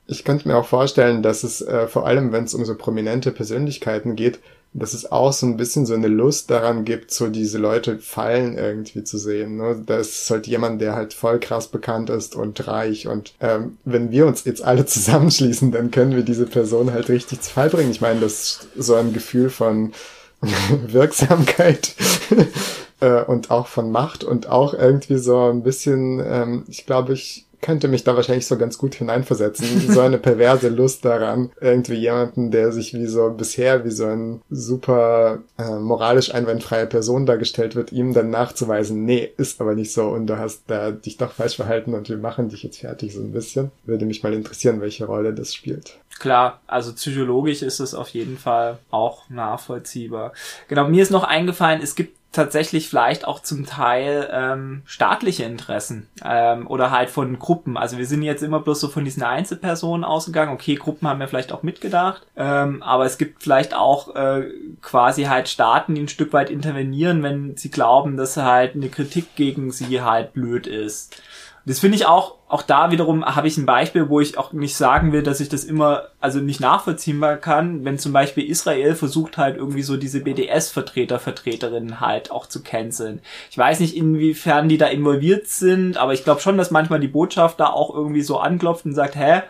Ich 0.08 0.24
könnte 0.24 0.48
mir 0.48 0.56
auch 0.56 0.68
vorstellen, 0.68 1.24
dass 1.24 1.44
es 1.44 1.62
äh, 1.62 1.88
vor 1.88 2.06
allem, 2.06 2.32
wenn 2.32 2.44
es 2.44 2.54
um 2.54 2.64
so 2.64 2.76
prominente 2.76 3.32
Persönlichkeiten 3.32 4.16
geht, 4.16 4.40
dass 4.78 4.94
es 4.94 5.10
auch 5.12 5.32
so 5.32 5.46
ein 5.46 5.56
bisschen 5.56 5.86
so 5.86 5.94
eine 5.94 6.10
Lust 6.10 6.52
daran 6.52 6.84
gibt, 6.84 7.12
so 7.12 7.28
diese 7.30 7.58
Leute 7.58 7.98
fallen 8.00 8.58
irgendwie 8.58 9.04
zu 9.06 9.18
sehen. 9.18 9.58
Ne? 9.58 9.82
Da 9.86 9.98
ist 9.98 10.30
halt 10.30 10.48
jemand, 10.48 10.82
der 10.82 10.96
halt 10.96 11.14
voll 11.14 11.40
krass 11.40 11.70
bekannt 11.70 12.10
ist 12.10 12.36
und 12.36 12.68
reich. 12.68 13.08
Und 13.08 13.34
ähm, 13.40 13.78
wenn 13.86 14.12
wir 14.12 14.28
uns 14.28 14.44
jetzt 14.44 14.64
alle 14.64 14.86
zusammenschließen, 14.86 15.72
dann 15.72 15.92
können 15.92 16.16
wir 16.16 16.24
diese 16.24 16.46
Person 16.46 16.92
halt 16.92 17.08
richtig 17.10 17.42
zu 17.42 17.52
Fall 17.52 17.70
bringen. 17.70 17.92
Ich 17.92 18.02
meine, 18.02 18.20
das 18.20 18.68
ist 18.76 18.86
so 18.86 18.96
ein 18.96 19.14
Gefühl 19.14 19.50
von 19.50 19.94
Wirksamkeit 20.88 21.96
äh, 23.00 23.24
und 23.24 23.52
auch 23.52 23.68
von 23.68 23.92
Macht 23.92 24.26
und 24.26 24.48
auch 24.50 24.74
irgendwie 24.74 25.18
so 25.18 25.50
ein 25.50 25.64
bisschen, 25.64 26.22
ähm, 26.26 26.66
ich 26.68 26.86
glaube, 26.86 27.14
ich 27.14 27.46
könnte 27.66 27.88
mich 27.88 28.04
da 28.04 28.16
wahrscheinlich 28.16 28.46
so 28.46 28.60
ganz 28.60 28.78
gut 28.78 28.94
hineinversetzen. 28.94 29.92
So 29.92 30.02
eine 30.02 30.20
perverse 30.20 30.70
Lust 30.70 31.04
daran, 31.04 31.50
irgendwie 31.60 31.96
jemanden, 31.96 32.52
der 32.52 32.72
sich 32.72 32.94
wie 32.94 33.08
so 33.08 33.32
bisher 33.32 33.84
wie 33.84 33.90
so 33.90 34.06
ein 34.06 34.42
super 34.52 35.40
äh, 35.58 35.80
moralisch 35.80 36.32
einwandfreie 36.32 36.86
Person 36.86 37.26
dargestellt 37.26 37.74
wird, 37.74 37.92
ihm 37.92 38.14
dann 38.14 38.30
nachzuweisen, 38.30 39.04
nee, 39.04 39.32
ist 39.38 39.60
aber 39.62 39.74
nicht 39.74 39.92
so 39.92 40.10
und 40.10 40.28
du 40.28 40.38
hast 40.38 40.66
da 40.68 40.92
dich 40.92 41.18
doch 41.18 41.32
falsch 41.32 41.56
verhalten 41.56 41.96
und 41.96 42.08
wir 42.08 42.18
machen 42.18 42.50
dich 42.50 42.62
jetzt 42.62 42.82
fertig 42.82 43.16
so 43.16 43.22
ein 43.22 43.32
bisschen. 43.32 43.72
Würde 43.86 44.06
mich 44.06 44.22
mal 44.22 44.34
interessieren, 44.34 44.80
welche 44.80 45.06
Rolle 45.06 45.34
das 45.34 45.56
spielt. 45.56 45.98
Klar, 46.20 46.62
also 46.68 46.94
psychologisch 46.94 47.64
ist 47.64 47.80
es 47.80 47.96
auf 47.96 48.10
jeden 48.10 48.38
Fall 48.38 48.78
auch 48.92 49.28
nachvollziehbar. 49.30 50.34
Genau, 50.68 50.88
mir 50.88 51.02
ist 51.02 51.12
noch 51.12 51.24
eingefallen, 51.24 51.82
es 51.82 51.96
gibt 51.96 52.16
tatsächlich 52.36 52.90
vielleicht 52.90 53.28
auch 53.28 53.42
zum 53.42 53.66
Teil 53.66 54.30
ähm, 54.32 54.84
staatliche 54.86 55.44
Interessen 55.44 56.08
ähm, 56.24 56.68
oder 56.68 56.92
halt 56.92 57.10
von 57.10 57.40
Gruppen. 57.40 57.78
Also 57.78 57.98
wir 57.98 58.06
sind 58.06 58.22
jetzt 58.22 58.44
immer 58.44 58.60
bloß 58.60 58.80
so 58.80 58.88
von 58.90 59.06
diesen 59.06 59.24
Einzelpersonen 59.24 60.04
ausgegangen. 60.04 60.54
Okay, 60.54 60.76
Gruppen 60.76 61.08
haben 61.08 61.20
wir 61.20 61.28
vielleicht 61.28 61.52
auch 61.52 61.64
mitgedacht, 61.64 62.26
ähm, 62.36 62.84
aber 62.84 63.06
es 63.06 63.18
gibt 63.18 63.44
vielleicht 63.44 63.74
auch 63.74 64.16
äh, 64.16 64.52
quasi 64.82 65.24
halt 65.24 65.50
Staaten, 65.50 65.96
die 65.96 66.02
ein 66.02 66.08
Stück 66.08 66.34
weit 66.34 66.50
intervenieren, 66.50 67.24
wenn 67.24 67.58
sie 67.58 67.72
glauben, 67.72 68.18
dass 68.18 68.38
halt 68.38 68.76
eine 68.76 68.90
Kritik 68.90 69.36
gegen 69.36 69.72
sie 69.72 70.02
halt 70.02 70.34
blöd 70.34 70.68
ist. 70.68 71.22
Das 71.68 71.80
finde 71.80 71.98
ich 71.98 72.06
auch, 72.06 72.36
auch 72.48 72.62
da 72.62 72.92
wiederum 72.92 73.26
habe 73.26 73.48
ich 73.48 73.58
ein 73.58 73.66
Beispiel, 73.66 74.08
wo 74.08 74.20
ich 74.20 74.38
auch 74.38 74.54
nicht 74.54 74.76
sagen 74.76 75.12
will, 75.12 75.24
dass 75.24 75.40
ich 75.40 75.50
das 75.50 75.64
immer, 75.64 76.10
also 76.20 76.40
nicht 76.40 76.60
nachvollziehbar 76.60 77.38
kann, 77.38 77.84
wenn 77.84 77.98
zum 77.98 78.14
Beispiel 78.14 78.48
Israel 78.48 78.94
versucht 78.94 79.38
halt 79.38 79.58
irgendwie 79.58 79.82
so 79.82 79.98
diese 79.98 80.20
BDS-Vertreter, 80.20 81.18
Vertreterinnen 81.18 82.00
halt 82.00 82.30
auch 82.30 82.46
zu 82.46 82.62
canceln. 82.62 83.20
Ich 83.50 83.58
weiß 83.58 83.80
nicht, 83.80 83.98
inwiefern 83.98 84.70
die 84.70 84.78
da 84.78 84.86
involviert 84.86 85.48
sind, 85.48 85.98
aber 85.98 86.14
ich 86.14 86.24
glaube 86.24 86.40
schon, 86.40 86.58
dass 86.58 86.70
manchmal 86.70 87.00
die 87.00 87.08
Botschaft 87.08 87.60
da 87.60 87.68
auch 87.68 87.94
irgendwie 87.94 88.22
so 88.22 88.38
anklopft 88.38 88.86
und 88.86 88.94
sagt, 88.94 89.16
hä, 89.16 89.42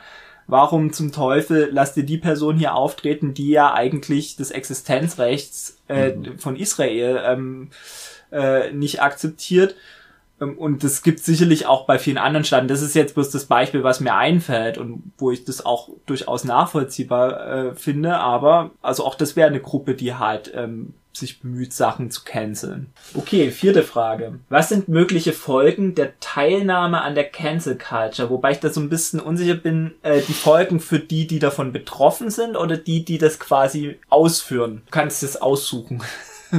warum 0.48 0.94
zum 0.94 1.12
Teufel 1.12 1.70
lasst 1.72 1.98
ihr 1.98 2.06
die 2.06 2.18
Person 2.18 2.58
hier 2.58 2.76
auftreten, 2.76 3.34
die 3.34 3.50
ja 3.50 3.74
eigentlich 3.74 4.38
des 4.38 4.52
Existenzrechts 4.52 5.82
äh, 5.90 6.12
mhm. 6.12 6.40
von 6.40 6.56
Israel 6.56 7.22
ähm, 7.26 7.72
äh, 8.32 8.72
nicht 8.72 9.02
akzeptiert. 9.02 9.76
Ähm, 10.42 10.58
und 10.58 10.84
das 10.84 11.04
gibt 11.04 11.20
sicherlich 11.20 11.66
auch 11.66 11.86
bei 11.86 12.00
vielen 12.00 12.18
anderen 12.18 12.44
Staaten. 12.44 12.68
Das 12.68 12.82
ist 12.82 12.96
jetzt 12.96 13.16
bloß 13.16 13.30
das 13.30 13.46
Beispiel, 13.46 13.84
was 13.84 14.00
mir 14.00 14.16
einfällt 14.16 14.78
und 14.78 15.12
wo 15.18 15.32
ich 15.32 15.46
das 15.46 15.66
auch 15.66 15.90
durchaus 16.06 16.44
nachvollziehbar 16.44 17.48
äh, 17.48 17.76
finde. 17.76 18.18
Aber 18.18 18.72
also 18.82 19.06
auch 19.06 19.16
das 19.16 19.36
wäre 19.36 19.48
eine 19.48 19.62
Gruppe, 19.62 19.96
die 19.96 20.16
halt 20.16 20.52
ähm, 20.56 20.94
sich 21.18 21.40
bemüht, 21.40 21.74
Sachen 21.74 22.12
zu 22.12 22.24
canceln. 22.24 22.88
Okay, 23.14 23.52
vierte 23.52 23.84
Frage. 23.84 24.40
Was 24.50 24.70
sind 24.70 24.90
mögliche 24.90 25.34
Folgen 25.34 25.96
der 25.96 26.20
Teilnahme 26.20 27.02
an 27.02 27.16
der 27.16 27.26
Cancel 27.26 27.78
Culture? 27.78 28.30
Wobei 28.30 28.52
ich 28.52 28.60
da 28.60 28.70
so 28.70 28.82
ein 28.82 28.90
bisschen 28.90 29.20
unsicher 29.20 29.56
bin, 29.56 29.94
äh, 30.02 30.22
die 30.22 30.34
Folgen 30.34 30.80
für 30.80 31.00
die, 31.00 31.28
die 31.28 31.40
davon 31.40 31.72
betroffen 31.72 32.30
sind 32.30 32.58
oder 32.58 32.78
die, 32.78 33.06
die 33.06 33.18
das 33.18 33.40
quasi 33.40 33.98
ausführen. 34.10 34.82
Du 34.86 34.92
kannst 34.92 35.24
es 35.24 35.42
aussuchen. 35.42 36.04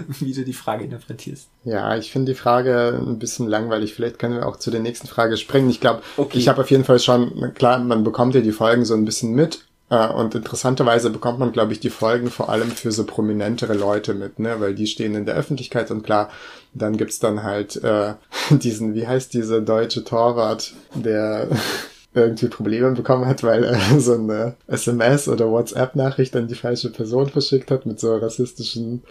wie 0.20 0.32
du 0.32 0.44
die 0.44 0.52
Frage 0.52 0.85
interpretierst. 0.85 1.48
Ja, 1.64 1.96
ich 1.96 2.11
finde 2.11 2.32
die 2.32 2.38
Frage 2.38 3.00
ein 3.00 3.18
bisschen 3.18 3.46
langweilig. 3.46 3.94
Vielleicht 3.94 4.18
können 4.18 4.37
wir 4.37 4.46
auch 4.46 4.56
zu 4.56 4.70
der 4.70 4.80
nächsten 4.80 5.06
Frage 5.06 5.37
springen. 5.37 5.70
Ich 5.70 5.80
glaube, 5.80 6.02
okay. 6.16 6.38
ich 6.38 6.48
habe 6.48 6.61
auf 6.61 6.70
jeden 6.70 6.85
Fall 6.85 6.98
schon, 6.98 7.54
klar, 7.54 7.78
man 7.78 8.04
bekommt 8.04 8.35
ja 8.35 8.40
die 8.40 8.52
Folgen 8.52 8.85
so 8.85 8.94
ein 8.94 9.04
bisschen 9.04 9.35
mit. 9.35 9.66
Äh, 9.88 10.09
und 10.09 10.35
interessanterweise 10.35 11.11
bekommt 11.11 11.38
man, 11.38 11.52
glaube 11.52 11.72
ich, 11.72 11.80
die 11.80 11.90
Folgen 11.90 12.30
vor 12.30 12.48
allem 12.48 12.70
für 12.70 12.90
so 12.90 13.04
prominentere 13.04 13.74
Leute 13.74 14.14
mit, 14.14 14.38
ne? 14.38 14.56
Weil 14.59 14.74
die 14.74 14.87
stehen 14.87 15.14
in 15.14 15.26
der 15.26 15.37
Öffentlichkeit 15.37 15.90
und 15.90 16.02
klar, 16.02 16.30
dann 16.74 16.96
gibt's 16.96 17.18
dann 17.18 17.42
halt 17.42 17.82
äh, 17.85 18.14
diesen, 18.50 18.94
wie 18.94 19.06
heißt 19.06 19.32
diese 19.32 19.62
deutsche 19.62 20.04
Torwart, 20.04 20.74
der 20.94 21.48
irgendwie 22.14 22.48
Probleme 22.48 22.92
bekommen 22.92 23.26
hat, 23.26 23.42
weil 23.42 23.62
er 23.62 24.00
so 24.00 24.14
eine 24.14 24.56
SMS 24.66 25.28
oder 25.28 25.50
WhatsApp-Nachricht 25.50 26.35
an 26.35 26.48
die 26.48 26.54
falsche 26.54 26.90
Person 26.90 27.28
verschickt 27.28 27.70
hat 27.70 27.87
mit 27.87 28.00
so 28.00 28.16
rassistischen 28.16 29.02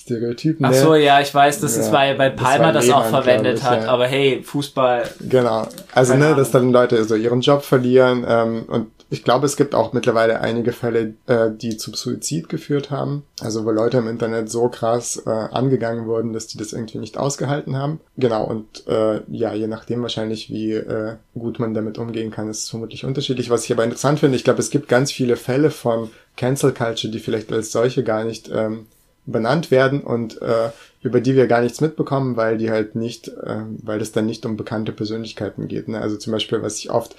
Stereotypen. 0.00 0.64
Ach 0.64 0.72
so, 0.72 0.94
ja, 0.94 1.20
ich 1.20 1.34
weiß, 1.34 1.60
dass 1.60 1.76
ja, 1.76 1.82
es 1.82 1.90
bei, 1.90 2.14
bei 2.14 2.30
Palmer 2.30 2.72
das, 2.72 2.86
das 2.86 2.94
auch 2.94 3.06
verwendet 3.06 3.58
ich, 3.58 3.64
hat, 3.64 3.82
ja. 3.82 3.88
aber 3.88 4.06
hey, 4.06 4.42
Fußball. 4.42 5.04
Genau. 5.28 5.66
Also, 5.94 6.14
ne, 6.14 6.34
dass 6.34 6.50
dann 6.50 6.72
Leute 6.72 7.02
so 7.04 7.14
ihren 7.14 7.40
Job 7.40 7.62
verlieren 7.62 8.24
ähm, 8.26 8.64
und 8.68 8.86
ich 9.12 9.24
glaube, 9.24 9.44
es 9.44 9.56
gibt 9.56 9.74
auch 9.74 9.92
mittlerweile 9.92 10.40
einige 10.40 10.72
Fälle, 10.72 11.14
äh, 11.26 11.50
die 11.50 11.76
zum 11.76 11.94
Suizid 11.94 12.48
geführt 12.48 12.92
haben. 12.92 13.24
Also 13.40 13.64
wo 13.64 13.72
Leute 13.72 13.98
im 13.98 14.06
Internet 14.06 14.48
so 14.48 14.68
krass 14.68 15.20
äh, 15.26 15.30
angegangen 15.30 16.06
wurden, 16.06 16.32
dass 16.32 16.46
die 16.46 16.58
das 16.58 16.72
irgendwie 16.72 16.98
nicht 16.98 17.18
ausgehalten 17.18 17.76
haben. 17.76 17.98
Genau, 18.16 18.44
und 18.44 18.86
äh, 18.86 19.20
ja, 19.28 19.52
je 19.52 19.66
nachdem 19.66 20.02
wahrscheinlich, 20.02 20.48
wie 20.50 20.74
äh, 20.74 21.16
gut 21.34 21.58
man 21.58 21.74
damit 21.74 21.98
umgehen 21.98 22.30
kann, 22.30 22.48
ist 22.48 22.62
es 22.62 22.70
vermutlich 22.70 23.04
unterschiedlich. 23.04 23.50
Was 23.50 23.64
ich 23.64 23.72
aber 23.72 23.82
interessant 23.82 24.20
finde, 24.20 24.36
ich 24.36 24.44
glaube, 24.44 24.60
es 24.60 24.70
gibt 24.70 24.88
ganz 24.88 25.10
viele 25.10 25.34
Fälle 25.34 25.72
von 25.72 26.10
Cancel 26.36 26.72
Culture, 26.72 27.12
die 27.12 27.18
vielleicht 27.18 27.52
als 27.52 27.72
solche 27.72 28.04
gar 28.04 28.22
nicht 28.22 28.48
ähm, 28.54 28.86
benannt 29.32 29.70
werden 29.70 30.00
und 30.02 30.40
äh, 30.42 30.70
über 31.02 31.20
die 31.20 31.36
wir 31.36 31.46
gar 31.46 31.60
nichts 31.60 31.80
mitbekommen, 31.80 32.36
weil 32.36 32.58
die 32.58 32.70
halt 32.70 32.94
nicht, 32.94 33.28
äh, 33.28 33.62
weil 33.82 34.00
es 34.00 34.12
dann 34.12 34.26
nicht 34.26 34.44
um 34.46 34.56
bekannte 34.56 34.92
Persönlichkeiten 34.92 35.68
geht. 35.68 35.88
Ne? 35.88 36.00
Also 36.00 36.16
zum 36.16 36.32
Beispiel, 36.32 36.62
was 36.62 36.78
ich 36.78 36.90
oft 36.90 37.16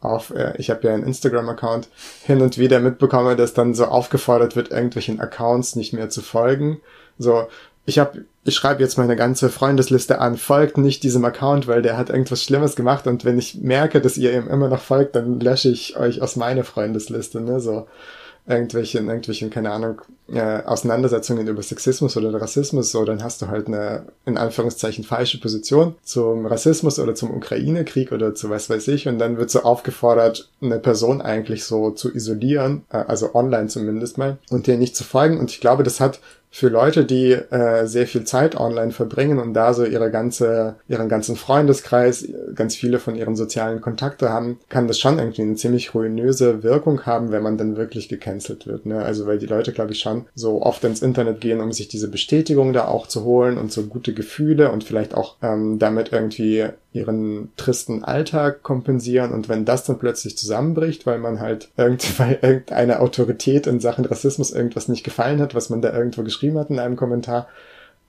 auf, 0.00 0.30
äh, 0.30 0.54
ich 0.58 0.70
habe 0.70 0.86
ja 0.86 0.94
einen 0.94 1.04
Instagram-Account, 1.04 1.88
hin 2.24 2.40
und 2.40 2.58
wieder 2.58 2.80
mitbekomme, 2.80 3.36
dass 3.36 3.54
dann 3.54 3.74
so 3.74 3.86
aufgefordert 3.86 4.56
wird, 4.56 4.70
irgendwelchen 4.70 5.20
Accounts 5.20 5.76
nicht 5.76 5.92
mehr 5.92 6.10
zu 6.10 6.22
folgen. 6.22 6.80
So, 7.18 7.46
ich 7.86 7.98
habe, 7.98 8.24
ich 8.44 8.54
schreibe 8.54 8.82
jetzt 8.82 8.98
meine 8.98 9.16
ganze 9.16 9.50
Freundesliste 9.50 10.18
an, 10.18 10.36
folgt 10.36 10.78
nicht 10.78 11.02
diesem 11.02 11.24
Account, 11.24 11.66
weil 11.66 11.82
der 11.82 11.96
hat 11.96 12.10
irgendwas 12.10 12.42
Schlimmes 12.42 12.76
gemacht 12.76 13.06
und 13.06 13.24
wenn 13.24 13.38
ich 13.38 13.56
merke, 13.56 14.00
dass 14.00 14.16
ihr 14.16 14.32
ihm 14.32 14.48
immer 14.48 14.68
noch 14.68 14.80
folgt, 14.80 15.16
dann 15.16 15.40
lösche 15.40 15.68
ich 15.68 15.96
euch 15.96 16.22
aus 16.22 16.36
meiner 16.36 16.64
Freundesliste, 16.64 17.40
ne, 17.40 17.60
so 17.60 17.86
irgendwelchen, 18.46 19.08
irgendwelchen, 19.08 19.50
keine 19.50 19.70
Ahnung, 19.70 20.00
äh, 20.32 20.62
Auseinandersetzungen 20.64 21.46
über 21.46 21.62
Sexismus 21.62 22.16
oder 22.16 22.40
Rassismus, 22.40 22.90
so, 22.90 23.04
dann 23.04 23.22
hast 23.22 23.42
du 23.42 23.48
halt 23.48 23.66
eine, 23.66 24.06
in 24.24 24.38
Anführungszeichen, 24.38 25.04
falsche 25.04 25.38
Position 25.38 25.94
zum 26.02 26.46
Rassismus 26.46 26.98
oder 26.98 27.14
zum 27.14 27.30
Ukraine-Krieg 27.34 28.12
oder 28.12 28.34
zu 28.34 28.50
was 28.50 28.70
weiß 28.70 28.88
ich, 28.88 29.06
und 29.06 29.18
dann 29.18 29.36
wird 29.36 29.50
so 29.50 29.62
aufgefordert, 29.62 30.48
eine 30.62 30.78
Person 30.78 31.20
eigentlich 31.20 31.64
so 31.64 31.90
zu 31.90 32.14
isolieren, 32.14 32.84
äh, 32.90 32.96
also 32.96 33.34
online 33.34 33.68
zumindest 33.68 34.18
mal, 34.18 34.38
und 34.50 34.66
dir 34.66 34.78
nicht 34.78 34.96
zu 34.96 35.04
folgen, 35.04 35.38
und 35.38 35.50
ich 35.50 35.60
glaube, 35.60 35.82
das 35.82 36.00
hat 36.00 36.20
für 36.54 36.68
Leute, 36.68 37.04
die 37.04 37.32
äh, 37.32 37.84
sehr 37.86 38.06
viel 38.06 38.22
Zeit 38.22 38.54
online 38.54 38.92
verbringen 38.92 39.40
und 39.40 39.54
da 39.54 39.74
so 39.74 39.84
ihre 39.84 40.12
ganze, 40.12 40.76
ihren 40.86 41.08
ganzen 41.08 41.34
Freundeskreis, 41.34 42.28
ganz 42.54 42.76
viele 42.76 43.00
von 43.00 43.16
ihren 43.16 43.34
sozialen 43.34 43.80
Kontakte 43.80 44.28
haben, 44.28 44.60
kann 44.68 44.86
das 44.86 45.00
schon 45.00 45.18
irgendwie 45.18 45.42
eine 45.42 45.56
ziemlich 45.56 45.96
ruinöse 45.96 46.62
Wirkung 46.62 47.06
haben, 47.06 47.32
wenn 47.32 47.42
man 47.42 47.58
dann 47.58 47.76
wirklich 47.76 48.08
gecancelt 48.08 48.68
wird. 48.68 48.86
Ne? 48.86 49.02
Also 49.02 49.26
weil 49.26 49.40
die 49.40 49.46
Leute, 49.46 49.72
glaube 49.72 49.94
ich, 49.94 49.98
schon 49.98 50.13
so 50.34 50.62
oft 50.62 50.82
ins 50.84 51.02
Internet 51.02 51.40
gehen, 51.40 51.60
um 51.60 51.72
sich 51.72 51.88
diese 51.88 52.08
Bestätigung 52.08 52.72
da 52.72 52.86
auch 52.88 53.06
zu 53.06 53.24
holen 53.24 53.58
und 53.58 53.72
so 53.72 53.84
gute 53.84 54.14
Gefühle 54.14 54.70
und 54.70 54.84
vielleicht 54.84 55.14
auch 55.14 55.36
ähm, 55.42 55.78
damit 55.78 56.12
irgendwie 56.12 56.66
ihren 56.92 57.50
tristen 57.56 58.04
Alltag 58.04 58.62
kompensieren. 58.62 59.32
Und 59.32 59.48
wenn 59.48 59.64
das 59.64 59.84
dann 59.84 59.98
plötzlich 59.98 60.38
zusammenbricht, 60.38 61.06
weil 61.06 61.18
man 61.18 61.40
halt 61.40 61.68
irgendwie, 61.76 62.12
weil 62.18 62.38
irgendeine 62.40 63.00
Autorität 63.00 63.66
in 63.66 63.80
Sachen 63.80 64.04
Rassismus 64.04 64.52
irgendwas 64.52 64.88
nicht 64.88 65.04
gefallen 65.04 65.40
hat, 65.40 65.54
was 65.54 65.70
man 65.70 65.82
da 65.82 65.92
irgendwo 65.92 66.22
geschrieben 66.22 66.58
hat 66.58 66.70
in 66.70 66.78
einem 66.78 66.96
Kommentar, 66.96 67.48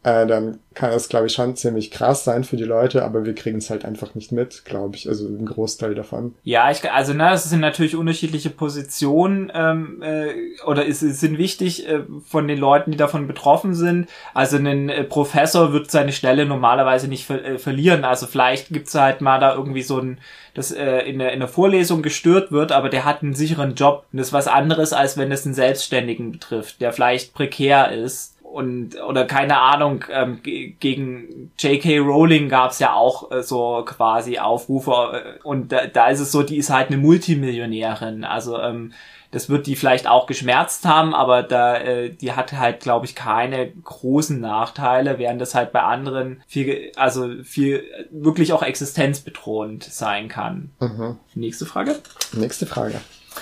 äh, 0.06 0.28
dann 0.28 0.60
kann 0.76 0.92
das, 0.92 1.10
glaube 1.10 1.26
ich, 1.26 1.34
schon 1.34 1.56
ziemlich 1.56 1.90
krass 1.90 2.24
sein 2.24 2.44
für 2.44 2.58
die 2.58 2.64
Leute, 2.64 3.04
aber 3.04 3.26
wir 3.26 3.34
kriegen 3.34 3.58
es 3.58 3.72
halt 3.72 3.86
einfach 3.86 4.14
nicht 4.14 4.32
mit, 4.32 4.64
glaube 4.64 4.96
ich, 4.96 5.10
also 5.10 5.28
ein 5.28 5.48
Großteil 5.48 5.96
davon. 5.96 6.36
Ja, 6.44 6.70
ich, 6.70 6.92
also 6.92 7.14
na, 7.16 7.34
es 7.34 7.46
sind 7.46 7.60
natürlich 7.60 7.96
unterschiedliche 7.96 8.52
Positionen 8.52 9.52
ähm, 9.56 10.04
äh, 10.04 10.62
oder 10.64 10.88
es, 10.88 11.02
es 11.02 11.20
sind 11.20 11.40
wichtig 11.40 11.90
äh, 11.90 12.02
von 12.24 12.48
den 12.48 12.60
Leuten, 12.60 12.92
die 12.92 12.98
davon 12.98 13.26
betroffen 13.26 13.74
sind. 13.74 14.08
Also 14.36 14.58
ein 14.58 14.90
äh, 14.90 15.04
Professor 15.06 15.74
wird 15.74 15.90
seine 15.90 16.12
Stelle 16.12 16.46
normalerweise 16.46 17.08
nicht 17.08 17.26
ver 17.26 17.44
äh, 17.44 17.58
verlieren. 17.58 18.06
Also 18.06 18.28
vielleicht 18.28 18.70
gibt's 18.70 18.94
halt 18.94 19.22
mal 19.22 19.40
da 19.40 19.56
irgendwie 19.56 19.82
so 19.82 19.98
ein 19.98 20.20
das 20.54 20.72
äh, 20.72 21.00
in, 21.00 21.18
der, 21.18 21.34
in 21.34 21.40
der 21.40 21.50
Vorlesung 21.50 22.04
gestört 22.04 22.52
wird, 22.52 22.72
aber 22.72 22.90
der 22.90 23.06
hat 23.06 23.24
einen 23.24 23.34
sicheren 23.34 23.74
Job. 23.74 24.06
Und 24.12 24.20
das 24.20 24.28
ist 24.28 24.34
was 24.34 24.48
anderes, 24.48 24.94
als 24.94 25.18
wenn 25.18 25.32
es 25.32 25.46
einen 25.46 25.56
Selbstständigen 25.56 26.32
betrifft, 26.32 26.80
der 26.80 26.94
vielleicht 26.94 27.34
prekär 27.34 27.92
ist 27.92 28.35
und 28.56 28.96
oder 29.02 29.26
keine 29.26 29.60
Ahnung 29.60 30.06
ähm, 30.10 30.40
gegen 30.42 31.52
J.K. 31.60 31.98
Rowling 32.00 32.48
gab's 32.48 32.80
ja 32.80 32.94
auch 32.94 33.30
äh, 33.30 33.44
so 33.44 33.84
quasi 33.86 34.40
Aufrufe 34.40 35.38
äh, 35.42 35.44
und 35.44 35.74
da, 35.74 35.88
da 35.88 36.08
ist 36.08 36.22
es 36.22 36.32
so, 36.32 36.42
die 36.42 36.56
ist 36.56 36.70
halt 36.70 36.88
eine 36.88 36.96
Multimillionärin, 36.96 38.24
also 38.24 38.58
ähm, 38.58 38.94
das 39.32 39.50
wird 39.50 39.68
die 39.68 39.76
vielleicht 39.76 40.08
auch 40.08 40.26
geschmerzt 40.26 40.86
haben, 40.86 41.14
aber 41.14 41.44
da 41.44 41.76
äh, 41.76 42.12
die 42.12 42.32
hat 42.32 42.54
halt 42.54 42.80
glaube 42.80 43.06
ich 43.06 43.14
keine 43.14 43.70
großen 43.70 44.40
Nachteile, 44.40 45.20
während 45.20 45.42
das 45.42 45.54
halt 45.54 45.74
bei 45.74 45.82
anderen 45.82 46.42
viel 46.48 46.94
also 46.96 47.44
viel 47.44 47.84
wirklich 48.10 48.54
auch 48.54 48.64
existenzbedrohend 48.64 49.84
sein 49.84 50.30
kann. 50.30 50.72
Mhm. 50.80 51.18
Nächste 51.34 51.66
Frage. 51.66 51.98
Nächste 52.32 52.68
Frage. 52.68 53.02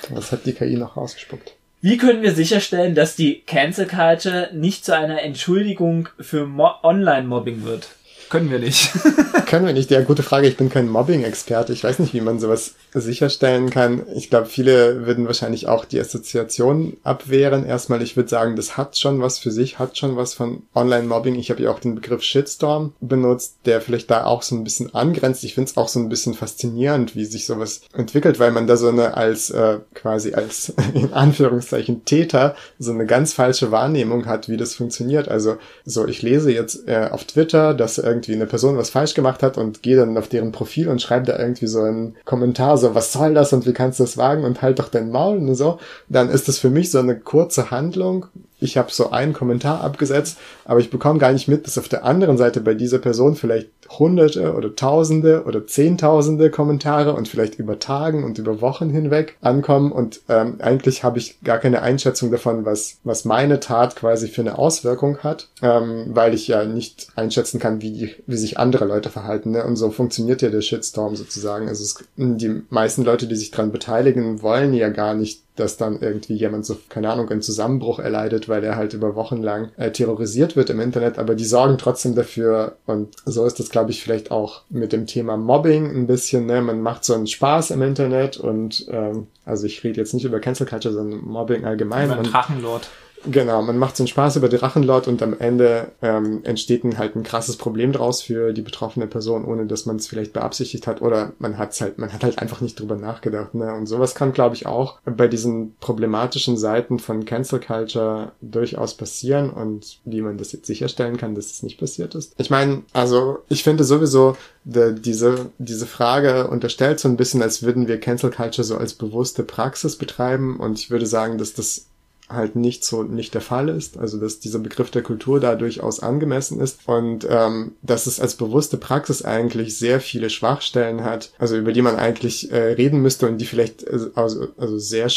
Was 0.09 0.31
hat 0.31 0.47
die 0.47 0.53
KI 0.53 0.75
noch 0.75 0.97
ausgespuckt? 0.97 1.55
Wie 1.85 1.97
können 1.97 2.21
wir 2.21 2.31
sicherstellen, 2.31 2.95
dass 2.95 3.17
die 3.17 3.41
Cancel 3.41 3.85
Culture 3.85 4.51
nicht 4.53 4.85
zu 4.85 4.95
einer 4.95 5.21
Entschuldigung 5.21 6.07
für 6.17 6.47
Online-Mobbing 6.81 7.65
wird? 7.65 7.89
Können 8.33 8.49
wir 8.49 8.57
nicht. 8.57 8.89
Können 9.45 9.67
wir 9.67 9.73
nicht. 9.73 9.91
Ja, 9.91 10.01
gute 10.01 10.23
Frage. 10.23 10.47
Ich 10.47 10.57
bin 10.57 10.71
kein 10.71 10.89
Mobbing-Experte. 10.89 11.71
Ich 11.71 11.83
weiß 11.83 11.99
nicht, 11.99 12.15
wie 12.15 12.21
man 12.21 12.39
sowas 12.39 12.73
sicherstellen 12.91 13.69
kann. 13.69 14.07
Ich 14.15 14.31
glaube, 14.31 14.47
viele 14.47 15.05
würden 15.05 15.27
wahrscheinlich 15.27 15.67
auch 15.67 15.85
die 15.85 15.99
Assoziation 15.99 16.97
abwehren. 17.03 17.63
Erstmal, 17.63 18.01
ich 18.01 18.15
würde 18.15 18.29
sagen, 18.29 18.55
das 18.55 18.75
hat 18.75 18.97
schon 18.97 19.21
was 19.21 19.37
für 19.37 19.51
sich, 19.51 19.77
hat 19.77 19.99
schon 19.99 20.15
was 20.15 20.33
von 20.33 20.63
Online-Mobbing. 20.73 21.35
Ich 21.35 21.51
habe 21.51 21.61
ja 21.61 21.69
auch 21.69 21.79
den 21.79 21.93
Begriff 21.93 22.23
Shitstorm 22.23 22.93
benutzt, 23.01 23.57
der 23.65 23.81
vielleicht 23.81 24.09
da 24.09 24.23
auch 24.23 24.41
so 24.41 24.55
ein 24.55 24.63
bisschen 24.63 24.95
angrenzt. 24.95 25.43
Ich 25.43 25.53
finde 25.53 25.69
es 25.69 25.77
auch 25.77 25.87
so 25.87 25.99
ein 25.99 26.09
bisschen 26.09 26.33
faszinierend, 26.33 27.15
wie 27.15 27.25
sich 27.25 27.45
sowas 27.45 27.81
entwickelt, 27.95 28.39
weil 28.39 28.49
man 28.49 28.65
da 28.65 28.77
so 28.77 28.87
eine 28.87 29.15
als 29.15 29.51
äh, 29.51 29.77
quasi 29.93 30.33
als 30.33 30.73
in 30.95 31.13
Anführungszeichen 31.13 32.03
Täter 32.05 32.55
so 32.79 32.91
eine 32.91 33.05
ganz 33.05 33.33
falsche 33.33 33.69
Wahrnehmung 33.69 34.25
hat, 34.25 34.49
wie 34.49 34.57
das 34.57 34.73
funktioniert. 34.73 35.27
Also 35.27 35.57
so, 35.85 36.07
ich 36.07 36.23
lese 36.23 36.51
jetzt 36.51 36.87
äh, 36.87 37.09
auf 37.11 37.25
Twitter, 37.25 37.75
dass 37.75 37.99
irgendwie 37.99 38.22
irgendwie 38.23 38.41
eine 38.41 38.49
Person 38.49 38.77
was 38.77 38.89
falsch 38.89 39.13
gemacht 39.13 39.43
hat 39.43 39.57
und 39.57 39.83
gehe 39.83 39.97
dann 39.97 40.17
auf 40.17 40.27
deren 40.27 40.51
Profil 40.51 40.89
und 40.89 41.01
schreibe 41.01 41.25
da 41.25 41.39
irgendwie 41.39 41.67
so 41.67 41.81
einen 41.81 42.15
Kommentar, 42.25 42.77
so 42.77 42.95
was 42.95 43.11
soll 43.11 43.33
das 43.33 43.53
und 43.53 43.65
wie 43.65 43.73
kannst 43.73 43.99
du 43.99 44.03
das 44.03 44.17
wagen 44.17 44.43
und 44.43 44.61
halt 44.61 44.79
doch 44.79 44.89
dein 44.89 45.11
Maul 45.11 45.37
und 45.37 45.55
so, 45.55 45.79
dann 46.09 46.29
ist 46.29 46.47
das 46.47 46.59
für 46.59 46.69
mich 46.69 46.91
so 46.91 46.99
eine 46.99 47.19
kurze 47.19 47.71
Handlung, 47.71 48.27
ich 48.63 48.77
habe 48.77 48.91
so 48.91 49.11
einen 49.11 49.33
Kommentar 49.33 49.81
abgesetzt, 49.81 50.37
aber 50.65 50.79
ich 50.79 50.89
bekomme 50.89 51.19
gar 51.19 51.31
nicht 51.31 51.47
mit, 51.47 51.67
dass 51.67 51.77
auf 51.77 51.89
der 51.89 52.05
anderen 52.05 52.37
Seite 52.37 52.61
bei 52.61 52.73
dieser 52.73 52.99
Person 52.99 53.35
vielleicht 53.35 53.69
hunderte 53.89 54.53
oder 54.55 54.75
tausende 54.75 55.43
oder 55.43 55.67
zehntausende 55.67 56.49
Kommentare 56.49 57.13
und 57.13 57.27
vielleicht 57.27 57.59
über 57.59 57.79
Tagen 57.79 58.23
und 58.23 58.37
über 58.37 58.61
Wochen 58.61 58.89
hinweg 58.89 59.37
ankommen 59.41 59.91
und 59.91 60.21
ähm, 60.29 60.55
eigentlich 60.59 61.03
habe 61.03 61.17
ich 61.17 61.41
gar 61.43 61.59
keine 61.59 61.81
Einschätzung 61.81 62.31
davon, 62.31 62.65
was, 62.65 62.97
was 63.03 63.25
meine 63.25 63.59
Tat 63.59 63.95
quasi 63.95 64.27
für 64.27 64.41
eine 64.41 64.57
Auswirkung 64.57 65.19
hat, 65.19 65.49
ähm, 65.61 66.05
weil 66.07 66.33
ich 66.33 66.47
ja 66.47 66.65
nicht 66.65 67.07
einschätzen 67.15 67.59
kann, 67.59 67.81
wie, 67.81 68.15
wie 68.25 68.37
sich 68.37 68.57
andere 68.57 68.85
Leute 68.85 69.09
verhalten. 69.09 69.51
Ne? 69.51 69.63
Und 69.63 69.75
so 69.75 69.91
funktioniert 69.91 70.41
ja 70.41 70.49
der 70.49 70.61
Shitstorm 70.61 71.15
sozusagen. 71.15 71.67
Also 71.67 71.83
es, 71.83 72.03
die 72.15 72.61
meisten 72.69 73.03
Leute, 73.03 73.27
die 73.27 73.35
sich 73.35 73.51
dran 73.51 73.71
beteiligen, 73.71 74.41
wollen 74.41 74.73
ja 74.73 74.89
gar 74.89 75.13
nicht 75.13 75.42
dass 75.55 75.77
dann 75.77 76.01
irgendwie 76.01 76.33
jemand 76.33 76.65
so, 76.65 76.77
keine 76.89 77.11
Ahnung, 77.11 77.29
einen 77.29 77.41
Zusammenbruch 77.41 77.99
erleidet, 77.99 78.49
weil 78.49 78.63
er 78.63 78.75
halt 78.75 78.93
über 78.93 79.15
Wochen 79.15 79.41
lang 79.41 79.71
äh, 79.77 79.91
terrorisiert 79.91 80.55
wird 80.55 80.69
im 80.69 80.79
Internet, 80.79 81.19
aber 81.19 81.35
die 81.35 81.45
sorgen 81.45 81.77
trotzdem 81.77 82.15
dafür 82.15 82.77
und 82.85 83.15
so 83.25 83.45
ist 83.45 83.59
das, 83.59 83.69
glaube 83.69 83.91
ich, 83.91 84.01
vielleicht 84.01 84.31
auch 84.31 84.61
mit 84.69 84.93
dem 84.93 85.05
Thema 85.05 85.37
Mobbing 85.37 85.91
ein 85.95 86.07
bisschen, 86.07 86.45
ne? 86.45 86.61
Man 86.61 86.81
macht 86.81 87.05
so 87.05 87.13
einen 87.13 87.27
Spaß 87.27 87.71
im 87.71 87.81
Internet 87.81 88.37
und 88.37 88.87
ähm, 88.89 89.27
also 89.45 89.65
ich 89.67 89.83
rede 89.83 89.99
jetzt 89.99 90.13
nicht 90.13 90.25
über 90.25 90.39
Cancel 90.39 90.65
Culture, 90.65 90.93
sondern 90.93 91.21
Mobbing 91.21 91.65
allgemein. 91.65 92.11
Über 92.11 92.23
Drachenlord. 92.23 92.89
Genau, 93.25 93.61
man 93.61 93.77
macht 93.77 93.95
so 93.95 94.03
einen 94.03 94.07
Spaß 94.07 94.35
über 94.35 94.49
Drachenlord 94.49 95.07
und 95.07 95.21
am 95.21 95.37
Ende 95.39 95.91
ähm, 96.01 96.41
entsteht 96.43 96.83
ein, 96.83 96.97
halt 96.97 97.15
ein 97.15 97.23
krasses 97.23 97.57
Problem 97.57 97.93
draus 97.93 98.21
für 98.21 98.53
die 98.53 98.61
betroffene 98.61 99.07
Person, 99.07 99.45
ohne 99.45 99.65
dass 99.65 99.85
man 99.85 99.95
es 99.95 100.07
vielleicht 100.07 100.33
beabsichtigt 100.33 100.87
hat 100.87 101.01
oder 101.01 101.31
man 101.39 101.57
hat's 101.57 101.79
halt, 101.81 101.97
man 101.97 102.11
hat 102.11 102.23
halt 102.23 102.39
einfach 102.39 102.61
nicht 102.61 102.79
drüber 102.79 102.95
nachgedacht. 102.95 103.53
Ne? 103.55 103.73
Und 103.73 103.87
sowas 103.87 104.15
kann, 104.15 104.33
glaube 104.33 104.55
ich, 104.55 104.65
auch 104.65 104.99
bei 105.05 105.27
diesen 105.27 105.75
problematischen 105.79 106.57
Seiten 106.57 106.99
von 106.99 107.25
Cancel 107.25 107.59
Culture 107.59 108.33
durchaus 108.41 108.95
passieren 108.95 109.49
und 109.49 109.99
wie 110.05 110.21
man 110.21 110.37
das 110.37 110.51
jetzt 110.51 110.67
sicherstellen 110.67 111.17
kann, 111.17 111.35
dass 111.35 111.51
es 111.51 111.63
nicht 111.63 111.79
passiert 111.79 112.15
ist. 112.15 112.33
Ich 112.37 112.49
meine, 112.49 112.83
also 112.93 113.39
ich 113.47 113.63
finde 113.63 113.83
sowieso, 113.83 114.35
de, 114.65 114.93
diese, 114.99 115.51
diese 115.57 115.85
Frage 115.85 116.47
unterstellt 116.47 116.99
so 116.99 117.07
ein 117.07 117.17
bisschen, 117.17 117.41
als 117.41 117.63
würden 117.63 117.87
wir 117.87 117.99
Cancel 117.99 118.31
Culture 118.31 118.63
so 118.63 118.77
als 118.77 118.93
bewusste 118.93 119.43
Praxis 119.43 119.97
betreiben 119.97 120.59
und 120.59 120.79
ich 120.79 120.91
würde 120.91 121.05
sagen, 121.05 121.37
dass 121.37 121.53
das 121.53 121.87
halt 122.33 122.55
nicht 122.55 122.83
so 122.83 123.03
nicht 123.03 123.33
der 123.33 123.41
Fall 123.41 123.69
ist, 123.69 123.97
also 123.97 124.19
dass 124.19 124.39
dieser 124.39 124.59
Begriff 124.59 124.91
der 124.91 125.03
Kultur 125.03 125.39
da 125.39 125.55
durchaus 125.55 125.99
angemessen 125.99 126.59
ist 126.59 126.81
und 126.87 127.27
ähm, 127.29 127.73
dass 127.81 128.07
es 128.07 128.19
als 128.19 128.35
bewusste 128.35 128.77
Praxis 128.77 129.23
eigentlich 129.23 129.77
sehr 129.77 129.99
viele 129.99 130.29
Schwachstellen 130.29 131.03
hat, 131.03 131.31
also 131.37 131.57
über 131.57 131.71
die 131.71 131.81
man 131.81 131.95
eigentlich 131.95 132.51
äh, 132.51 132.73
reden 132.73 133.01
müsste 133.01 133.27
und 133.27 133.37
die 133.39 133.45
vielleicht 133.45 133.83
äh, 133.83 134.09
also, 134.15 134.47
also 134.57 134.77
sehr 134.77 135.09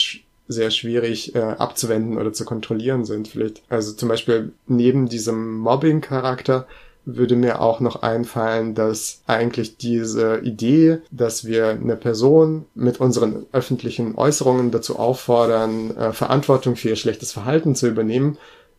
sehr 0.49 0.71
schwierig 0.71 1.35
äh, 1.35 1.41
abzuwenden 1.41 2.19
oder 2.19 2.33
zu 2.33 2.45
kontrollieren 2.45 3.05
sind. 3.05 3.29
Vielleicht, 3.29 3.63
also 3.69 3.93
zum 3.93 4.09
Beispiel 4.09 4.53
neben 4.69 5.09
diesem 5.09 5.59
Mobbing-Charakter 5.59 6.67
würde 7.07 7.37
mir 7.37 7.61
auch 7.61 7.81
noch 7.81 8.03
einfallen, 8.03 8.75
dass 8.75 9.23
eigentlich 9.27 9.79
diese 9.79 10.41
Idee, 10.41 10.99
dass 11.11 11.45
wir 11.45 11.69
eine 11.69 11.97
Person 11.97 12.67
mit 12.75 13.01
unseren 13.01 13.47
öffentlichen 13.53 14.17
Äußerungen 14.17 14.73
dazu 14.73 14.99
auffordern, 14.99 15.97
äh, 15.97 16.13
Verantwortung 16.13 16.77
für 16.77 16.91
ihr 16.91 16.97
schlechtes 16.97 17.33
Verhalten 17.33 17.75
zu 17.77 17.87
übernehmen, 17.87 18.39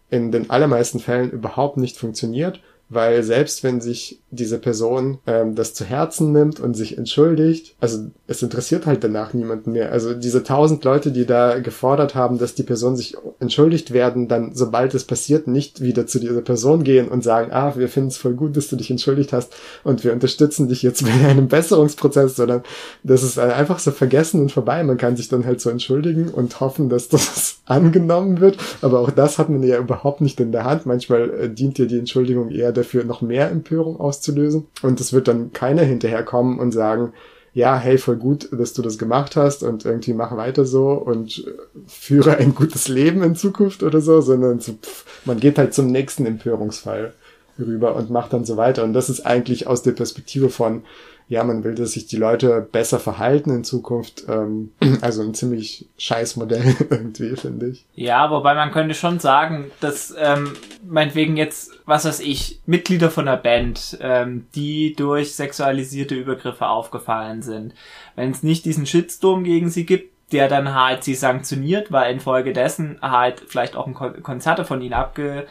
in 0.10 0.32
den 0.32 0.50
allermeisten 0.50 1.00
Fällen 1.00 1.32
überhaupt 1.32 1.78
nicht 1.78 1.98
funktioniert, 1.98 2.62
weil 2.90 3.24
selbst 3.24 3.64
wenn 3.64 3.82
sich 3.82 4.22
diese 4.32 4.60
Person 4.60 5.20
ähm, 5.28 5.56
das 5.56 5.74
zu 5.74 5.86
Herzen 5.86 6.32
nimmt 6.32 6.60
und 6.60 6.74
sich 6.76 6.98
entschuldigt, 6.98 7.76
also 7.80 8.08
es 8.28 8.42
interessiert 8.42 8.86
halt 8.86 9.04
danach 9.04 9.34
niemanden 9.34 9.72
mehr. 9.72 9.92
Also 9.92 10.14
diese 10.14 10.44
tausend 10.44 10.84
Leute, 10.84 11.12
die 11.12 11.26
da 11.26 11.60
gefordert 11.60 12.16
haben, 12.16 12.38
dass 12.38 12.56
die 12.56 12.64
Person 12.64 12.96
sich 12.96 13.16
entschuldigt 13.40 13.92
werden, 13.92 14.28
dann 14.28 14.52
sobald 14.54 14.94
es 14.94 15.04
passiert, 15.04 15.48
nicht 15.48 15.82
wieder 15.82 16.08
zu 16.08 16.20
dieser 16.20 16.42
Person 16.42 16.84
gehen 16.84 17.10
und 17.10 17.24
sagen, 17.24 17.52
ah, 17.52 17.74
wir 17.76 17.90
finden 17.90 18.10
es 18.10 18.18
voll 18.18 18.34
gut, 18.34 18.56
dass 18.56 18.68
du 18.68 18.76
dich 18.76 18.92
entschuldigt 18.92 19.34
hast 19.34 19.54
und 19.84 20.04
wir 20.04 20.14
unterstützen 20.14 20.68
dich 20.68 20.82
jetzt 20.82 21.04
bei 21.04 21.28
einem 21.28 21.48
Besserungsprozess, 21.48 22.36
sondern 22.36 22.64
das 23.04 23.24
ist 23.24 23.38
einfach 23.40 23.80
so 23.80 23.92
vergessen 23.92 24.42
und 24.42 24.52
vorbei. 24.52 24.84
Man 24.84 24.98
kann 24.98 25.18
sich 25.18 25.28
dann 25.28 25.46
halt 25.46 25.62
so 25.62 25.70
entschuldigen 25.70 26.30
und 26.30 26.60
hoffen, 26.60 26.90
dass 26.90 27.08
das 27.10 27.58
angenommen 27.66 28.40
wird. 28.40 28.58
Aber 28.82 29.00
auch 29.00 29.12
das 29.12 29.38
hat 29.38 29.50
man 29.50 29.64
ja 29.64 29.78
überhaupt 29.78 30.22
nicht 30.22 30.40
in 30.40 30.52
der 30.52 30.64
Hand. 30.64 30.86
Manchmal 30.86 31.30
äh, 31.30 31.50
dient 31.50 31.78
ja 31.80 31.86
die 31.86 32.00
Entschuldigung 32.00 32.50
eher 32.50 32.72
dafür, 32.78 33.04
noch 33.04 33.22
mehr 33.22 33.50
Empörung 33.50 34.00
auszulösen. 34.00 34.68
Und 34.82 35.00
es 35.00 35.14
wird 35.14 35.28
dann 35.28 35.52
keiner 35.54 35.84
hinterherkommen 35.84 36.60
und 36.60 36.72
sagen, 36.72 37.14
ja, 37.54 37.76
hey, 37.78 37.98
voll 37.98 38.18
gut, 38.18 38.50
dass 38.52 38.74
du 38.74 38.84
das 38.84 39.00
gemacht 39.00 39.36
hast 39.36 39.64
und 39.64 39.84
irgendwie 39.84 40.14
mach 40.14 40.38
weiter 40.38 40.64
so 40.64 40.92
und 40.92 41.44
äh, 41.48 41.52
führe 41.88 42.38
ein 42.38 42.54
gutes 42.54 42.88
Leben 42.88 43.24
in 43.24 43.36
Zukunft 43.36 43.82
oder 43.82 44.00
so, 44.00 44.22
sondern 44.22 44.60
so, 44.60 44.74
pff, 44.74 45.26
man 45.26 45.40
geht 45.40 45.58
halt 45.58 45.74
zum 45.74 45.88
nächsten 45.88 46.28
Empörungsfall 46.28 47.14
rüber 47.60 47.96
und 47.96 48.12
macht 48.12 48.34
dann 48.34 48.46
so 48.46 48.58
weiter. 48.58 48.84
Und 48.84 48.94
das 48.94 49.10
ist 49.10 49.26
eigentlich 49.26 49.66
aus 49.66 49.82
der 49.82 49.94
Perspektive 49.94 50.50
von, 50.50 50.84
ja, 51.30 51.44
man 51.44 51.64
will, 51.64 51.76
dass 51.76 51.92
sich 51.92 52.08
die 52.08 52.16
Leute 52.16 52.68
besser 52.72 53.00
verhalten 53.00 53.50
in 53.50 53.64
Zukunft. 53.64 54.26
Ähm, 54.30 54.72
also 55.02 55.24
ein 55.24 55.34
ziemlich 55.34 55.88
scheiß 55.98 56.36
Modell 56.38 56.76
irgendwie, 56.90 57.36
finde 57.36 57.70
ich. 57.70 57.86
Ja, 57.96 58.32
wobei 58.32 58.56
man 58.56 58.72
könnte 58.72 58.94
schon 58.94 59.20
sagen, 59.20 59.72
dass 59.82 60.14
ähm, 60.18 60.54
meinetwegen 60.88 61.38
jetzt, 61.38 61.72
was 61.88 62.04
weiß 62.04 62.20
ich, 62.20 62.60
Mitglieder 62.66 63.10
von 63.10 63.28
einer 63.28 63.38
Band, 63.38 63.98
ähm, 64.02 64.46
die 64.54 64.94
durch 64.94 65.34
sexualisierte 65.34 66.16
Übergriffe 66.16 66.68
aufgefallen 66.68 67.42
sind, 67.42 67.74
wenn 68.16 68.30
es 68.30 68.44
nicht 68.44 68.66
diesen 68.66 68.86
Shitstorm 68.86 69.46
gegen 69.46 69.70
sie 69.70 69.86
gibt, 69.86 70.14
der 70.34 70.50
dann 70.50 70.76
halt 70.76 71.06
sie 71.06 71.16
sanktioniert, 71.16 71.90
weil 71.90 72.14
infolgedessen 72.14 73.00
halt 73.02 73.42
vielleicht 73.48 73.78
auch 73.78 73.88
ein 73.88 73.94
Konzerte 73.94 74.66
von 74.66 74.82
ihnen 74.82 74.94
abge 74.94 75.48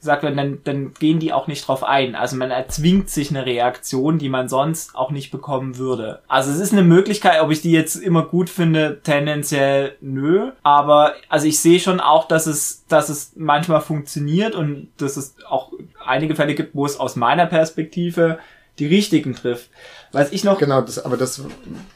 gesagt 0.00 0.22
werden, 0.22 0.36
dann, 0.36 0.58
dann 0.64 0.94
gehen 0.94 1.18
die 1.18 1.32
auch 1.32 1.46
nicht 1.46 1.68
drauf 1.68 1.84
ein. 1.84 2.14
Also 2.14 2.36
man 2.36 2.50
erzwingt 2.50 3.10
sich 3.10 3.30
eine 3.30 3.46
Reaktion, 3.46 4.18
die 4.18 4.30
man 4.30 4.48
sonst 4.48 4.96
auch 4.96 5.10
nicht 5.10 5.30
bekommen 5.30 5.76
würde. 5.76 6.22
Also 6.26 6.50
es 6.50 6.58
ist 6.58 6.72
eine 6.72 6.82
Möglichkeit, 6.82 7.40
ob 7.42 7.50
ich 7.50 7.60
die 7.60 7.72
jetzt 7.72 7.96
immer 7.96 8.24
gut 8.24 8.48
finde, 8.48 9.00
tendenziell 9.02 9.96
nö. 10.00 10.52
Aber 10.62 11.14
also 11.28 11.46
ich 11.46 11.60
sehe 11.60 11.80
schon 11.80 12.00
auch, 12.00 12.26
dass 12.26 12.46
es, 12.46 12.86
dass 12.88 13.10
es 13.10 13.32
manchmal 13.36 13.82
funktioniert 13.82 14.54
und 14.54 14.88
dass 14.96 15.16
es 15.16 15.36
auch 15.46 15.69
einige 16.10 16.34
Fälle 16.36 16.54
gibt, 16.54 16.74
wo 16.74 16.84
es 16.84 16.98
aus 16.98 17.16
meiner 17.16 17.46
Perspektive 17.46 18.38
die 18.78 18.86
richtigen 18.86 19.34
trifft. 19.34 19.70
Was 20.12 20.32
ich 20.32 20.42
noch. 20.42 20.58
Genau, 20.58 20.80
das, 20.80 21.04
aber 21.04 21.16
das, 21.16 21.42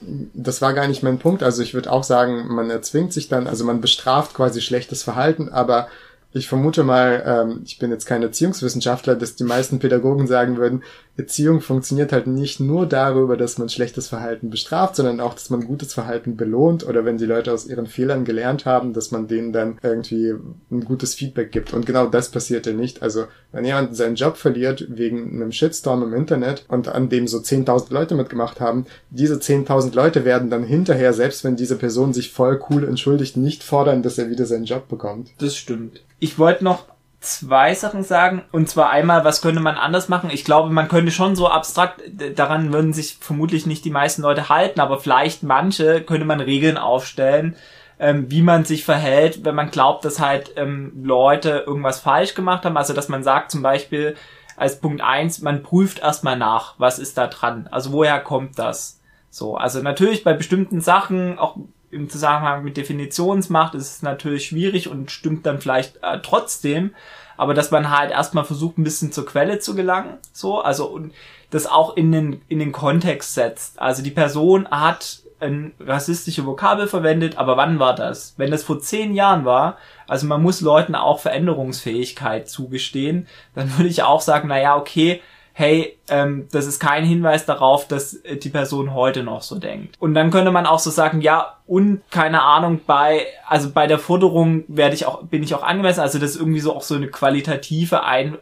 das 0.01 0.63
war 0.63 0.75
gar 0.75 0.87
nicht 0.87 1.03
mein 1.03 1.19
Punkt. 1.19 1.43
Also 1.43 1.63
ich 1.63 1.75
würde 1.75 1.91
auch 1.91 2.05
sagen, 2.05 2.47
man 2.49 2.71
erzwingt 2.71 3.13
sich 3.13 3.29
dann, 3.29 3.47
also 3.47 3.65
man 3.65 3.81
bestraft 3.81 4.35
quasi 4.35 4.61
schlechtes 4.61 5.03
Verhalten, 5.03 5.49
aber 5.49 5.89
ich 6.35 6.49
vermute 6.49 6.83
mal, 6.83 7.23
ähm, 7.25 7.61
ich 7.65 7.79
bin 7.79 7.91
jetzt 7.91 8.07
kein 8.07 8.23
Erziehungswissenschaftler, 8.23 9.15
dass 9.15 9.37
die 9.37 9.45
meisten 9.45 9.79
Pädagogen 9.79 10.27
sagen 10.27 10.57
würden, 10.57 10.83
Erziehung 11.17 11.61
funktioniert 11.61 12.13
halt 12.13 12.27
nicht 12.27 12.59
nur 12.59 12.87
darüber, 12.87 13.37
dass 13.37 13.57
man 13.59 13.69
schlechtes 13.69 14.09
Verhalten 14.09 14.51
bestraft, 14.51 14.97
sondern 14.97 15.21
auch, 15.21 15.35
dass 15.35 15.49
man 15.51 15.65
gutes 15.65 15.95
Verhalten 15.95 16.37
belohnt 16.37 16.85
oder 16.85 17.05
wenn 17.05 17.19
die 17.19 17.25
Leute 17.25 17.53
aus 17.53 17.67
ihren 17.67 17.87
Fehlern 17.87 18.25
gelernt 18.25 18.67
haben, 18.67 18.93
dass 18.93 19.13
man 19.13 19.29
denen 19.29 19.53
dann 19.53 19.79
irgendwie 19.83 20.35
ein 20.73 20.85
gutes 20.85 21.15
Feedback 21.15 21.53
gibt. 21.53 21.73
Und 21.73 21.87
genau 21.87 22.07
das 22.07 22.31
passiert 22.31 22.67
ja 22.67 22.73
nicht. 22.73 23.01
Also 23.01 23.27
wenn 23.53 23.65
jemand 23.65 23.95
seinen 23.95 24.17
Job 24.17 24.37
verliert 24.37 24.87
wegen 24.89 25.37
einem 25.37 25.53
Shitstorm 25.53 26.03
im 26.03 26.15
Internet 26.15 26.65
und 26.67 26.89
an 26.89 27.09
dem 27.09 27.29
so 27.29 27.39
10.000 27.39 27.93
Leute 27.93 28.17
mitgemacht 28.17 28.61
haben, 28.61 28.87
diese 29.11 29.37
10.000 29.37 29.95
Leute 29.95 30.25
werden 30.25 30.51
dann 30.51 30.65
hinterher, 30.65 31.13
selbst 31.13 31.45
wenn 31.45 31.55
diese 31.55 31.77
Person 31.77 32.13
sich 32.13 32.33
voll 32.33 32.61
cool 32.71 32.83
entschuldigt, 32.83 33.37
nicht 33.37 33.63
fordern, 33.63 34.03
dass 34.03 34.19
er 34.19 34.31
wieder 34.31 34.47
seinen 34.47 34.65
Job 34.65 34.89
bekommt. 34.89 35.31
Das 35.39 35.57
stimmt. 35.57 36.01
Ich 36.19 36.39
wollte 36.39 36.65
noch 36.65 36.87
zwei 37.25 37.75
Sachen 37.75 38.03
sagen. 38.03 38.43
Und 38.53 38.69
zwar 38.69 38.91
einmal, 38.91 39.25
was 39.25 39.41
könnte 39.41 39.61
man 39.61 39.77
anders 39.77 40.09
machen? 40.09 40.31
Ich 40.31 40.45
glaube, 40.45 40.71
man 40.71 40.89
könnte 40.89 41.11
schon 41.11 41.37
so 41.37 41.49
abstrakt, 41.49 42.03
daran 42.37 42.73
würden 42.73 42.93
sich 42.93 43.19
vermutlich 43.21 43.67
nicht 43.67 43.85
die 43.85 43.91
meisten 43.91 44.23
Leute 44.23 44.49
halten, 44.49 44.81
aber 44.81 44.99
vielleicht 44.99 45.43
manche 45.43 46.03
könnte 46.03 46.27
man 46.27 46.41
Regeln 46.41 46.77
aufstellen, 46.77 47.57
ähm, 47.99 48.31
wie 48.31 48.43
man 48.43 48.65
sich 48.65 48.85
verhält, 48.85 49.45
wenn 49.45 49.55
man 49.55 49.71
glaubt, 49.71 50.05
dass 50.05 50.21
halt 50.21 50.53
ähm, 50.57 50.93
Leute 51.03 51.65
irgendwas 51.67 52.01
falsch 52.01 52.35
gemacht 52.35 52.65
haben. 52.65 52.77
Also, 52.77 52.93
dass 52.93 53.09
man 53.09 53.23
sagt 53.23 53.51
zum 53.51 53.63
Beispiel 53.63 54.17
als 54.57 54.81
Punkt 54.81 55.01
eins, 55.01 55.41
man 55.41 55.63
prüft 55.63 56.01
erstmal 56.01 56.37
nach, 56.37 56.75
was 56.79 56.99
ist 56.99 57.19
da 57.19 57.27
dran? 57.27 57.69
Also, 57.71 57.93
woher 57.93 58.21
kommt 58.21 58.59
das? 58.59 59.01
So, 59.31 59.57
also 59.57 59.83
natürlich 59.83 60.23
bei 60.23 60.33
bestimmten 60.33 60.81
Sachen, 60.81 61.41
auch 61.41 61.57
im 61.95 62.11
Zusammenhang 62.11 62.65
mit 62.65 62.77
Definitionsmacht 62.77 63.75
ist 63.75 63.97
es 63.97 64.03
natürlich 64.03 64.47
schwierig 64.47 64.89
und 64.89 65.11
stimmt 65.11 65.47
dann 65.47 65.61
vielleicht 65.61 65.97
äh, 66.03 66.19
trotzdem, 66.23 66.95
aber 67.37 67.55
dass 67.55 67.71
man 67.71 67.91
halt 67.91 68.11
erstmal 68.11 68.45
versucht, 68.45 68.79
ein 68.79 68.85
bisschen 68.85 69.13
zur 69.13 69.27
Quelle 69.27 69.59
zu 69.59 69.75
gelangen, 69.75 70.19
so, 70.33 70.61
also 70.61 70.87
und 70.87 71.13
das 71.51 71.67
auch 71.67 71.97
in 71.97 72.13
den, 72.13 72.43
in 72.49 72.59
den 72.59 72.73
Kontext 72.73 73.35
setzt. 73.35 73.81
Also 73.81 74.03
die 74.03 74.11
Person 74.11 74.69
hat 74.69 75.21
ein 75.41 75.73
rassistische 75.81 76.47
Vokabel 76.47 76.87
verwendet, 76.87 77.39
aber 77.39 77.57
wann 77.57 77.79
war 77.79 77.95
das? 77.95 78.35
Wenn 78.37 78.51
das 78.51 78.63
vor 78.63 78.81
zehn 78.81 79.15
Jahren 79.15 79.45
war, 79.45 79.79
also 80.09 80.27
man 80.27 80.43
muss 80.43 80.61
Leuten 80.61 80.95
auch 80.95 81.21
Veränderungsfähigkeit 81.21 82.49
zugestehen, 82.49 83.29
dann 83.55 83.77
würde 83.77 83.89
ich 83.89 84.03
auch 84.03 84.21
sagen, 84.21 84.49
na 84.49 84.61
ja, 84.61 84.77
okay, 84.77 85.21
hey, 85.57 85.97
ähm, 86.09 86.49
das 86.51 86.67
ist 86.67 86.81
kein 86.81 87.05
Hinweis 87.05 87.47
darauf, 87.47 87.87
dass 87.87 88.15
äh, 88.15 88.37
die 88.37 88.49
Person 88.51 88.93
heute 88.93 89.23
noch 89.23 89.41
so 89.41 89.57
denkt. 89.59 89.95
Und 90.01 90.15
dann 90.15 90.33
könnte 90.33 90.51
man 90.51 90.67
auch 90.67 90.81
so 90.81 90.91
sagen, 90.91 91.21
ja, 91.21 91.59
und 91.67 92.03
keine 92.11 92.43
Ahnung, 92.43 92.81
bei, 92.87 93.27
also 93.47 93.71
bei 93.71 93.87
der 93.87 94.01
Forderung 94.01 94.65
werde 94.67 94.97
ich 94.97 95.07
auch, 95.07 95.23
bin 95.23 95.45
ich 95.45 95.55
auch 95.55 95.63
angemessen, 95.63 96.01
also 96.01 96.19
dass 96.19 96.35
irgendwie 96.35 96.59
so 96.59 96.75
auch 96.75 96.83
so 96.83 96.97
eine 96.97 97.07
qualitative 97.07 98.03
Ein 98.03 98.37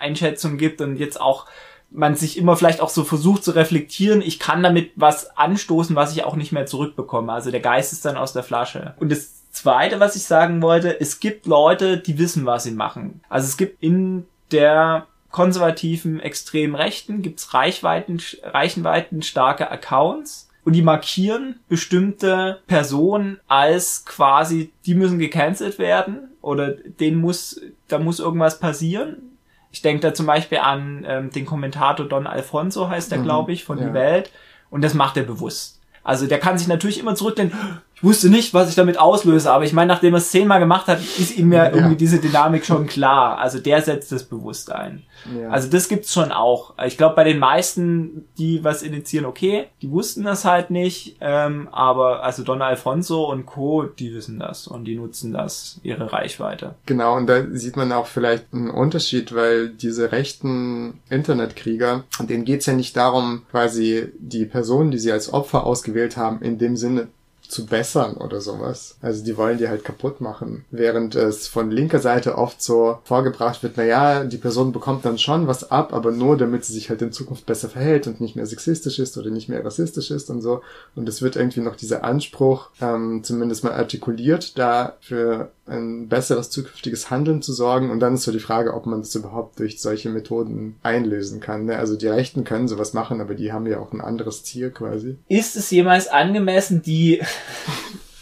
Einschätzung 0.00 0.56
gibt 0.56 0.80
und 0.80 0.96
jetzt 0.96 1.20
auch 1.20 1.46
man 1.90 2.16
sich 2.16 2.38
immer 2.38 2.56
vielleicht 2.56 2.80
auch 2.80 2.88
so 2.88 3.04
versucht 3.04 3.44
zu 3.44 3.52
reflektieren, 3.52 4.20
ich 4.20 4.40
kann 4.40 4.62
damit 4.62 4.90
was 4.96 5.36
anstoßen, 5.36 5.94
was 5.94 6.12
ich 6.12 6.24
auch 6.24 6.34
nicht 6.34 6.50
mehr 6.50 6.66
zurückbekomme. 6.66 7.32
Also 7.32 7.52
der 7.52 7.60
Geist 7.60 7.92
ist 7.92 8.04
dann 8.04 8.16
aus 8.16 8.32
der 8.32 8.42
Flasche. 8.42 8.94
Und 8.98 9.12
das 9.12 9.50
zweite, 9.52 10.00
was 10.00 10.16
ich 10.16 10.24
sagen 10.24 10.60
wollte, 10.60 10.98
es 11.00 11.20
gibt 11.20 11.46
Leute, 11.46 11.98
die 11.98 12.18
wissen, 12.18 12.46
was 12.46 12.64
sie 12.64 12.72
machen. 12.72 13.20
Also 13.28 13.46
es 13.46 13.56
gibt 13.56 13.80
in 13.80 14.26
der 14.50 15.06
konservativen, 15.34 16.20
extremen 16.20 16.76
Rechten 16.76 17.20
gibt's 17.20 17.54
Reichweiten, 17.54 18.22
Reichweiten 18.44 19.20
starke 19.20 19.68
Accounts 19.68 20.48
und 20.64 20.74
die 20.74 20.82
markieren 20.82 21.58
bestimmte 21.68 22.60
Personen 22.68 23.40
als 23.48 24.04
quasi, 24.04 24.70
die 24.86 24.94
müssen 24.94 25.18
gecancelt 25.18 25.80
werden 25.80 26.28
oder 26.40 26.70
denen 26.70 27.20
muss, 27.20 27.60
da 27.88 27.98
muss 27.98 28.20
irgendwas 28.20 28.60
passieren. 28.60 29.36
Ich 29.72 29.82
denke 29.82 30.02
da 30.02 30.14
zum 30.14 30.26
Beispiel 30.26 30.58
an 30.58 31.04
ähm, 31.04 31.30
den 31.30 31.46
Kommentator 31.46 32.06
Don 32.06 32.28
Alfonso, 32.28 32.88
heißt 32.88 33.10
er, 33.10 33.18
mhm, 33.18 33.24
glaube 33.24 33.50
ich, 33.50 33.64
von 33.64 33.78
ja. 33.78 33.88
Die 33.88 33.92
Welt. 33.92 34.30
Und 34.70 34.82
das 34.82 34.94
macht 34.94 35.16
er 35.16 35.24
bewusst. 35.24 35.80
Also 36.04 36.28
der 36.28 36.38
kann 36.38 36.58
sich 36.58 36.68
natürlich 36.68 37.00
immer 37.00 37.16
zurückdenken, 37.16 37.58
ich 37.93 37.93
wusste 38.04 38.28
nicht, 38.28 38.54
was 38.54 38.68
ich 38.68 38.74
damit 38.74 38.98
auslöse, 38.98 39.50
aber 39.50 39.64
ich 39.64 39.72
meine, 39.72 39.92
nachdem 39.92 40.14
er 40.14 40.18
es 40.18 40.30
zehnmal 40.30 40.60
gemacht 40.60 40.86
hat, 40.86 41.00
ist 41.00 41.36
ihm 41.36 41.52
ja, 41.52 41.64
ja 41.64 41.74
irgendwie 41.74 41.96
diese 41.96 42.18
Dynamik 42.18 42.64
schon 42.64 42.86
klar. 42.86 43.38
Also 43.38 43.58
der 43.58 43.82
setzt 43.82 44.12
das 44.12 44.24
bewusst 44.24 44.70
ein. 44.70 45.02
Ja. 45.38 45.48
Also 45.48 45.68
das 45.68 45.88
gibt's 45.88 46.12
schon 46.12 46.32
auch. 46.32 46.74
Ich 46.84 46.96
glaube, 46.96 47.16
bei 47.16 47.24
den 47.24 47.38
meisten, 47.38 48.26
die 48.38 48.62
was 48.62 48.82
initiieren, 48.82 49.26
okay, 49.26 49.66
die 49.82 49.90
wussten 49.90 50.24
das 50.24 50.44
halt 50.44 50.70
nicht, 50.70 51.16
ähm, 51.20 51.68
aber 51.72 52.22
also 52.22 52.42
Don 52.42 52.62
Alfonso 52.62 53.30
und 53.30 53.46
Co., 53.46 53.84
die 53.84 54.14
wissen 54.14 54.38
das 54.38 54.66
und 54.66 54.84
die 54.84 54.96
nutzen 54.96 55.32
das, 55.32 55.80
ihre 55.82 56.12
Reichweite. 56.12 56.74
Genau, 56.86 57.16
und 57.16 57.26
da 57.26 57.44
sieht 57.52 57.76
man 57.76 57.92
auch 57.92 58.06
vielleicht 58.06 58.52
einen 58.52 58.70
Unterschied, 58.70 59.34
weil 59.34 59.70
diese 59.70 60.12
rechten 60.12 61.00
Internetkrieger, 61.08 62.04
denen 62.20 62.44
geht's 62.44 62.66
ja 62.66 62.74
nicht 62.74 62.96
darum, 62.96 63.42
quasi 63.50 64.08
die 64.18 64.44
Personen, 64.44 64.90
die 64.90 64.98
sie 64.98 65.12
als 65.12 65.32
Opfer 65.32 65.64
ausgewählt 65.64 66.16
haben, 66.16 66.42
in 66.42 66.58
dem 66.58 66.76
Sinne 66.76 67.08
zu 67.54 67.66
bessern 67.66 68.16
oder 68.16 68.40
sowas. 68.40 68.96
Also 69.00 69.24
die 69.24 69.36
wollen 69.36 69.58
die 69.58 69.68
halt 69.68 69.84
kaputt 69.84 70.20
machen. 70.20 70.64
Während 70.72 71.14
es 71.14 71.46
von 71.46 71.70
linker 71.70 72.00
Seite 72.00 72.36
oft 72.36 72.60
so 72.60 72.98
vorgebracht 73.04 73.62
wird, 73.62 73.74
na 73.76 73.84
ja, 73.84 74.24
die 74.24 74.38
Person 74.38 74.72
bekommt 74.72 75.04
dann 75.04 75.18
schon 75.18 75.46
was 75.46 75.70
ab, 75.70 75.92
aber 75.92 76.10
nur 76.10 76.36
damit 76.36 76.64
sie 76.64 76.72
sich 76.72 76.90
halt 76.90 77.00
in 77.00 77.12
Zukunft 77.12 77.46
besser 77.46 77.68
verhält 77.68 78.08
und 78.08 78.20
nicht 78.20 78.34
mehr 78.34 78.46
sexistisch 78.46 78.98
ist 78.98 79.16
oder 79.16 79.30
nicht 79.30 79.48
mehr 79.48 79.64
rassistisch 79.64 80.10
ist 80.10 80.30
und 80.30 80.42
so. 80.42 80.62
Und 80.96 81.08
es 81.08 81.22
wird 81.22 81.36
irgendwie 81.36 81.60
noch 81.60 81.76
dieser 81.76 82.02
Anspruch 82.02 82.70
ähm, 82.80 83.22
zumindest 83.22 83.62
mal 83.62 83.72
artikuliert, 83.72 84.58
da 84.58 84.96
für 85.00 85.52
ein 85.66 86.08
besseres 86.08 86.50
zukünftiges 86.50 87.10
Handeln 87.10 87.40
zu 87.42 87.52
sorgen. 87.52 87.90
Und 87.90 88.00
dann 88.00 88.14
ist 88.14 88.22
so 88.22 88.32
die 88.32 88.40
Frage, 88.40 88.74
ob 88.74 88.86
man 88.86 89.00
das 89.00 89.14
überhaupt 89.14 89.58
durch 89.58 89.80
solche 89.80 90.10
Methoden 90.10 90.76
einlösen 90.82 91.40
kann. 91.40 91.64
Ne? 91.66 91.78
Also 91.78 91.96
die 91.96 92.08
Rechten 92.08 92.44
können 92.44 92.68
sowas 92.68 92.92
machen, 92.92 93.20
aber 93.20 93.34
die 93.34 93.52
haben 93.52 93.66
ja 93.66 93.78
auch 93.78 93.92
ein 93.92 94.00
anderes 94.00 94.44
Ziel 94.44 94.70
quasi. 94.70 95.16
Ist 95.28 95.56
es 95.56 95.70
jemals 95.70 96.08
angemessen, 96.08 96.82
die 96.82 97.22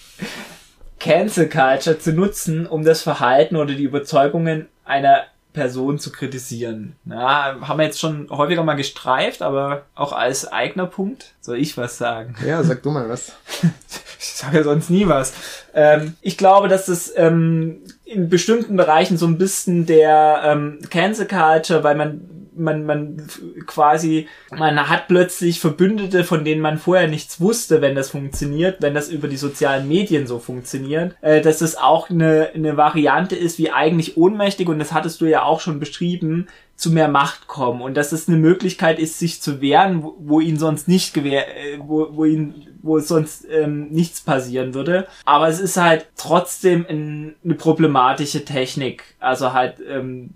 Cancel 1.00 1.48
Culture 1.48 1.98
zu 1.98 2.12
nutzen, 2.12 2.66
um 2.66 2.84
das 2.84 3.02
Verhalten 3.02 3.56
oder 3.56 3.74
die 3.74 3.84
Überzeugungen 3.84 4.68
einer 4.84 5.24
Person 5.52 5.98
zu 5.98 6.10
kritisieren. 6.10 6.96
Ja, 7.04 7.56
haben 7.60 7.78
wir 7.78 7.84
jetzt 7.84 8.00
schon 8.00 8.28
häufiger 8.30 8.62
mal 8.62 8.74
gestreift, 8.74 9.42
aber 9.42 9.82
auch 9.94 10.12
als 10.12 10.50
eigener 10.50 10.86
Punkt 10.86 11.34
soll 11.40 11.58
ich 11.58 11.76
was 11.76 11.98
sagen. 11.98 12.34
Ja, 12.46 12.62
sag 12.62 12.82
du 12.82 12.90
mal 12.90 13.08
was. 13.08 13.32
ich 14.18 14.32
sage 14.32 14.58
ja 14.58 14.64
sonst 14.64 14.88
nie 14.88 15.06
was. 15.06 15.34
Ähm, 15.74 16.14
ich 16.22 16.38
glaube, 16.38 16.68
dass 16.68 16.86
das 16.86 17.12
ähm, 17.16 17.82
in 18.04 18.28
bestimmten 18.28 18.76
Bereichen 18.76 19.16
so 19.16 19.26
ein 19.26 19.38
bisschen 19.38 19.86
der 19.86 20.42
ähm, 20.44 20.78
Cancel 20.90 21.26
Culture, 21.26 21.84
weil 21.84 21.96
man 21.96 22.20
man, 22.54 22.84
man 22.84 23.28
quasi, 23.66 24.28
man 24.50 24.88
hat 24.88 25.08
plötzlich 25.08 25.60
Verbündete, 25.60 26.24
von 26.24 26.44
denen 26.44 26.60
man 26.60 26.78
vorher 26.78 27.08
nichts 27.08 27.40
wusste, 27.40 27.80
wenn 27.80 27.94
das 27.94 28.10
funktioniert, 28.10 28.80
wenn 28.80 28.94
das 28.94 29.08
über 29.08 29.28
die 29.28 29.36
sozialen 29.36 29.88
Medien 29.88 30.26
so 30.26 30.38
funktioniert, 30.38 31.16
äh, 31.20 31.40
dass 31.40 31.60
es 31.60 31.76
auch 31.76 32.10
eine, 32.10 32.50
eine 32.54 32.76
Variante 32.76 33.36
ist, 33.36 33.58
wie 33.58 33.70
eigentlich 33.70 34.16
ohnmächtig, 34.16 34.68
und 34.68 34.78
das 34.78 34.92
hattest 34.92 35.20
du 35.20 35.26
ja 35.26 35.42
auch 35.42 35.60
schon 35.60 35.80
beschrieben, 35.80 36.48
zu 36.76 36.90
mehr 36.90 37.08
Macht 37.08 37.46
kommen 37.46 37.80
und 37.80 37.96
dass 37.96 38.10
es 38.10 38.28
eine 38.28 38.38
Möglichkeit 38.38 38.98
ist, 38.98 39.18
sich 39.18 39.40
zu 39.40 39.60
wehren, 39.60 40.02
wo, 40.02 40.16
wo 40.18 40.40
ihn 40.40 40.58
sonst 40.58 40.88
nicht 40.88 41.14
gewehr, 41.14 41.46
äh, 41.48 41.78
wo, 41.78 42.08
wo 42.10 42.24
ihn, 42.24 42.66
wo 42.82 42.98
sonst 42.98 43.46
ähm, 43.48 43.88
nichts 43.90 44.20
passieren 44.22 44.74
würde. 44.74 45.06
Aber 45.24 45.48
es 45.48 45.60
ist 45.60 45.76
halt 45.76 46.08
trotzdem 46.16 46.84
ein, 46.88 47.36
eine 47.44 47.54
problematische 47.54 48.44
Technik. 48.44 49.04
Also 49.20 49.52
halt 49.52 49.76
ähm, 49.88 50.30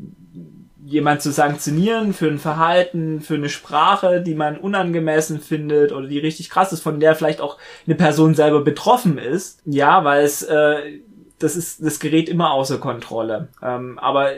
jemand 0.87 1.21
zu 1.21 1.33
sanktionieren 1.33 2.15
für 2.15 2.29
ein 2.29 2.39
Verhalten, 2.39 3.21
für 3.21 3.35
eine 3.35 3.49
Sprache, 3.49 4.21
die 4.21 4.35
man 4.35 4.57
unangemessen 4.57 5.41
findet 5.41 5.93
oder 5.93 6.07
die 6.07 6.19
richtig 6.19 6.49
krass 6.49 6.73
ist, 6.73 6.81
von 6.81 7.01
der 7.01 7.17
vielleicht 7.17 7.41
auch 7.41 7.59
eine 7.87 7.97
Person 7.97 8.35
selber 8.35 8.63
betroffen 8.63 9.19
ist. 9.19 9.61
Ja, 9.65 10.05
weil 10.05 10.25
es 10.25 10.43
äh, 10.43 11.01
das 11.39 11.57
ist 11.57 11.85
das 11.85 11.99
gerät 11.99 12.29
immer 12.29 12.53
außer 12.53 12.79
Kontrolle. 12.79 13.49
Ähm, 13.63 13.99
aber 13.99 14.31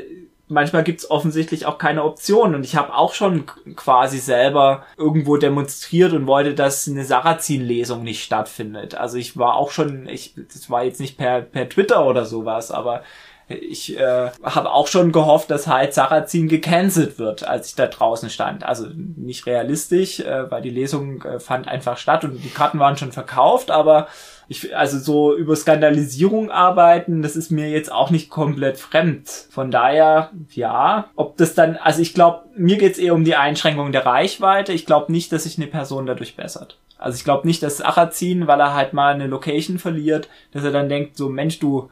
manchmal 0.49 0.83
gibt's 0.83 1.11
offensichtlich 1.11 1.67
auch 1.67 1.79
keine 1.79 2.03
Option 2.03 2.55
und 2.55 2.65
ich 2.65 2.77
habe 2.77 2.95
auch 2.95 3.15
schon 3.15 3.45
quasi 3.77 4.19
selber 4.19 4.85
irgendwo 4.97 5.37
demonstriert 5.37 6.13
und 6.13 6.27
wollte, 6.27 6.55
dass 6.55 6.89
eine 6.89 7.05
Sarrazin-Lesung 7.05 8.03
nicht 8.03 8.25
stattfindet. 8.25 8.95
Also 8.95 9.19
ich 9.19 9.37
war 9.37 9.55
auch 9.55 9.71
schon, 9.71 10.09
ich, 10.09 10.35
das 10.53 10.71
war 10.71 10.85
jetzt 10.85 11.01
nicht 11.01 11.19
per, 11.19 11.43
per 11.43 11.69
Twitter 11.69 12.07
oder 12.07 12.25
sowas, 12.25 12.71
aber 12.71 13.03
ich 13.49 13.99
äh, 13.99 14.31
habe 14.43 14.71
auch 14.71 14.87
schon 14.87 15.11
gehofft, 15.11 15.51
dass 15.51 15.67
halt 15.67 15.95
Sarrazin 15.95 16.49
gecancelt 16.49 17.19
wird, 17.19 17.47
als 17.47 17.69
ich 17.69 17.75
da 17.75 17.87
draußen 17.87 18.29
stand. 18.29 18.65
Also 18.65 18.87
nicht 18.95 19.47
realistisch, 19.47 20.21
äh, 20.21 20.51
weil 20.51 20.63
die 20.63 20.71
Lesung 20.71 21.23
äh, 21.23 21.41
fand 21.41 21.67
einfach 21.67 21.97
statt 21.97 22.25
und 22.25 22.45
die 22.45 22.51
Karten 22.51 22.79
waren 22.79 22.97
schon 22.97 23.13
verkauft, 23.13 23.71
aber 23.71 24.09
ich, 24.49 24.75
also 24.77 24.99
so 24.99 25.37
über 25.37 25.57
Skandalisierung 25.57 26.51
arbeiten, 26.51 27.23
das 27.23 27.37
ist 27.37 27.51
mir 27.51 27.71
jetzt 27.71 27.93
auch 27.93 28.11
nicht 28.11 28.31
komplett 28.31 28.79
fremd. 28.79 29.29
Von 29.29 29.71
daher, 29.71 30.31
ja, 30.55 31.11
ob 31.17 31.37
das 31.37 31.55
dann, 31.55 31.77
also 31.77 32.01
ich 32.01 32.15
glaube, 32.15 32.45
mir 32.57 32.79
geht's 32.79 32.99
eher 32.99 33.15
um 33.15 33.25
die 33.25 33.37
Einschränkung 33.37 33.93
der 33.93 34.07
Reichweite. 34.07 34.73
Ich 34.73 34.87
glaube 34.87 35.13
nicht, 35.13 35.33
dass 35.33 35.45
sich 35.45 35.59
eine 35.59 35.67
Person 35.67 36.07
dadurch 36.07 36.37
bessert. 36.37 36.79
Also 36.99 37.17
ich 37.17 37.25
glaube 37.25 37.47
nicht, 37.47 37.63
dass 37.63 37.83
Achazin, 37.83 38.47
weil 38.47 38.61
er 38.61 38.75
halt 38.75 38.93
mal 38.93 39.15
eine 39.15 39.27
Location 39.27 39.79
verliert, 39.79 40.29
dass 40.53 40.65
er 40.65 40.73
dann 40.73 40.89
denkt, 40.89 41.17
so 41.17 41.29
Mensch, 41.29 41.59
du 41.59 41.91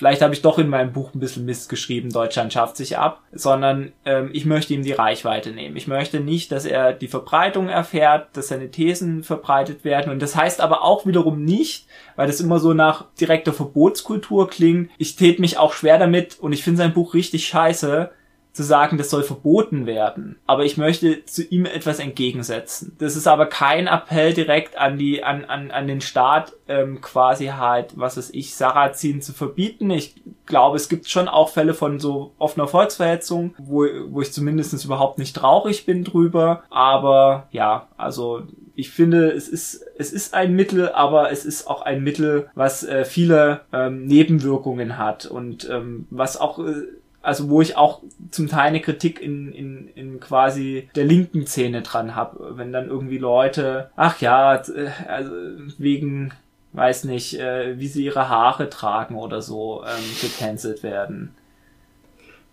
vielleicht 0.00 0.22
habe 0.22 0.32
ich 0.32 0.40
doch 0.40 0.58
in 0.58 0.70
meinem 0.70 0.94
Buch 0.94 1.12
ein 1.14 1.20
bisschen 1.20 1.44
Mist 1.44 1.68
geschrieben, 1.68 2.08
Deutschland 2.08 2.54
schafft 2.54 2.78
sich 2.78 2.96
ab, 2.96 3.20
sondern 3.32 3.92
ähm, 4.06 4.30
ich 4.32 4.46
möchte 4.46 4.72
ihm 4.72 4.82
die 4.82 4.94
Reichweite 4.94 5.50
nehmen. 5.50 5.76
Ich 5.76 5.88
möchte 5.88 6.20
nicht, 6.20 6.50
dass 6.52 6.64
er 6.64 6.94
die 6.94 7.06
Verbreitung 7.06 7.68
erfährt, 7.68 8.34
dass 8.34 8.48
seine 8.48 8.70
Thesen 8.70 9.24
verbreitet 9.24 9.84
werden. 9.84 10.10
Und 10.10 10.22
das 10.22 10.34
heißt 10.34 10.62
aber 10.62 10.84
auch 10.84 11.04
wiederum 11.04 11.44
nicht, 11.44 11.86
weil 12.16 12.28
das 12.28 12.40
immer 12.40 12.60
so 12.60 12.72
nach 12.72 13.08
direkter 13.20 13.52
Verbotskultur 13.52 14.48
klingt, 14.48 14.88
ich 14.96 15.16
tät 15.16 15.38
mich 15.38 15.58
auch 15.58 15.74
schwer 15.74 15.98
damit 15.98 16.38
und 16.40 16.54
ich 16.54 16.64
finde 16.64 16.78
sein 16.78 16.94
Buch 16.94 17.12
richtig 17.12 17.46
scheiße, 17.46 18.10
zu 18.52 18.62
sagen, 18.62 18.98
das 18.98 19.10
soll 19.10 19.22
verboten 19.22 19.86
werden. 19.86 20.36
Aber 20.46 20.64
ich 20.64 20.76
möchte 20.76 21.24
zu 21.24 21.42
ihm 21.42 21.66
etwas 21.66 22.00
entgegensetzen. 22.00 22.96
Das 22.98 23.16
ist 23.16 23.26
aber 23.26 23.46
kein 23.46 23.86
Appell 23.86 24.34
direkt 24.34 24.76
an 24.76 24.98
die, 24.98 25.22
an, 25.22 25.44
an, 25.44 25.70
an 25.70 25.86
den 25.86 26.00
Staat, 26.00 26.52
ähm, 26.66 27.00
quasi 27.00 27.46
halt, 27.46 27.98
was 27.98 28.16
weiß 28.16 28.30
ich, 28.30 28.54
Sarrazin 28.54 29.22
zu 29.22 29.32
verbieten. 29.32 29.90
Ich 29.90 30.14
glaube, 30.46 30.76
es 30.76 30.88
gibt 30.88 31.08
schon 31.08 31.28
auch 31.28 31.50
Fälle 31.50 31.74
von 31.74 32.00
so 32.00 32.32
offener 32.38 32.66
Volksverhetzung, 32.66 33.54
wo, 33.58 33.86
wo 34.08 34.20
ich 34.20 34.32
zumindest 34.32 34.84
überhaupt 34.84 35.18
nicht 35.18 35.36
traurig 35.36 35.86
bin 35.86 36.02
drüber. 36.02 36.64
Aber 36.70 37.48
ja, 37.52 37.88
also 37.96 38.42
ich 38.74 38.90
finde, 38.90 39.30
es 39.30 39.48
ist, 39.48 39.84
es 39.98 40.12
ist 40.12 40.32
ein 40.34 40.54
Mittel, 40.54 40.88
aber 40.88 41.30
es 41.30 41.44
ist 41.44 41.66
auch 41.66 41.82
ein 41.82 42.02
Mittel, 42.02 42.48
was 42.54 42.82
äh, 42.82 43.04
viele 43.04 43.60
ähm, 43.72 44.06
Nebenwirkungen 44.06 44.96
hat 44.96 45.26
und 45.26 45.68
ähm, 45.70 46.06
was 46.10 46.40
auch 46.40 46.58
äh, 46.58 46.86
also 47.22 47.48
wo 47.48 47.60
ich 47.60 47.76
auch 47.76 48.02
zum 48.30 48.48
Teil 48.48 48.68
eine 48.68 48.80
Kritik 48.80 49.20
in, 49.20 49.52
in, 49.52 49.88
in 49.94 50.20
quasi 50.20 50.88
der 50.94 51.04
linken 51.04 51.46
Szene 51.46 51.82
dran 51.82 52.14
habe, 52.14 52.56
wenn 52.56 52.72
dann 52.72 52.88
irgendwie 52.88 53.18
Leute, 53.18 53.90
ach 53.96 54.20
ja, 54.20 54.56
äh, 54.56 54.90
also 55.06 55.30
wegen, 55.78 56.32
weiß 56.72 57.04
nicht, 57.04 57.38
äh, 57.38 57.78
wie 57.78 57.88
sie 57.88 58.04
ihre 58.04 58.28
Haare 58.28 58.70
tragen 58.70 59.16
oder 59.16 59.42
so, 59.42 59.84
ähm, 59.84 60.04
gecancelt 60.20 60.82
werden. 60.82 61.34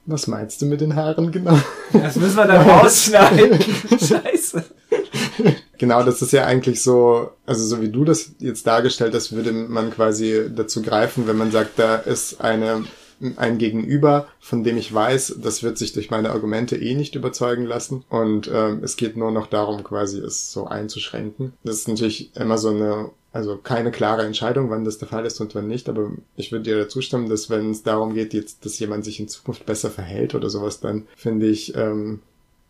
Was 0.06 0.28
meinst 0.28 0.62
du 0.62 0.66
mit 0.66 0.80
den 0.80 0.96
Haaren 0.96 1.32
genau? 1.32 1.60
Das 1.92 2.16
müssen 2.16 2.38
wir 2.38 2.46
dann 2.46 2.68
rausschneiden. 2.70 3.60
Scheiße. 4.00 4.64
Genau, 5.78 6.02
das 6.04 6.22
ist 6.22 6.32
ja 6.32 6.46
eigentlich 6.46 6.82
so, 6.82 7.32
also 7.46 7.64
so 7.66 7.82
wie 7.82 7.90
du 7.90 8.06
das 8.06 8.32
jetzt 8.40 8.66
dargestellt 8.66 9.14
hast, 9.14 9.34
würde 9.34 9.52
man 9.52 9.92
quasi 9.92 10.50
dazu 10.54 10.82
greifen, 10.82 11.28
wenn 11.28 11.38
man 11.38 11.52
sagt, 11.52 11.78
da 11.78 11.98
ist 11.98 12.42
eine 12.42 12.86
ein 13.38 13.58
Gegenüber, 13.58 14.28
von 14.40 14.64
dem 14.64 14.78
ich 14.78 14.94
weiß, 14.94 15.38
das 15.42 15.64
wird 15.64 15.78
sich 15.78 15.94
durch 15.94 16.12
meine 16.12 16.32
Argumente 16.32 16.78
eh 16.78 16.96
nicht 16.96 17.16
überzeugen 17.16 17.66
lassen. 17.66 18.04
Und 18.10 18.50
ähm, 18.54 18.84
es 18.84 18.98
geht 18.98 19.18
nur 19.18 19.32
noch 19.32 19.48
darum, 19.48 19.84
quasi 19.84 20.20
es 20.20 20.52
so 20.52 20.66
einzuschränken. 20.66 21.54
Das 21.64 21.78
ist 21.78 21.88
natürlich 21.88 22.36
immer 22.36 22.58
so 22.58 22.70
eine, 22.70 23.10
also 23.34 23.58
keine 23.58 23.92
klare 23.92 24.26
Entscheidung, 24.26 24.70
wann 24.70 24.86
das 24.86 24.98
der 24.98 25.08
Fall 25.08 25.26
ist 25.26 25.40
und 25.42 25.56
wann 25.56 25.68
nicht. 25.68 25.90
Aber 25.90 26.12
ich 26.36 26.52
würde 26.52 26.64
dir 26.64 26.78
dazu 26.78 27.02
stimmen, 27.02 27.30
dass 27.30 27.50
wenn 27.50 27.72
es 27.72 27.84
darum 27.84 28.14
geht, 28.14 28.34
jetzt, 28.34 28.66
dass 28.66 28.80
jemand 28.80 29.06
sich 29.06 29.20
in 29.20 29.28
Zukunft 29.28 29.66
besser 29.66 29.90
verhält 29.90 30.36
oder 30.36 30.50
sowas, 30.50 30.80
dann 30.80 31.08
finde 31.16 31.48
ich, 31.48 31.76
ähm, 31.76 32.22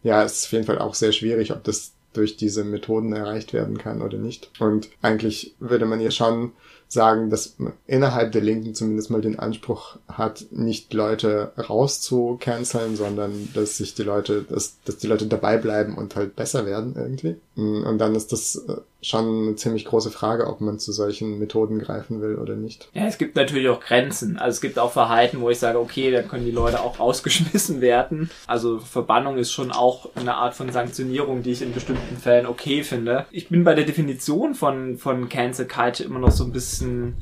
ja, 0.04 0.24
es 0.24 0.40
ist 0.40 0.46
auf 0.46 0.52
jeden 0.54 0.66
Fall 0.66 0.80
auch 0.80 0.94
sehr 0.94 1.12
schwierig, 1.12 1.52
ob 1.52 1.64
das 1.64 1.92
durch 2.14 2.38
diese 2.38 2.64
Methoden 2.64 3.14
erreicht 3.14 3.54
werden 3.54 3.78
kann 3.78 4.02
oder 4.02 4.18
nicht. 4.18 4.50
Und 4.60 4.90
eigentlich 5.02 5.54
würde 5.60 5.86
man 5.86 6.00
ja 6.00 6.12
schon 6.12 6.54
sagen, 6.88 7.30
dass 7.30 7.60
man 7.60 7.74
innerhalb 7.86 8.32
der 8.32 8.42
Linken 8.42 8.74
zumindest 8.74 9.10
mal 9.10 9.22
den 9.22 9.40
Anspruch 9.40 9.98
hat, 10.08 10.46
nicht 10.52 10.94
Leute 10.94 11.52
rauszucanceln, 11.58 12.96
sondern 12.96 13.50
dass 13.54 13.78
sich 13.78 13.94
die 13.94 14.04
Leute, 14.04 14.44
dass, 14.44 14.78
dass 14.86 14.98
die 14.98 15.08
Leute 15.08 15.28
dabei 15.28 15.58
bleiben 15.58 15.96
und 15.96 16.16
halt 16.16 16.36
besser 16.36 16.66
werden 16.66 16.96
irgendwie. 16.96 17.36
Und 17.56 17.98
dann 17.98 18.16
ist 18.16 18.32
das 18.32 18.56
äh, 18.68 18.78
schon 19.02 19.44
eine 19.44 19.56
ziemlich 19.56 19.86
große 19.86 20.10
Frage, 20.10 20.48
ob 20.48 20.60
man 20.60 20.80
zu 20.80 20.92
solchen 20.92 21.38
Methoden 21.40 21.80
greifen 21.80 22.22
will 22.22 22.36
oder 22.36 22.56
nicht. 22.56 22.90
Ja, 22.94 23.06
es 23.06 23.18
gibt 23.18 23.36
natürlich 23.36 23.70
auch 23.70 23.80
Grenzen. 23.80 24.38
Also 24.38 24.56
es 24.56 24.62
gibt 24.62 24.80
auch 24.80 24.92
Verhalten, 24.92 25.40
wo 25.42 25.50
ich 25.50 25.60
sage, 25.60 25.80
okay, 25.80 26.12
da 26.12 26.24
können 26.24 26.46
die 26.46 26.52
Leute 26.52 26.82
auch 26.82 27.00
rausgeschmissen 27.00 27.82
werden. 27.82 28.30
Also 28.48 28.80
Verbannung 28.80 29.38
ist 29.38 29.52
schon 29.52 29.72
auch 29.72 30.10
eine 30.16 30.36
Art 30.36 30.56
von 30.56 30.72
Sanktionierung, 30.72 31.44
die 31.44 31.52
ich 31.52 31.62
in 31.62 31.74
bestimmten 31.74 32.18
Fällen 32.18 32.48
okay 32.48 32.84
finde. 32.84 33.26
Ich 33.32 33.50
bin 33.50 33.64
bei 33.64 33.76
der 33.76 33.86
Definition 33.86 34.56
von, 34.56 34.98
von 34.98 35.30
Cancel 35.30 35.68
Culture 35.68 36.08
immer 36.08 36.20
noch 36.20 36.32
so 36.32 36.44
ein 36.44 36.52
bisschen 36.52 37.18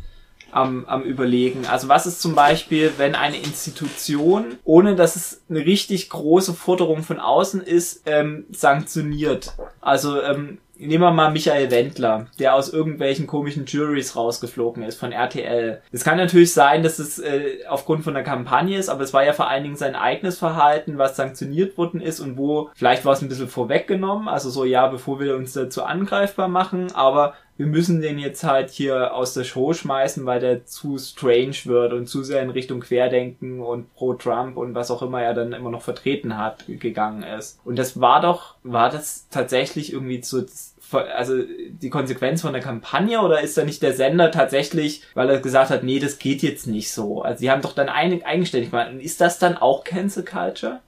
am, 0.56 0.86
am 0.86 1.04
überlegen. 1.04 1.66
Also 1.66 1.90
was 1.90 2.06
ist 2.06 2.22
zum 2.22 2.34
Beispiel, 2.34 2.94
wenn 2.98 3.14
eine 3.14 3.38
Institution, 3.38 4.58
ohne 4.64 4.96
dass 4.96 5.18
es 5.18 5.42
eine 5.50 5.60
richtig 5.60 6.10
große 6.10 6.54
Forderung 6.54 7.04
von 7.04 7.20
außen 7.20 7.62
ist, 7.62 8.04
ähm, 8.06 8.46
sanktioniert? 8.52 9.54
Also 9.82 10.22
ähm, 10.22 10.60
nehmen 10.78 11.04
wir 11.04 11.12
mal 11.12 11.32
Michael 11.32 11.72
Wendler, 11.72 12.28
der 12.40 12.56
aus 12.56 12.70
irgendwelchen 12.70 13.28
komischen 13.28 13.66
Juries 13.66 14.16
rausgeflogen 14.16 14.84
ist 14.84 15.00
von 15.00 15.12
RTL. 15.12 15.82
Es 15.92 16.04
kann 16.04 16.18
natürlich 16.18 16.54
sein, 16.54 16.84
dass 16.84 17.00
es 17.00 17.20
äh, 17.20 17.66
aufgrund 17.68 18.04
von 18.04 18.14
der 18.14 18.24
Kampagne 18.24 18.78
ist, 18.78 18.90
aber 18.90 19.04
es 19.04 19.14
war 19.14 19.24
ja 19.24 19.34
vor 19.34 19.50
allen 19.50 19.64
Dingen 19.64 19.76
sein 19.76 19.96
eigenes 19.96 20.38
Verhalten, 20.38 20.98
was 20.98 21.16
sanktioniert 21.16 21.78
worden 21.78 22.02
ist 22.02 22.20
und 22.20 22.38
wo 22.38 22.70
vielleicht 22.76 23.06
war 23.06 23.14
es 23.14 23.22
ein 23.22 23.30
bisschen 23.30 23.48
vorweggenommen, 23.48 24.28
also 24.28 24.50
so 24.50 24.66
ja, 24.66 24.88
bevor 24.88 25.20
wir 25.20 25.36
uns 25.36 25.54
dazu 25.54 25.84
angreifbar 25.84 26.48
machen, 26.48 26.92
aber 26.94 27.34
wir 27.58 27.68
müssen 27.68 28.02
den 28.02 28.20
jetzt 28.20 28.44
halt 28.44 28.70
hier 28.70 29.14
aus 29.14 29.34
der 29.34 29.46
Show 29.46 29.74
schmeißen, 29.74 30.26
weil 30.26 30.42
der 30.42 30.66
zu 30.66 30.98
strange 30.98 31.56
wird 31.64 31.94
und 31.94 32.08
zu 32.08 32.22
sehr 32.22 32.42
in 32.42 32.50
Richtung 32.50 32.82
Querdenken 32.82 33.62
und 33.62 33.94
pro 33.94 34.14
Trump 34.14 34.58
und 34.58 34.76
was 34.76 34.92
auch 34.92 35.02
immer 35.02 35.22
er 35.22 35.34
dann 35.34 35.54
immer 35.54 35.72
noch 35.72 35.82
vertreten 35.82 36.38
hat, 36.38 36.66
gegangen 36.68 37.24
ist. 37.24 37.60
Und 37.64 37.78
das 37.80 38.02
war 38.02 38.22
doch, 38.22 38.56
war 38.64 38.90
das 38.90 39.28
tatsächlich 39.30 39.94
irgendwie 39.94 40.20
zu, 40.20 40.46
also 40.92 41.36
die 41.70 41.90
Konsequenz 41.90 42.42
von 42.42 42.52
der 42.52 42.62
Kampagne 42.62 43.22
oder 43.22 43.40
ist 43.40 43.58
da 43.58 43.64
nicht 43.64 43.82
der 43.82 43.94
Sender 43.94 44.32
tatsächlich, 44.32 45.04
weil 45.14 45.30
er 45.30 45.40
gesagt 45.40 45.70
hat, 45.70 45.84
nee, 45.84 46.00
das 46.00 46.20
geht 46.20 46.42
jetzt 46.44 46.68
nicht 46.68 46.92
so? 46.92 47.22
Also 47.22 47.40
sie 47.40 47.52
haben 47.52 47.62
doch 47.62 47.74
dann 47.74 47.88
einig, 47.88 48.26
eigenständig 48.26 48.72
gemacht. 48.72 48.92
Ist 49.00 49.22
das 49.22 49.40
dann 49.40 49.58
auch 49.58 49.86
Cancel 49.86 50.26
Culture? 50.26 50.82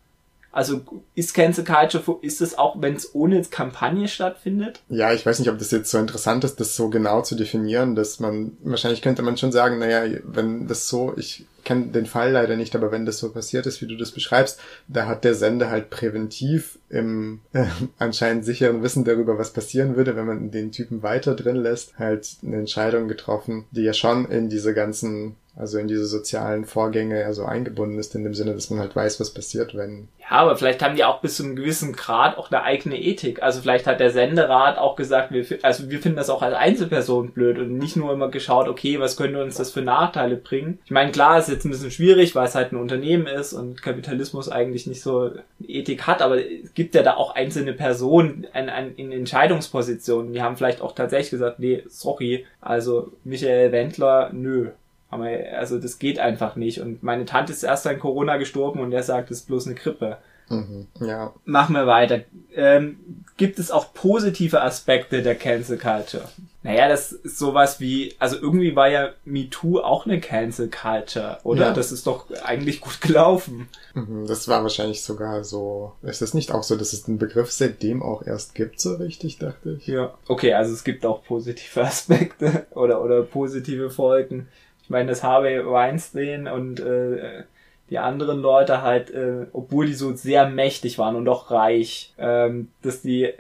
Also 0.52 0.82
ist 1.14 1.34
Cancel 1.34 1.64
Culture, 1.64 2.20
ist 2.22 2.42
es 2.42 2.58
auch, 2.58 2.82
wenn 2.82 2.96
es 2.96 3.14
ohne 3.14 3.42
Kampagne 3.44 4.08
stattfindet? 4.08 4.82
Ja, 4.90 5.14
ich 5.14 5.26
weiß 5.26 5.40
nicht, 5.40 5.50
ob 5.50 5.60
das 5.60 5.72
jetzt 5.72 5.92
so 5.92 5.98
interessant 5.98 6.44
ist, 6.44 6.60
das 6.60 6.76
so 6.76 6.90
genau 6.90 7.22
zu 7.22 7.36
definieren, 7.36 7.96
dass 7.96 8.20
man, 8.20 8.58
wahrscheinlich 8.64 9.02
könnte 9.02 9.22
man 9.22 9.38
schon 9.38 9.52
sagen, 9.52 9.78
naja, 9.78 10.20
wenn 10.24 10.68
das 10.68 10.88
so, 10.88 11.14
ich 11.16 11.46
kenne 11.64 11.88
den 11.88 12.06
Fall 12.06 12.32
leider 12.32 12.56
nicht, 12.56 12.76
aber 12.76 12.92
wenn 12.92 13.06
das 13.06 13.18
so 13.18 13.30
passiert 13.30 13.66
ist, 13.66 13.82
wie 13.82 13.88
du 13.88 13.98
das 13.98 14.12
beschreibst, 14.12 14.60
da 14.88 15.06
hat 15.06 15.26
der 15.26 15.36
Sender 15.36 15.70
halt 15.70 15.90
präventiv 15.90 16.80
im 16.90 17.42
äh, 17.52 17.66
anscheinend 18.00 18.46
sicheren 18.46 18.82
Wissen 18.84 19.04
darüber, 19.04 19.38
was 19.38 19.52
passieren 19.52 19.98
würde, 19.98 20.16
wenn 20.16 20.26
man 20.26 20.50
den 20.50 20.72
Typen 20.72 21.04
weiter 21.04 21.36
drin 21.36 21.58
lässt, 21.58 22.00
halt 22.00 22.38
eine 22.42 22.56
Entscheidung 22.56 23.10
getroffen, 23.10 23.66
die 23.72 23.82
ja 23.82 23.94
schon 23.94 24.26
in 24.26 24.50
diese 24.50 24.74
ganzen 24.74 25.36
also 25.58 25.80
in 25.80 25.88
diese 25.88 26.06
sozialen 26.06 26.66
Vorgänge 26.66 27.20
ja 27.20 27.34
so 27.34 27.44
eingebunden 27.44 27.98
ist, 27.98 28.14
in 28.14 28.24
dem 28.24 28.36
Sinne, 28.36 28.54
dass 28.54 28.70
man 28.70 28.80
halt 28.80 28.96
weiß, 28.96 29.20
was 29.20 29.34
passiert, 29.34 29.76
wenn. 29.76 30.08
Ja, 30.20 30.38
aber 30.38 30.56
vielleicht 30.56 30.84
haben 30.84 30.96
die 30.96 31.04
auch 31.04 31.20
bis 31.20 31.38
zu 31.38 31.44
einem 31.44 31.56
gewissen 31.56 31.94
Grad 31.94 32.38
auch 32.38 32.52
eine 32.52 32.62
eigene 32.62 33.02
Ethik. 33.02 33.42
Also 33.42 33.62
vielleicht 33.62 33.88
hat 33.88 34.00
der 34.00 34.12
Senderat 34.12 34.78
auch 34.78 34.96
gesagt, 34.96 35.32
wir, 35.32 35.46
also 35.64 35.90
wir 35.90 36.00
finden 36.00 36.18
das 36.18 36.30
auch 36.30 36.44
als 36.44 36.54
Einzelperson 36.54 37.32
blöd 37.32 37.58
und 37.58 37.78
nicht 37.78 37.96
nur 37.96 38.14
immer 38.14 38.30
geschaut, 38.30 38.68
okay, 38.68 39.00
was 39.00 39.18
könnte 39.18 39.42
uns 39.42 39.56
das 39.56 39.72
für 39.72 39.82
Nachteile 39.82 40.36
bringen. 40.36 40.78
Ich 40.86 40.92
meine, 40.92 41.12
klar, 41.12 41.40
ist 41.40 41.50
jetzt 41.50 41.66
ein 41.66 41.72
bisschen 41.72 41.92
schwierig, 41.92 42.36
weil 42.36 42.48
es 42.48 42.56
halt 42.56 42.72
ein 42.72 42.78
Unternehmen 42.78 43.26
ist 43.26 43.54
und 43.54 43.82
Kapitalismus 43.82 44.50
eigentlich 44.50 44.86
nicht 44.86 45.02
so 45.02 45.32
Ethik 45.66 46.06
hat, 46.06 46.22
aber 46.22 46.38
es 46.38 46.74
gibt 46.76 46.94
ja 46.94 47.02
da 47.02 47.16
auch 47.16 47.34
einzelne 47.34 47.74
Personen 47.74 48.46
in, 48.54 48.96
in 48.96 49.12
Entscheidungspositionen, 49.12 50.34
die 50.34 50.42
haben 50.42 50.56
vielleicht 50.56 50.82
auch 50.82 50.94
tatsächlich 50.94 51.32
gesagt, 51.32 51.60
nee, 51.60 51.84
sorry, 51.88 52.46
also 52.62 53.12
Michael 53.24 53.72
Wendler, 53.72 54.30
nö. 54.34 54.70
Aber 55.10 55.28
also 55.58 55.80
das 55.80 56.00
geht 56.00 56.20
einfach 56.20 56.56
nicht. 56.56 56.82
Und 56.82 57.04
meine 57.04 57.26
Tante 57.26 57.54
ist 57.54 57.64
erst 57.64 57.88
an 57.88 58.00
Corona 58.00 58.38
gestorben 58.38 58.80
und 58.80 58.92
er 58.92 59.04
sagt, 59.04 59.32
es 59.32 59.40
ist 59.40 59.48
bloß 59.48 59.68
eine 59.68 59.76
Grippe. 59.76 60.18
Mhm, 60.50 60.88
ja. 61.02 61.34
Machen 61.46 61.76
wir 61.76 61.88
weiter. 61.88 62.22
Ähm, 62.56 63.26
gibt 63.36 63.60
es 63.60 63.70
auch 63.72 63.94
positive 63.94 64.62
Aspekte 64.62 65.22
der 65.22 65.36
Cancel 65.36 65.78
Culture? 65.78 66.30
Naja, 66.64 66.90
das 66.90 67.12
ist 67.12 67.38
sowas 67.38 67.80
wie, 67.80 68.16
also 68.20 68.36
irgendwie 68.38 68.76
war 68.76 68.90
ja 68.90 69.12
MeToo 69.26 69.80
auch 69.80 70.06
eine 70.06 70.20
Cancel 70.20 70.70
Culture, 70.70 71.40
oder? 71.44 71.68
Ja. 71.68 71.74
Das 71.74 71.92
ist 71.92 72.08
doch 72.08 72.26
eigentlich 72.44 72.82
gut 72.82 73.00
gelaufen. 73.02 73.70
Mhm, 73.94 74.26
das 74.28 74.48
war 74.48 74.64
wahrscheinlich 74.64 75.02
sogar 75.02 75.44
so. 75.44 75.94
Ist 76.02 76.22
es 76.22 76.34
nicht 76.34 76.52
auch 76.52 76.64
so, 76.64 76.76
dass 76.76 76.94
es 76.94 77.04
den 77.04 77.18
Begriff 77.20 77.52
seitdem 77.52 78.02
auch 78.02 78.26
erst 78.26 78.56
gibt, 78.56 78.80
so 78.80 78.96
richtig, 78.96 79.38
dachte 79.38 79.78
ich? 79.80 79.88
Ja. 79.88 80.14
Okay, 80.28 80.54
also 80.54 80.74
es 80.74 80.84
gibt 80.84 81.06
auch 81.06 81.24
positive 81.24 81.82
Aspekte 81.86 82.66
oder, 82.72 83.02
oder 83.02 83.22
positive 83.24 83.90
Folgen. 83.90 84.48
Ich 84.88 84.90
meine, 84.90 85.10
das 85.10 85.22
Harvey 85.22 85.66
Weinstein 85.66 86.48
und 86.48 86.80
äh, 86.80 87.44
die 87.90 87.98
anderen 87.98 88.40
Leute 88.40 88.84
halt, 88.84 89.12
äh, 89.12 89.48
obwohl 89.52 89.88
die 89.88 89.94
so 89.94 90.16
sehr 90.16 90.48
mächtig 90.48 90.98
waren 90.98 91.18
und 91.18 91.26
doch 91.26 91.52
reich, 91.52 92.14
ähm, 92.18 92.70
dass 92.84 93.02
die 93.02 93.34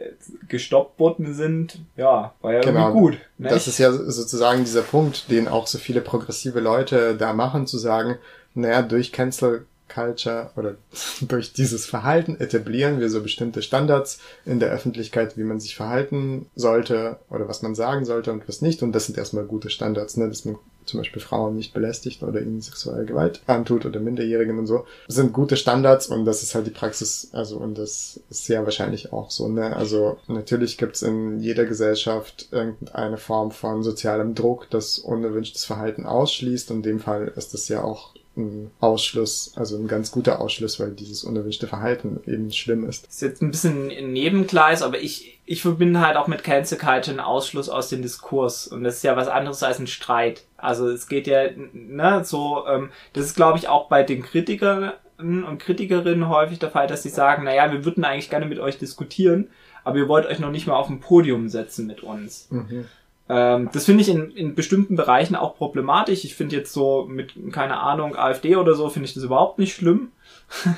gestoppt 0.49 0.99
worden 0.99 1.33
sind, 1.33 1.79
ja, 1.95 2.33
war 2.41 2.53
ja 2.53 2.59
genau. 2.59 2.89
irgendwie 2.89 2.99
gut. 2.99 3.17
Ne? 3.37 3.47
Das 3.47 3.69
ist 3.69 3.77
ja 3.77 3.93
sozusagen 3.93 4.65
dieser 4.65 4.81
Punkt, 4.81 5.31
den 5.31 5.47
auch 5.47 5.67
so 5.67 5.77
viele 5.77 6.01
progressive 6.01 6.59
Leute 6.59 7.15
da 7.15 7.31
machen, 7.31 7.65
zu 7.65 7.77
sagen, 7.77 8.17
naja, 8.53 8.81
durch 8.81 9.13
Cancel 9.13 9.65
Culture 9.87 10.51
oder 10.57 10.75
durch 11.21 11.53
dieses 11.53 11.85
Verhalten 11.85 12.41
etablieren 12.41 12.99
wir 12.99 13.09
so 13.09 13.23
bestimmte 13.23 13.61
Standards 13.61 14.19
in 14.45 14.59
der 14.59 14.69
Öffentlichkeit, 14.69 15.37
wie 15.37 15.45
man 15.45 15.61
sich 15.61 15.77
verhalten 15.77 16.47
sollte 16.57 17.19
oder 17.29 17.47
was 17.47 17.61
man 17.61 17.73
sagen 17.73 18.03
sollte 18.03 18.33
und 18.33 18.49
was 18.49 18.61
nicht. 18.61 18.83
Und 18.83 18.91
das 18.91 19.05
sind 19.05 19.17
erstmal 19.17 19.45
gute 19.45 19.69
Standards, 19.69 20.17
ne? 20.17 20.27
dass 20.27 20.43
man 20.43 20.57
zum 20.87 20.99
Beispiel 20.99 21.21
Frauen 21.21 21.55
nicht 21.55 21.73
belästigt 21.73 22.23
oder 22.23 22.41
ihnen 22.41 22.61
sexuelle 22.61 23.05
Gewalt 23.05 23.41
antut 23.45 23.85
oder 23.85 23.99
Minderjährigen 23.99 24.57
und 24.57 24.67
so, 24.67 24.85
das 25.05 25.15
sind 25.15 25.33
gute 25.33 25.57
Standards 25.57 26.07
und 26.07 26.25
das 26.25 26.43
ist 26.43 26.55
halt 26.55 26.65
die 26.65 26.71
Praxis, 26.71 27.29
also 27.33 27.57
und 27.57 27.77
das 27.77 28.19
ist 28.29 28.45
sehr 28.45 28.63
wahrscheinlich 28.65 29.13
auch 29.13 29.29
so, 29.29 29.47
ne? 29.47 29.75
Also 29.75 30.17
natürlich 30.27 30.77
gibt's 30.77 31.01
in 31.01 31.39
jeder 31.39 31.65
Gesellschaft 31.65 32.47
irgendeine 32.51 33.17
Form 33.17 33.51
von 33.51 33.83
sozialem 33.83 34.33
Druck, 34.33 34.69
das 34.69 34.97
unerwünschtes 34.97 35.65
Verhalten 35.65 36.05
ausschließt 36.05 36.71
in 36.71 36.81
dem 36.81 36.99
Fall 36.99 37.31
ist 37.35 37.53
es 37.53 37.67
ja 37.67 37.83
auch 37.83 38.16
ein 38.37 38.71
Ausschluss, 38.79 39.53
also 39.55 39.77
ein 39.77 39.87
ganz 39.87 40.11
guter 40.11 40.39
Ausschluss, 40.39 40.79
weil 40.79 40.91
dieses 40.91 41.23
unerwünschte 41.23 41.67
Verhalten 41.67 42.21
eben 42.25 42.51
schlimm 42.51 42.87
ist. 42.87 43.07
Das 43.07 43.15
ist 43.15 43.21
jetzt 43.21 43.41
ein 43.41 43.51
bisschen 43.51 43.89
ein 43.89 44.13
Nebengleis, 44.13 44.81
aber 44.81 44.99
ich, 44.99 45.39
ich 45.45 45.61
verbinde 45.61 46.05
halt 46.05 46.17
auch 46.17 46.27
mit 46.27 46.43
Cancel 46.43 46.77
Culture 46.77 47.09
einen 47.09 47.19
Ausschluss 47.19 47.67
aus 47.67 47.89
dem 47.89 48.01
Diskurs. 48.01 48.67
Und 48.67 48.83
das 48.83 48.97
ist 48.97 49.03
ja 49.03 49.17
was 49.17 49.27
anderes 49.27 49.63
als 49.63 49.79
ein 49.79 49.87
Streit. 49.87 50.43
Also 50.55 50.87
es 50.87 51.07
geht 51.07 51.27
ja, 51.27 51.49
ne, 51.73 52.23
so, 52.23 52.65
ähm, 52.67 52.91
das 53.13 53.25
ist 53.25 53.35
glaube 53.35 53.57
ich 53.57 53.67
auch 53.67 53.89
bei 53.89 54.03
den 54.03 54.21
Kritikern 54.21 54.93
und 55.17 55.57
Kritikerinnen 55.57 56.29
häufig 56.29 56.59
der 56.59 56.69
Fall, 56.69 56.87
dass 56.87 57.03
sie 57.03 57.09
sagen, 57.09 57.43
naja, 57.43 57.71
wir 57.71 57.85
würden 57.85 58.03
eigentlich 58.03 58.29
gerne 58.29 58.45
mit 58.45 58.59
euch 58.59 58.77
diskutieren, 58.77 59.49
aber 59.83 59.97
ihr 59.97 60.07
wollt 60.07 60.27
euch 60.27 60.39
noch 60.39 60.51
nicht 60.51 60.67
mal 60.67 60.75
auf 60.75 60.89
ein 60.89 60.99
Podium 60.99 61.49
setzen 61.49 61.87
mit 61.87 62.03
uns. 62.03 62.47
Mhm. 62.51 62.85
Ähm, 63.29 63.69
das 63.73 63.85
finde 63.85 64.01
ich 64.01 64.09
in, 64.09 64.31
in 64.31 64.55
bestimmten 64.55 64.95
Bereichen 64.95 65.35
auch 65.35 65.55
problematisch. 65.55 66.23
Ich 66.23 66.35
finde 66.35 66.55
jetzt 66.55 66.71
so 66.71 67.05
mit, 67.09 67.33
keine 67.51 67.79
Ahnung, 67.79 68.15
AfD 68.15 68.55
oder 68.55 68.73
so, 68.73 68.89
finde 68.89 69.07
ich 69.07 69.13
das 69.13 69.23
überhaupt 69.23 69.59
nicht 69.59 69.75
schlimm. 69.75 70.11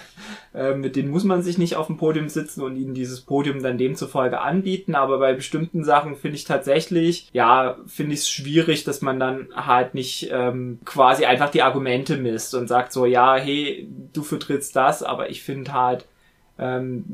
ähm, 0.55 0.81
mit 0.81 0.95
denen 0.95 1.11
muss 1.11 1.23
man 1.23 1.43
sich 1.43 1.59
nicht 1.59 1.75
auf 1.75 1.85
dem 1.87 1.97
Podium 1.97 2.27
sitzen 2.27 2.63
und 2.63 2.75
ihnen 2.75 2.95
dieses 2.95 3.21
Podium 3.21 3.61
dann 3.61 3.77
demzufolge 3.77 4.41
anbieten. 4.41 4.95
Aber 4.95 5.19
bei 5.19 5.33
bestimmten 5.33 5.83
Sachen 5.83 6.15
finde 6.15 6.37
ich 6.37 6.45
tatsächlich, 6.45 7.29
ja, 7.33 7.77
finde 7.85 8.13
ich 8.13 8.21
es 8.21 8.29
schwierig, 8.29 8.83
dass 8.83 9.01
man 9.01 9.19
dann 9.19 9.49
halt 9.55 9.93
nicht 9.93 10.29
ähm, 10.31 10.79
quasi 10.85 11.25
einfach 11.25 11.51
die 11.51 11.61
Argumente 11.61 12.17
misst 12.17 12.55
und 12.55 12.67
sagt 12.67 12.93
so, 12.93 13.05
ja, 13.05 13.35
hey, 13.35 13.87
du 14.11 14.23
vertrittst 14.23 14.75
das, 14.75 15.03
aber 15.03 15.29
ich 15.29 15.43
finde 15.43 15.73
halt 15.73 16.07
ähm, 16.57 17.05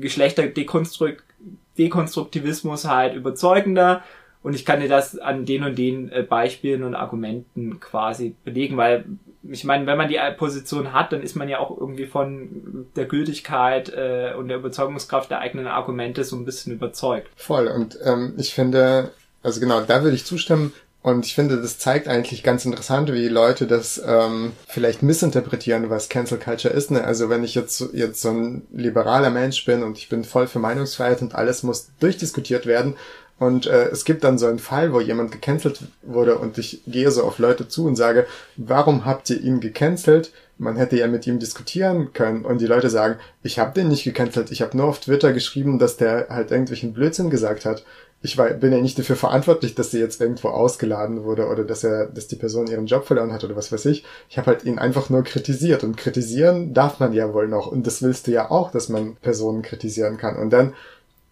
Geschlechterdekonstruktivismus 0.00 2.84
halt 2.84 3.14
überzeugender 3.14 4.02
und 4.44 4.54
ich 4.54 4.66
kann 4.66 4.80
dir 4.80 4.88
das 4.88 5.18
an 5.18 5.46
den 5.46 5.64
und 5.64 5.78
den 5.78 6.12
äh, 6.12 6.22
Beispielen 6.22 6.84
und 6.84 6.94
Argumenten 6.94 7.80
quasi 7.80 8.36
belegen, 8.44 8.76
weil 8.76 9.06
ich 9.50 9.64
meine, 9.64 9.86
wenn 9.86 9.96
man 9.96 10.08
die 10.08 10.18
Position 10.36 10.92
hat, 10.92 11.12
dann 11.12 11.22
ist 11.22 11.34
man 11.34 11.48
ja 11.48 11.58
auch 11.58 11.76
irgendwie 11.76 12.06
von 12.06 12.86
der 12.94 13.06
Gültigkeit 13.06 13.88
äh, 13.88 14.34
und 14.38 14.48
der 14.48 14.58
Überzeugungskraft 14.58 15.30
der 15.30 15.40
eigenen 15.40 15.66
Argumente 15.66 16.24
so 16.24 16.36
ein 16.36 16.44
bisschen 16.44 16.74
überzeugt. 16.74 17.28
Voll. 17.36 17.68
Und 17.68 17.98
ähm, 18.04 18.34
ich 18.36 18.52
finde, 18.52 19.12
also 19.42 19.60
genau, 19.60 19.80
da 19.80 20.02
würde 20.02 20.14
ich 20.14 20.26
zustimmen. 20.26 20.74
Und 21.02 21.26
ich 21.26 21.34
finde, 21.34 21.60
das 21.60 21.78
zeigt 21.78 22.08
eigentlich 22.08 22.42
ganz 22.42 22.64
interessant, 22.64 23.12
wie 23.12 23.28
Leute 23.28 23.66
das 23.66 24.02
ähm, 24.06 24.52
vielleicht 24.66 25.02
missinterpretieren, 25.02 25.90
was 25.90 26.08
Cancel 26.08 26.38
Culture 26.38 26.72
ist. 26.72 26.90
Ne? 26.90 27.04
Also 27.04 27.28
wenn 27.28 27.44
ich 27.44 27.54
jetzt, 27.54 27.92
jetzt 27.92 28.22
so 28.22 28.30
ein 28.30 28.62
liberaler 28.72 29.28
Mensch 29.28 29.66
bin 29.66 29.82
und 29.82 29.98
ich 29.98 30.08
bin 30.08 30.24
voll 30.24 30.46
für 30.46 30.60
Meinungsfreiheit 30.60 31.20
und 31.20 31.34
alles 31.34 31.62
muss 31.62 31.90
durchdiskutiert 32.00 32.64
werden 32.64 32.94
und 33.38 33.66
äh, 33.66 33.88
es 33.88 34.04
gibt 34.04 34.22
dann 34.22 34.38
so 34.38 34.46
einen 34.46 34.60
Fall, 34.60 34.92
wo 34.92 35.00
jemand 35.00 35.32
gecancelt 35.32 35.80
wurde 36.02 36.38
und 36.38 36.56
ich 36.56 36.82
gehe 36.86 37.10
so 37.10 37.24
auf 37.24 37.38
Leute 37.38 37.68
zu 37.68 37.86
und 37.86 37.96
sage, 37.96 38.26
warum 38.56 39.04
habt 39.04 39.28
ihr 39.30 39.40
ihn 39.40 39.60
gecancelt? 39.60 40.32
Man 40.56 40.76
hätte 40.76 40.96
ja 40.96 41.08
mit 41.08 41.26
ihm 41.26 41.40
diskutieren 41.40 42.12
können 42.12 42.44
und 42.44 42.60
die 42.60 42.66
Leute 42.66 42.88
sagen, 42.88 43.16
ich 43.42 43.58
habe 43.58 43.74
den 43.74 43.88
nicht 43.88 44.04
gecancelt, 44.04 44.52
ich 44.52 44.62
habe 44.62 44.76
nur 44.76 44.86
auf 44.86 45.00
Twitter 45.00 45.32
geschrieben, 45.32 45.80
dass 45.80 45.96
der 45.96 46.28
halt 46.30 46.52
irgendwelchen 46.52 46.92
Blödsinn 46.92 47.28
gesagt 47.28 47.64
hat. 47.64 47.84
Ich 48.22 48.38
war, 48.38 48.48
bin 48.50 48.72
ja 48.72 48.80
nicht 48.80 48.98
dafür 48.98 49.16
verantwortlich, 49.16 49.74
dass 49.74 49.90
sie 49.90 49.98
jetzt 49.98 50.20
irgendwo 50.20 50.48
ausgeladen 50.48 51.24
wurde 51.24 51.48
oder 51.48 51.64
dass 51.64 51.84
er, 51.84 52.06
dass 52.06 52.28
die 52.28 52.36
Person 52.36 52.68
ihren 52.68 52.86
Job 52.86 53.04
verloren 53.04 53.32
hat 53.32 53.44
oder 53.44 53.56
was 53.56 53.70
weiß 53.70 53.84
ich. 53.86 54.04
Ich 54.30 54.38
habe 54.38 54.46
halt 54.46 54.64
ihn 54.64 54.78
einfach 54.78 55.10
nur 55.10 55.24
kritisiert 55.24 55.82
und 55.84 55.96
kritisieren 55.96 56.72
darf 56.72 57.00
man 57.00 57.12
ja 57.12 57.34
wohl 57.34 57.48
noch 57.48 57.66
und 57.66 57.86
das 57.86 58.00
willst 58.00 58.28
du 58.28 58.30
ja 58.30 58.50
auch, 58.50 58.70
dass 58.70 58.88
man 58.88 59.16
Personen 59.16 59.60
kritisieren 59.60 60.16
kann. 60.18 60.36
Und 60.36 60.50
dann 60.50 60.72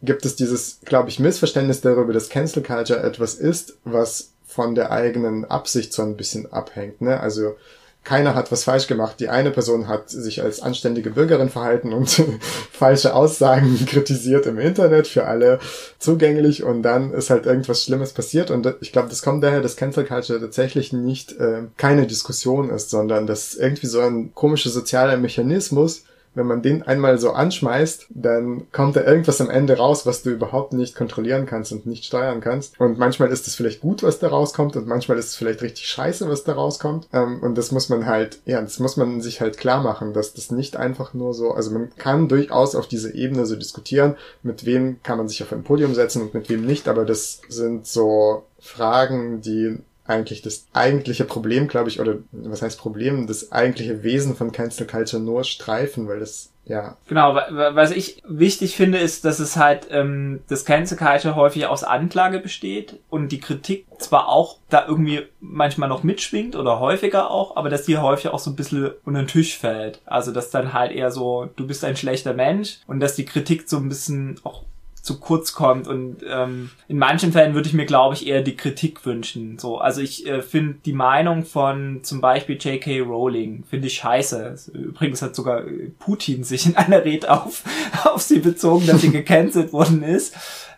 gibt 0.02 0.26
es 0.26 0.36
dieses, 0.36 0.80
glaube 0.84 1.08
ich, 1.08 1.18
Missverständnis 1.18 1.80
darüber, 1.80 2.12
dass 2.12 2.28
Cancel 2.28 2.62
Culture 2.62 3.02
etwas 3.02 3.34
ist, 3.34 3.78
was 3.84 4.32
von 4.44 4.74
der 4.74 4.90
eigenen 4.90 5.44
Absicht 5.44 5.92
so 5.92 6.02
ein 6.02 6.16
bisschen 6.16 6.52
abhängt. 6.52 7.00
Ne? 7.00 7.18
Also 7.18 7.56
keiner 8.04 8.34
hat 8.34 8.50
was 8.50 8.64
falsch 8.64 8.88
gemacht. 8.88 9.20
Die 9.20 9.28
eine 9.28 9.52
Person 9.52 9.86
hat 9.86 10.10
sich 10.10 10.42
als 10.42 10.60
anständige 10.60 11.10
Bürgerin 11.10 11.50
verhalten 11.50 11.92
und 11.92 12.10
falsche 12.72 13.14
Aussagen 13.14 13.78
kritisiert 13.86 14.46
im 14.46 14.58
Internet 14.58 15.06
für 15.06 15.26
alle 15.26 15.60
zugänglich 16.00 16.64
und 16.64 16.82
dann 16.82 17.12
ist 17.12 17.30
halt 17.30 17.46
irgendwas 17.46 17.84
Schlimmes 17.84 18.12
passiert 18.12 18.50
und 18.50 18.74
ich 18.80 18.90
glaube, 18.90 19.08
das 19.08 19.22
kommt 19.22 19.44
daher, 19.44 19.60
dass 19.60 19.76
Cancel 19.76 20.04
Culture 20.04 20.40
tatsächlich 20.40 20.92
nicht 20.92 21.38
äh, 21.38 21.62
keine 21.76 22.06
Diskussion 22.08 22.70
ist, 22.70 22.90
sondern 22.90 23.28
das 23.28 23.54
irgendwie 23.54 23.86
so 23.86 24.00
ein 24.00 24.34
komischer 24.34 24.70
sozialer 24.70 25.16
Mechanismus, 25.16 26.02
wenn 26.34 26.46
man 26.46 26.62
den 26.62 26.82
einmal 26.82 27.18
so 27.18 27.32
anschmeißt, 27.32 28.06
dann 28.10 28.70
kommt 28.72 28.96
da 28.96 29.04
irgendwas 29.04 29.40
am 29.40 29.50
Ende 29.50 29.76
raus, 29.76 30.06
was 30.06 30.22
du 30.22 30.30
überhaupt 30.30 30.72
nicht 30.72 30.94
kontrollieren 30.94 31.46
kannst 31.46 31.72
und 31.72 31.86
nicht 31.86 32.04
steuern 32.04 32.40
kannst. 32.40 32.80
Und 32.80 32.98
manchmal 32.98 33.30
ist 33.30 33.46
es 33.46 33.54
vielleicht 33.54 33.80
gut, 33.80 34.02
was 34.02 34.18
da 34.18 34.28
rauskommt 34.28 34.76
und 34.76 34.86
manchmal 34.86 35.18
ist 35.18 35.26
es 35.26 35.36
vielleicht 35.36 35.62
richtig 35.62 35.86
scheiße, 35.86 36.28
was 36.28 36.44
da 36.44 36.54
rauskommt. 36.54 37.08
Ähm, 37.12 37.40
und 37.40 37.56
das 37.56 37.72
muss 37.72 37.88
man 37.88 38.06
halt, 38.06 38.40
ja, 38.46 38.60
das 38.60 38.78
muss 38.78 38.96
man 38.96 39.20
sich 39.20 39.40
halt 39.40 39.58
klar 39.58 39.82
machen, 39.82 40.12
dass 40.14 40.32
das 40.34 40.50
nicht 40.50 40.76
einfach 40.76 41.14
nur 41.14 41.34
so, 41.34 41.52
also 41.52 41.70
man 41.70 41.90
kann 41.96 42.28
durchaus 42.28 42.74
auf 42.74 42.86
dieser 42.86 43.14
Ebene 43.14 43.46
so 43.46 43.56
diskutieren, 43.56 44.16
mit 44.42 44.64
wem 44.64 45.02
kann 45.02 45.18
man 45.18 45.28
sich 45.28 45.42
auf 45.42 45.52
ein 45.52 45.64
Podium 45.64 45.94
setzen 45.94 46.22
und 46.22 46.34
mit 46.34 46.48
wem 46.48 46.64
nicht, 46.64 46.88
aber 46.88 47.04
das 47.04 47.42
sind 47.48 47.86
so 47.86 48.44
Fragen, 48.58 49.40
die 49.42 49.78
eigentlich 50.12 50.42
das 50.42 50.66
eigentliche 50.72 51.24
Problem, 51.24 51.68
glaube 51.68 51.88
ich, 51.88 52.00
oder 52.00 52.16
was 52.30 52.62
heißt 52.62 52.78
Problem, 52.78 53.26
das 53.26 53.52
eigentliche 53.52 54.02
Wesen 54.02 54.36
von 54.36 54.52
Cancel 54.52 54.86
Culture 54.86 55.22
nur 55.22 55.44
streifen, 55.44 56.08
weil 56.08 56.20
das 56.20 56.52
ja. 56.64 56.96
Genau, 57.08 57.34
was 57.34 57.90
ich 57.90 58.22
wichtig 58.26 58.76
finde, 58.76 58.98
ist, 58.98 59.24
dass 59.24 59.40
es 59.40 59.56
halt 59.56 59.88
ähm, 59.90 60.40
das 60.48 60.64
Cancel 60.64 60.96
Culture 60.96 61.34
häufig 61.34 61.66
aus 61.66 61.82
Anklage 61.82 62.38
besteht 62.38 63.00
und 63.10 63.32
die 63.32 63.40
Kritik 63.40 63.86
zwar 63.98 64.28
auch 64.28 64.58
da 64.70 64.86
irgendwie 64.86 65.22
manchmal 65.40 65.88
noch 65.88 66.04
mitschwingt 66.04 66.54
oder 66.54 66.78
häufiger 66.78 67.30
auch, 67.30 67.56
aber 67.56 67.68
dass 67.68 67.84
die 67.84 67.98
häufig 67.98 68.28
auch 68.28 68.38
so 68.38 68.50
ein 68.50 68.56
bisschen 68.56 68.92
unter 69.04 69.22
den 69.22 69.28
Tisch 69.28 69.58
fällt. 69.58 70.00
Also 70.04 70.30
dass 70.30 70.50
dann 70.50 70.72
halt 70.72 70.92
eher 70.92 71.10
so, 71.10 71.48
du 71.56 71.66
bist 71.66 71.84
ein 71.84 71.96
schlechter 71.96 72.32
Mensch 72.32 72.78
und 72.86 73.00
dass 73.00 73.16
die 73.16 73.24
Kritik 73.24 73.68
so 73.68 73.78
ein 73.78 73.88
bisschen 73.88 74.38
auch 74.44 74.62
zu 75.02 75.20
kurz 75.20 75.52
kommt. 75.52 75.88
Und 75.88 76.18
ähm, 76.26 76.70
in 76.88 76.96
manchen 76.96 77.32
Fällen 77.32 77.54
würde 77.54 77.68
ich 77.68 77.74
mir 77.74 77.84
glaube 77.84 78.14
ich 78.14 78.26
eher 78.26 78.40
die 78.40 78.56
Kritik 78.56 79.04
wünschen. 79.04 79.58
So 79.58 79.78
also 79.78 80.00
ich 80.00 80.26
äh, 80.26 80.40
finde 80.40 80.76
die 80.84 80.92
Meinung 80.94 81.44
von 81.44 82.00
zum 82.02 82.20
Beispiel 82.20 82.56
J.K. 82.56 83.00
Rowling 83.00 83.64
finde 83.68 83.88
ich 83.88 83.94
scheiße. 83.94 84.54
Übrigens 84.72 85.20
hat 85.20 85.34
sogar 85.34 85.62
Putin 85.98 86.44
sich 86.44 86.66
in 86.66 86.76
einer 86.76 87.04
Rede 87.04 87.30
auf 87.30 87.64
auf 88.04 88.22
sie 88.22 88.38
bezogen 88.38 88.86
dass 88.86 89.02
sie 89.02 89.10
gecancelt 89.12 89.72
worden 89.72 90.02
ist. 90.02 90.34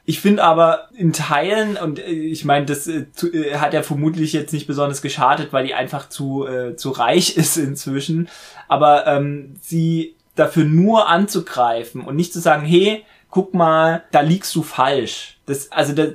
Ich 0.07 0.21
finde 0.21 0.45
aber 0.45 0.89
in 0.95 1.13
Teilen, 1.15 1.77
und 1.77 1.99
äh, 1.99 2.11
ich 2.11 2.45
meine, 2.45 2.67
das 2.67 2.87
äh, 2.87 3.07
äh, 3.23 3.57
hat 3.57 3.73
ja 3.73 3.83
vermutlich 3.83 4.33
jetzt 4.33 4.53
nicht 4.53 4.67
besonders 4.67 5.01
geschadet, 5.01 5.53
weil 5.53 5.67
die 5.67 5.75
einfach 5.75 6.09
zu, 6.09 6.47
äh, 6.47 6.77
zu 6.77 6.91
reich 6.91 7.37
ist 7.37 7.57
inzwischen, 7.57 8.29
aber 8.69 9.07
ähm, 9.07 9.55
sie 9.61 10.15
dafür 10.35 10.65
nur 10.65 11.09
anzugreifen 11.09 12.03
und 12.03 12.17
nicht 12.17 12.33
zu 12.33 12.41
sagen, 12.41 12.67
hey, 12.67 13.05
guck 13.35 13.53
mal, 13.53 14.05
da 14.13 14.21
liegst 14.21 14.55
du 14.55 14.63
falsch. 14.63 15.39
Das, 15.47 15.73
also 15.73 15.93
das, 15.93 16.11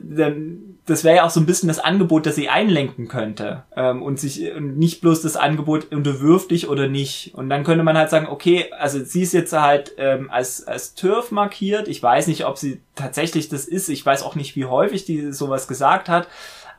das 0.85 1.03
wäre 1.03 1.17
ja 1.17 1.25
auch 1.25 1.29
so 1.29 1.41
ein 1.41 1.45
bisschen 1.45 1.67
das 1.67 1.77
Angebot, 1.77 2.25
das 2.25 2.35
sie 2.35 2.47
einlenken 2.47 3.09
könnte 3.09 3.63
ähm, 3.75 4.01
und 4.01 4.21
sich 4.21 4.53
und 4.53 4.77
nicht 4.77 5.01
bloß 5.01 5.21
das 5.21 5.35
Angebot 5.35 5.91
unterwirft 5.91 6.49
dich 6.49 6.69
oder 6.69 6.87
nicht. 6.87 7.33
Und 7.35 7.49
dann 7.49 7.65
könnte 7.65 7.83
man 7.83 7.97
halt 7.97 8.09
sagen, 8.09 8.27
okay, 8.27 8.71
also 8.79 9.03
sie 9.03 9.21
ist 9.21 9.33
jetzt 9.33 9.51
halt 9.51 9.95
ähm, 9.97 10.31
als 10.31 10.65
als 10.65 10.95
Turf 10.95 11.31
markiert. 11.31 11.89
Ich 11.89 12.01
weiß 12.01 12.27
nicht, 12.27 12.45
ob 12.45 12.57
sie 12.57 12.79
tatsächlich 12.95 13.49
das 13.49 13.65
ist. 13.65 13.89
Ich 13.89 14.05
weiß 14.05 14.23
auch 14.23 14.35
nicht, 14.35 14.55
wie 14.55 14.65
häufig 14.65 15.03
die 15.03 15.33
sowas 15.33 15.67
gesagt 15.67 16.07
hat. 16.07 16.29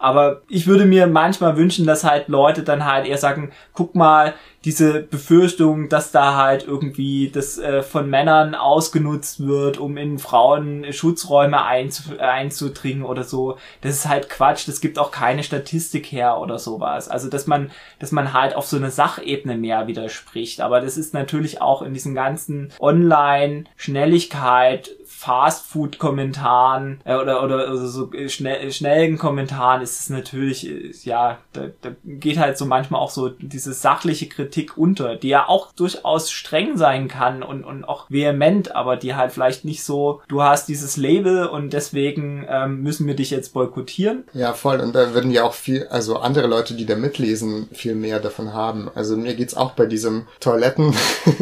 Aber 0.01 0.41
ich 0.49 0.67
würde 0.67 0.87
mir 0.87 1.07
manchmal 1.07 1.59
wünschen, 1.59 1.87
dass 1.87 2.05
halt 2.05 2.29
Leute 2.29 2.63
dann 2.63 2.87
halt 2.87 3.07
eher 3.07 3.19
sagen, 3.19 3.53
guck 3.75 3.95
mal, 3.95 4.33
diese 4.65 5.03
Befürchtung, 5.03 5.91
dass 5.91 6.11
da 6.11 6.37
halt 6.37 6.67
irgendwie 6.67 7.31
das 7.31 7.59
äh, 7.59 7.83
von 7.83 8.09
Männern 8.09 8.55
ausgenutzt 8.55 9.47
wird, 9.47 9.77
um 9.79 9.99
in 9.99 10.19
Frauen 10.19 10.91
Schutzräume 10.93 11.65
einzu 11.65 12.19
einzudringen 12.19 13.05
oder 13.05 13.25
so, 13.25 13.59
das 13.83 13.97
ist 13.97 14.09
halt 14.09 14.31
Quatsch. 14.31 14.67
Das 14.69 14.81
gibt 14.81 14.99
auch 14.99 15.11
keine 15.11 15.43
Statistik 15.43 16.11
her 16.13 16.39
oder 16.39 16.59
sowas. 16.59 17.11
Also 17.11 17.29
dass 17.29 17.47
man, 17.47 17.71
dass 17.99 18.11
man 18.11 18.33
halt 18.33 18.57
auf 18.57 18.65
so 18.67 18.79
eine 18.79 18.91
Sachebene 18.91 19.59
mehr 19.59 19.87
widerspricht. 19.87 20.63
Aber 20.63 20.81
das 20.81 20.97
ist 20.97 21.13
natürlich 21.13 21.61
auch 21.61 21.83
in 21.83 21.93
diesen 21.93 22.15
ganzen 22.15 22.73
Online-Schnelligkeit, 22.81 24.93
Fast-Food-Kommentaren 25.21 27.03
äh, 27.05 27.15
oder, 27.15 27.43
oder, 27.43 27.71
oder 27.71 27.77
so 27.77 28.11
schnell, 28.29 28.73
schnellen 28.73 29.19
Kommentaren 29.19 29.83
ist 29.83 30.01
es 30.01 30.09
natürlich, 30.09 30.67
äh, 30.67 30.93
ja, 31.05 31.37
da, 31.53 31.67
da 31.83 31.91
geht 32.07 32.39
halt 32.39 32.57
so 32.57 32.65
manchmal 32.65 33.03
auch 33.03 33.11
so 33.11 33.29
diese 33.29 33.75
sachliche 33.75 34.31
Kritik 34.31 34.79
unter, 34.79 35.17
die 35.17 35.29
ja 35.29 35.47
auch 35.47 35.73
durchaus 35.73 36.31
streng 36.31 36.79
sein 36.79 37.09
kann 37.09 37.43
und, 37.43 37.65
und 37.65 37.85
auch 37.85 38.07
vehement, 38.09 38.75
aber 38.75 38.97
die 38.97 39.15
halt 39.15 39.33
vielleicht 39.33 39.67
nicht 39.67 39.85
so, 39.85 40.23
du 40.29 40.43
hast 40.43 40.71
dieses 40.71 40.97
Label 40.97 41.47
und 41.47 41.75
deswegen 41.75 42.47
ähm, 42.49 42.83
müssen 42.83 43.07
wir 43.07 43.15
dich 43.15 43.31
jetzt 43.31 43.53
boykottieren. 43.53 44.25
Ja, 44.33 44.55
voll. 44.55 44.81
Und 44.81 44.95
da 44.95 45.13
würden 45.13 45.31
ja 45.31 45.45
auch 45.45 45.53
viel, 45.53 45.87
also 45.89 46.17
andere 46.17 46.47
Leute, 46.47 46.73
die 46.73 46.87
da 46.87 46.97
mitlesen, 46.97 47.69
viel 47.73 47.95
mehr 47.95 48.21
davon 48.21 48.55
haben. 48.55 48.91
Also 48.95 49.19
mir 49.19 49.35
geht's 49.35 49.55
auch 49.55 49.73
bei 49.73 49.85
diesem 49.85 50.29
Toiletten 50.41 50.95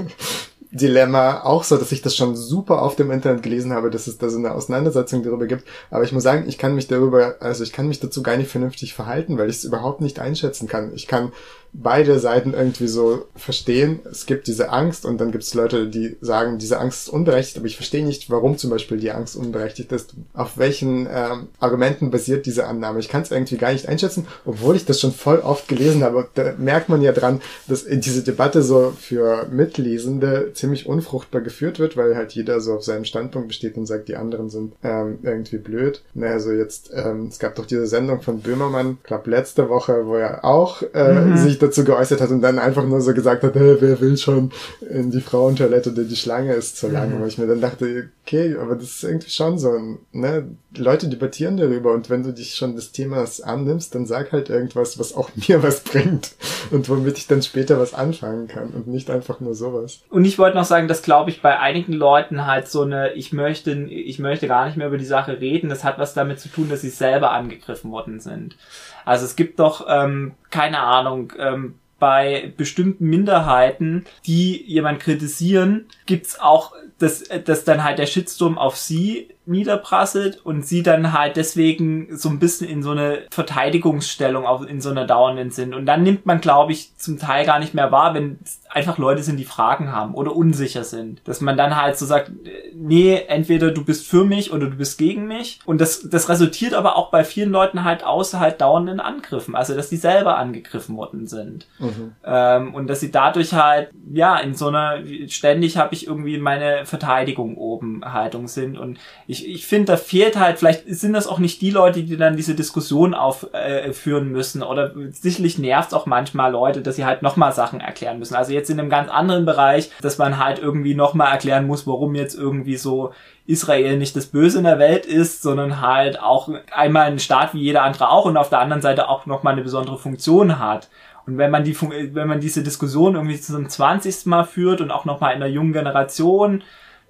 Dilemma 0.70 1.44
auch 1.44 1.64
so, 1.64 1.76
dass 1.78 1.92
ich 1.92 2.02
das 2.02 2.14
schon 2.14 2.36
super 2.36 2.82
auf 2.82 2.94
dem 2.94 3.10
Internet 3.10 3.42
gelesen 3.42 3.72
habe, 3.72 3.90
dass 3.90 4.06
es 4.06 4.18
da 4.18 4.28
so 4.28 4.38
eine 4.38 4.52
Auseinandersetzung 4.52 5.22
darüber 5.22 5.46
gibt. 5.46 5.64
Aber 5.90 6.04
ich 6.04 6.12
muss 6.12 6.22
sagen, 6.22 6.44
ich 6.46 6.58
kann 6.58 6.74
mich 6.74 6.88
darüber, 6.88 7.36
also 7.40 7.64
ich 7.64 7.72
kann 7.72 7.88
mich 7.88 8.00
dazu 8.00 8.22
gar 8.22 8.36
nicht 8.36 8.50
vernünftig 8.50 8.92
verhalten, 8.92 9.38
weil 9.38 9.48
ich 9.48 9.56
es 9.56 9.64
überhaupt 9.64 10.02
nicht 10.02 10.18
einschätzen 10.18 10.68
kann. 10.68 10.92
Ich 10.94 11.06
kann 11.06 11.32
beide 11.72 12.18
Seiten 12.18 12.54
irgendwie 12.54 12.88
so 12.88 13.26
verstehen. 13.36 14.00
Es 14.10 14.26
gibt 14.26 14.46
diese 14.46 14.70
Angst 14.70 15.04
und 15.04 15.20
dann 15.20 15.32
gibt 15.32 15.44
es 15.44 15.54
Leute, 15.54 15.88
die 15.88 16.16
sagen, 16.20 16.58
diese 16.58 16.78
Angst 16.78 17.06
ist 17.06 17.08
unberechtigt, 17.12 17.58
aber 17.58 17.66
ich 17.66 17.76
verstehe 17.76 18.04
nicht, 18.04 18.30
warum 18.30 18.56
zum 18.56 18.70
Beispiel 18.70 18.98
die 18.98 19.10
Angst 19.10 19.36
unberechtigt 19.36 19.92
ist. 19.92 20.14
Auf 20.32 20.56
welchen 20.56 21.06
ähm, 21.10 21.48
Argumenten 21.60 22.10
basiert 22.10 22.46
diese 22.46 22.66
Annahme? 22.66 23.00
Ich 23.00 23.08
kann 23.08 23.22
es 23.22 23.30
irgendwie 23.30 23.58
gar 23.58 23.72
nicht 23.72 23.88
einschätzen, 23.88 24.26
obwohl 24.44 24.76
ich 24.76 24.86
das 24.86 25.00
schon 25.00 25.12
voll 25.12 25.40
oft 25.40 25.68
gelesen 25.68 26.02
habe. 26.02 26.28
Da 26.34 26.54
merkt 26.56 26.88
man 26.88 27.02
ja 27.02 27.12
dran, 27.12 27.40
dass 27.66 27.84
diese 27.84 28.22
Debatte 28.22 28.62
so 28.62 28.92
für 28.98 29.46
Mitlesende 29.50 30.52
ziemlich 30.54 30.86
unfruchtbar 30.86 31.42
geführt 31.42 31.78
wird, 31.78 31.96
weil 31.96 32.16
halt 32.16 32.32
jeder 32.32 32.60
so 32.60 32.74
auf 32.74 32.84
seinem 32.84 33.04
Standpunkt 33.04 33.48
besteht 33.48 33.76
und 33.76 33.86
sagt, 33.86 34.08
die 34.08 34.16
anderen 34.16 34.48
sind 34.48 34.74
ähm, 34.82 35.18
irgendwie 35.22 35.58
blöd. 35.58 36.02
Naja, 36.14 36.34
also 36.34 36.52
jetzt, 36.52 36.90
ähm, 36.94 37.26
es 37.26 37.38
gab 37.38 37.54
doch 37.56 37.66
diese 37.66 37.86
Sendung 37.86 38.22
von 38.22 38.40
Böhmermann, 38.40 38.98
glaube 39.02 39.30
letzte 39.30 39.68
Woche, 39.68 40.06
wo 40.06 40.14
er 40.14 40.44
auch 40.44 40.82
äh, 40.94 41.12
mhm. 41.12 41.36
sich 41.36 41.58
sich 41.58 41.67
dazu 41.68 41.84
geäußert 41.84 42.20
hat 42.20 42.30
und 42.30 42.42
dann 42.42 42.58
einfach 42.58 42.84
nur 42.84 43.00
so 43.00 43.14
gesagt 43.14 43.42
hat, 43.42 43.54
hey, 43.54 43.76
wer 43.80 44.00
will 44.00 44.16
schon 44.16 44.50
in 44.88 45.10
die 45.10 45.20
Frauentoilette 45.20 45.92
oder 45.92 46.04
die 46.04 46.16
Schlange 46.16 46.54
ist 46.54 46.76
zu 46.76 46.88
lang. 46.88 47.14
Mhm. 47.14 47.22
Wo 47.22 47.26
ich 47.26 47.38
mir 47.38 47.46
dann 47.46 47.60
dachte, 47.60 48.10
okay, 48.24 48.56
aber 48.60 48.74
das 48.74 48.84
ist 48.84 49.04
irgendwie 49.04 49.30
schon 49.30 49.58
so, 49.58 49.98
ne, 50.12 50.48
Leute 50.76 51.08
debattieren 51.08 51.56
darüber 51.56 51.92
und 51.92 52.10
wenn 52.10 52.22
du 52.22 52.32
dich 52.32 52.54
schon 52.54 52.76
des 52.76 52.92
Themas 52.92 53.40
annimmst, 53.40 53.94
dann 53.94 54.06
sag 54.06 54.32
halt 54.32 54.50
irgendwas, 54.50 54.98
was 54.98 55.14
auch 55.14 55.30
mir 55.48 55.62
was 55.62 55.80
bringt 55.80 56.32
und 56.70 56.88
womit 56.88 57.18
ich 57.18 57.26
dann 57.26 57.42
später 57.42 57.78
was 57.78 57.94
anfangen 57.94 58.48
kann 58.48 58.70
und 58.70 58.86
nicht 58.86 59.10
einfach 59.10 59.40
nur 59.40 59.54
sowas. 59.54 60.02
Und 60.10 60.24
ich 60.24 60.38
wollte 60.38 60.56
noch 60.56 60.64
sagen, 60.64 60.88
dass 60.88 61.02
glaube 61.02 61.30
ich 61.30 61.42
bei 61.42 61.58
einigen 61.58 61.92
Leuten 61.92 62.46
halt 62.46 62.68
so 62.68 62.82
eine, 62.82 63.12
ich 63.12 63.32
möchte, 63.32 63.72
ich 63.72 64.18
möchte 64.18 64.48
gar 64.48 64.66
nicht 64.66 64.76
mehr 64.76 64.88
über 64.88 64.98
die 64.98 65.04
Sache 65.04 65.40
reden, 65.40 65.68
das 65.68 65.84
hat 65.84 65.98
was 65.98 66.14
damit 66.14 66.40
zu 66.40 66.48
tun, 66.48 66.68
dass 66.68 66.80
sie 66.80 66.90
selber 66.90 67.32
angegriffen 67.32 67.90
worden 67.90 68.20
sind. 68.20 68.56
Also 69.04 69.24
es 69.24 69.36
gibt 69.36 69.58
doch, 69.58 69.86
ähm, 69.88 70.32
keine 70.50 70.80
Ahnung, 70.80 71.32
ähm, 71.38 71.74
bei 71.98 72.52
bestimmten 72.56 73.06
Minderheiten, 73.06 74.04
die 74.26 74.62
jemand 74.64 75.00
kritisieren, 75.00 75.86
gibt's 76.06 76.38
auch, 76.38 76.72
dass, 76.98 77.24
dass 77.44 77.64
dann 77.64 77.84
halt 77.84 77.98
der 77.98 78.06
Shitstorm 78.06 78.56
auf 78.58 78.76
sie 78.76 79.28
niederprasselt 79.48 80.44
und 80.44 80.66
sie 80.66 80.82
dann 80.82 81.12
halt 81.12 81.36
deswegen 81.36 82.16
so 82.16 82.28
ein 82.28 82.38
bisschen 82.38 82.68
in 82.68 82.82
so 82.82 82.90
eine 82.90 83.22
Verteidigungsstellung 83.30 84.46
auch 84.46 84.62
in 84.62 84.80
so 84.80 84.90
einer 84.90 85.06
dauernden 85.06 85.50
sind. 85.50 85.74
Und 85.74 85.86
dann 85.86 86.02
nimmt 86.02 86.26
man, 86.26 86.40
glaube 86.40 86.72
ich, 86.72 86.96
zum 86.96 87.18
Teil 87.18 87.46
gar 87.46 87.58
nicht 87.58 87.74
mehr 87.74 87.90
wahr, 87.90 88.14
wenn 88.14 88.38
einfach 88.68 88.98
Leute 88.98 89.22
sind, 89.22 89.38
die 89.38 89.44
Fragen 89.44 89.92
haben 89.92 90.14
oder 90.14 90.36
unsicher 90.36 90.84
sind. 90.84 91.20
Dass 91.24 91.40
man 91.40 91.56
dann 91.56 91.80
halt 91.80 91.96
so 91.98 92.06
sagt, 92.06 92.30
nee, 92.74 93.22
entweder 93.28 93.70
du 93.70 93.84
bist 93.84 94.06
für 94.06 94.24
mich 94.24 94.52
oder 94.52 94.66
du 94.66 94.76
bist 94.76 94.98
gegen 94.98 95.26
mich. 95.26 95.60
Und 95.64 95.80
das, 95.80 96.08
das 96.08 96.28
resultiert 96.28 96.74
aber 96.74 96.96
auch 96.96 97.10
bei 97.10 97.24
vielen 97.24 97.50
Leuten 97.50 97.84
halt 97.84 98.04
aus 98.04 98.34
halt 98.34 98.60
dauernden 98.60 99.00
Angriffen. 99.00 99.54
Also, 99.54 99.74
dass 99.74 99.88
die 99.88 99.96
selber 99.96 100.36
angegriffen 100.36 100.96
worden 100.96 101.26
sind. 101.26 101.66
Mhm. 101.78 102.12
Ähm, 102.24 102.74
und 102.74 102.88
dass 102.88 103.00
sie 103.00 103.10
dadurch 103.10 103.54
halt, 103.54 103.90
ja, 104.12 104.36
in 104.38 104.54
so 104.54 104.68
einer, 104.68 104.98
ständig 105.28 105.76
habe 105.78 105.94
ich 105.94 106.06
irgendwie 106.06 106.38
meine 106.38 106.84
Verteidigung 106.84 107.56
oben 107.56 108.02
Haltung 108.04 108.48
sind. 108.48 108.78
Und 108.78 108.98
ich 109.26 109.37
ich, 109.38 109.48
ich 109.48 109.66
finde, 109.66 109.92
da 109.92 109.96
fehlt 109.96 110.38
halt, 110.38 110.58
vielleicht 110.58 110.84
sind 110.86 111.12
das 111.12 111.26
auch 111.26 111.38
nicht 111.38 111.60
die 111.60 111.70
Leute, 111.70 112.02
die 112.02 112.16
dann 112.16 112.36
diese 112.36 112.54
Diskussion 112.54 113.14
aufführen 113.14 114.28
äh, 114.28 114.30
müssen. 114.30 114.62
Oder 114.62 114.92
sicherlich 115.10 115.58
nervt 115.58 115.88
es 115.88 115.94
auch 115.94 116.06
manchmal 116.06 116.52
Leute, 116.52 116.80
dass 116.80 116.96
sie 116.96 117.04
halt 117.04 117.22
nochmal 117.22 117.52
Sachen 117.52 117.80
erklären 117.80 118.18
müssen. 118.18 118.34
Also 118.34 118.52
jetzt 118.52 118.70
in 118.70 118.80
einem 118.80 118.90
ganz 118.90 119.10
anderen 119.10 119.44
Bereich, 119.44 119.90
dass 120.00 120.18
man 120.18 120.38
halt 120.38 120.58
irgendwie 120.58 120.94
nochmal 120.94 121.32
erklären 121.32 121.66
muss, 121.66 121.86
warum 121.86 122.14
jetzt 122.14 122.34
irgendwie 122.34 122.76
so 122.76 123.12
Israel 123.46 123.96
nicht 123.96 124.14
das 124.14 124.26
Böse 124.26 124.58
in 124.58 124.64
der 124.64 124.78
Welt 124.78 125.06
ist, 125.06 125.42
sondern 125.42 125.80
halt 125.80 126.20
auch 126.20 126.50
einmal 126.70 127.06
ein 127.06 127.18
Staat 127.18 127.54
wie 127.54 127.60
jeder 127.60 127.82
andere 127.82 128.10
auch 128.10 128.26
und 128.26 128.36
auf 128.36 128.50
der 128.50 128.60
anderen 128.60 128.82
Seite 128.82 129.08
auch 129.08 129.26
nochmal 129.26 129.54
eine 129.54 129.62
besondere 129.62 129.98
Funktion 129.98 130.58
hat. 130.58 130.88
Und 131.26 131.36
wenn 131.36 131.50
man 131.50 131.64
die, 131.64 131.76
wenn 132.14 132.26
man 132.28 132.40
diese 132.40 132.62
Diskussion 132.62 133.14
irgendwie 133.14 133.38
zum 133.38 133.68
20. 133.68 134.26
Mal 134.26 134.44
führt 134.44 134.80
und 134.80 134.90
auch 134.90 135.04
nochmal 135.04 135.34
in 135.34 135.40
der 135.40 135.50
jungen 135.50 135.74
Generation, 135.74 136.62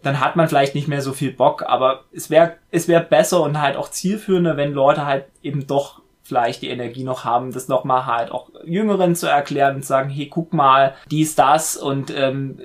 dann 0.02 0.20
hat 0.20 0.36
man 0.36 0.48
vielleicht 0.48 0.74
nicht 0.74 0.88
mehr 0.88 1.02
so 1.02 1.12
viel 1.12 1.32
Bock, 1.32 1.62
aber 1.64 2.04
es 2.12 2.30
wäre 2.30 2.56
es 2.70 2.88
wäre 2.88 3.02
besser 3.02 3.42
und 3.42 3.60
halt 3.60 3.76
auch 3.76 3.90
zielführender, 3.90 4.56
wenn 4.56 4.72
Leute 4.72 5.06
halt 5.06 5.26
eben 5.42 5.66
doch 5.66 6.02
vielleicht 6.28 6.60
die 6.60 6.68
Energie 6.68 7.04
noch 7.04 7.24
haben, 7.24 7.52
das 7.52 7.68
nochmal 7.68 8.04
halt 8.04 8.30
auch 8.30 8.50
Jüngeren 8.64 9.16
zu 9.16 9.26
erklären 9.26 9.76
und 9.76 9.84
sagen, 9.84 10.10
hey, 10.10 10.26
guck 10.26 10.52
mal, 10.52 10.94
dies, 11.10 11.34
das 11.34 11.76
und 11.76 12.12
ähm, 12.14 12.58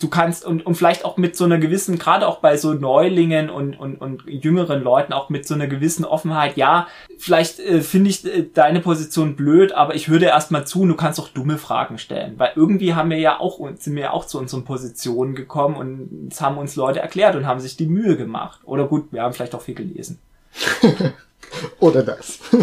du 0.00 0.08
kannst 0.08 0.44
und, 0.44 0.66
und 0.66 0.74
vielleicht 0.74 1.04
auch 1.04 1.16
mit 1.16 1.36
so 1.36 1.44
einer 1.44 1.58
gewissen, 1.58 1.98
gerade 1.98 2.26
auch 2.26 2.38
bei 2.38 2.56
so 2.56 2.74
Neulingen 2.74 3.48
und, 3.48 3.78
und, 3.78 4.00
und 4.00 4.24
jüngeren 4.26 4.82
Leuten 4.82 5.12
auch 5.12 5.28
mit 5.28 5.46
so 5.46 5.54
einer 5.54 5.68
gewissen 5.68 6.04
Offenheit, 6.04 6.56
ja, 6.56 6.88
vielleicht 7.16 7.60
äh, 7.60 7.80
finde 7.80 8.10
ich 8.10 8.24
äh, 8.24 8.44
deine 8.52 8.80
Position 8.80 9.36
blöd, 9.36 9.72
aber 9.72 9.94
ich 9.94 10.06
dir 10.06 10.26
erstmal 10.26 10.66
zu 10.66 10.84
du 10.84 10.96
kannst 10.96 11.20
auch 11.20 11.28
dumme 11.28 11.58
Fragen 11.58 11.98
stellen, 11.98 12.34
weil 12.38 12.52
irgendwie 12.56 12.94
haben 12.94 13.10
wir 13.10 13.18
ja 13.18 13.38
auch, 13.38 13.60
sind 13.76 13.94
wir 13.94 14.02
ja 14.02 14.10
auch 14.10 14.24
zu 14.24 14.38
unseren 14.38 14.64
Positionen 14.64 15.34
gekommen 15.36 15.76
und 15.76 16.32
es 16.32 16.40
haben 16.40 16.58
uns 16.58 16.74
Leute 16.74 17.00
erklärt 17.00 17.36
und 17.36 17.46
haben 17.46 17.60
sich 17.60 17.76
die 17.76 17.86
Mühe 17.86 18.16
gemacht. 18.16 18.60
Oder 18.64 18.86
gut, 18.86 19.12
wir 19.12 19.22
haben 19.22 19.32
vielleicht 19.32 19.54
auch 19.54 19.62
viel 19.62 19.74
gelesen. 19.74 20.18
Oder 21.80 22.02
das. 22.02 22.38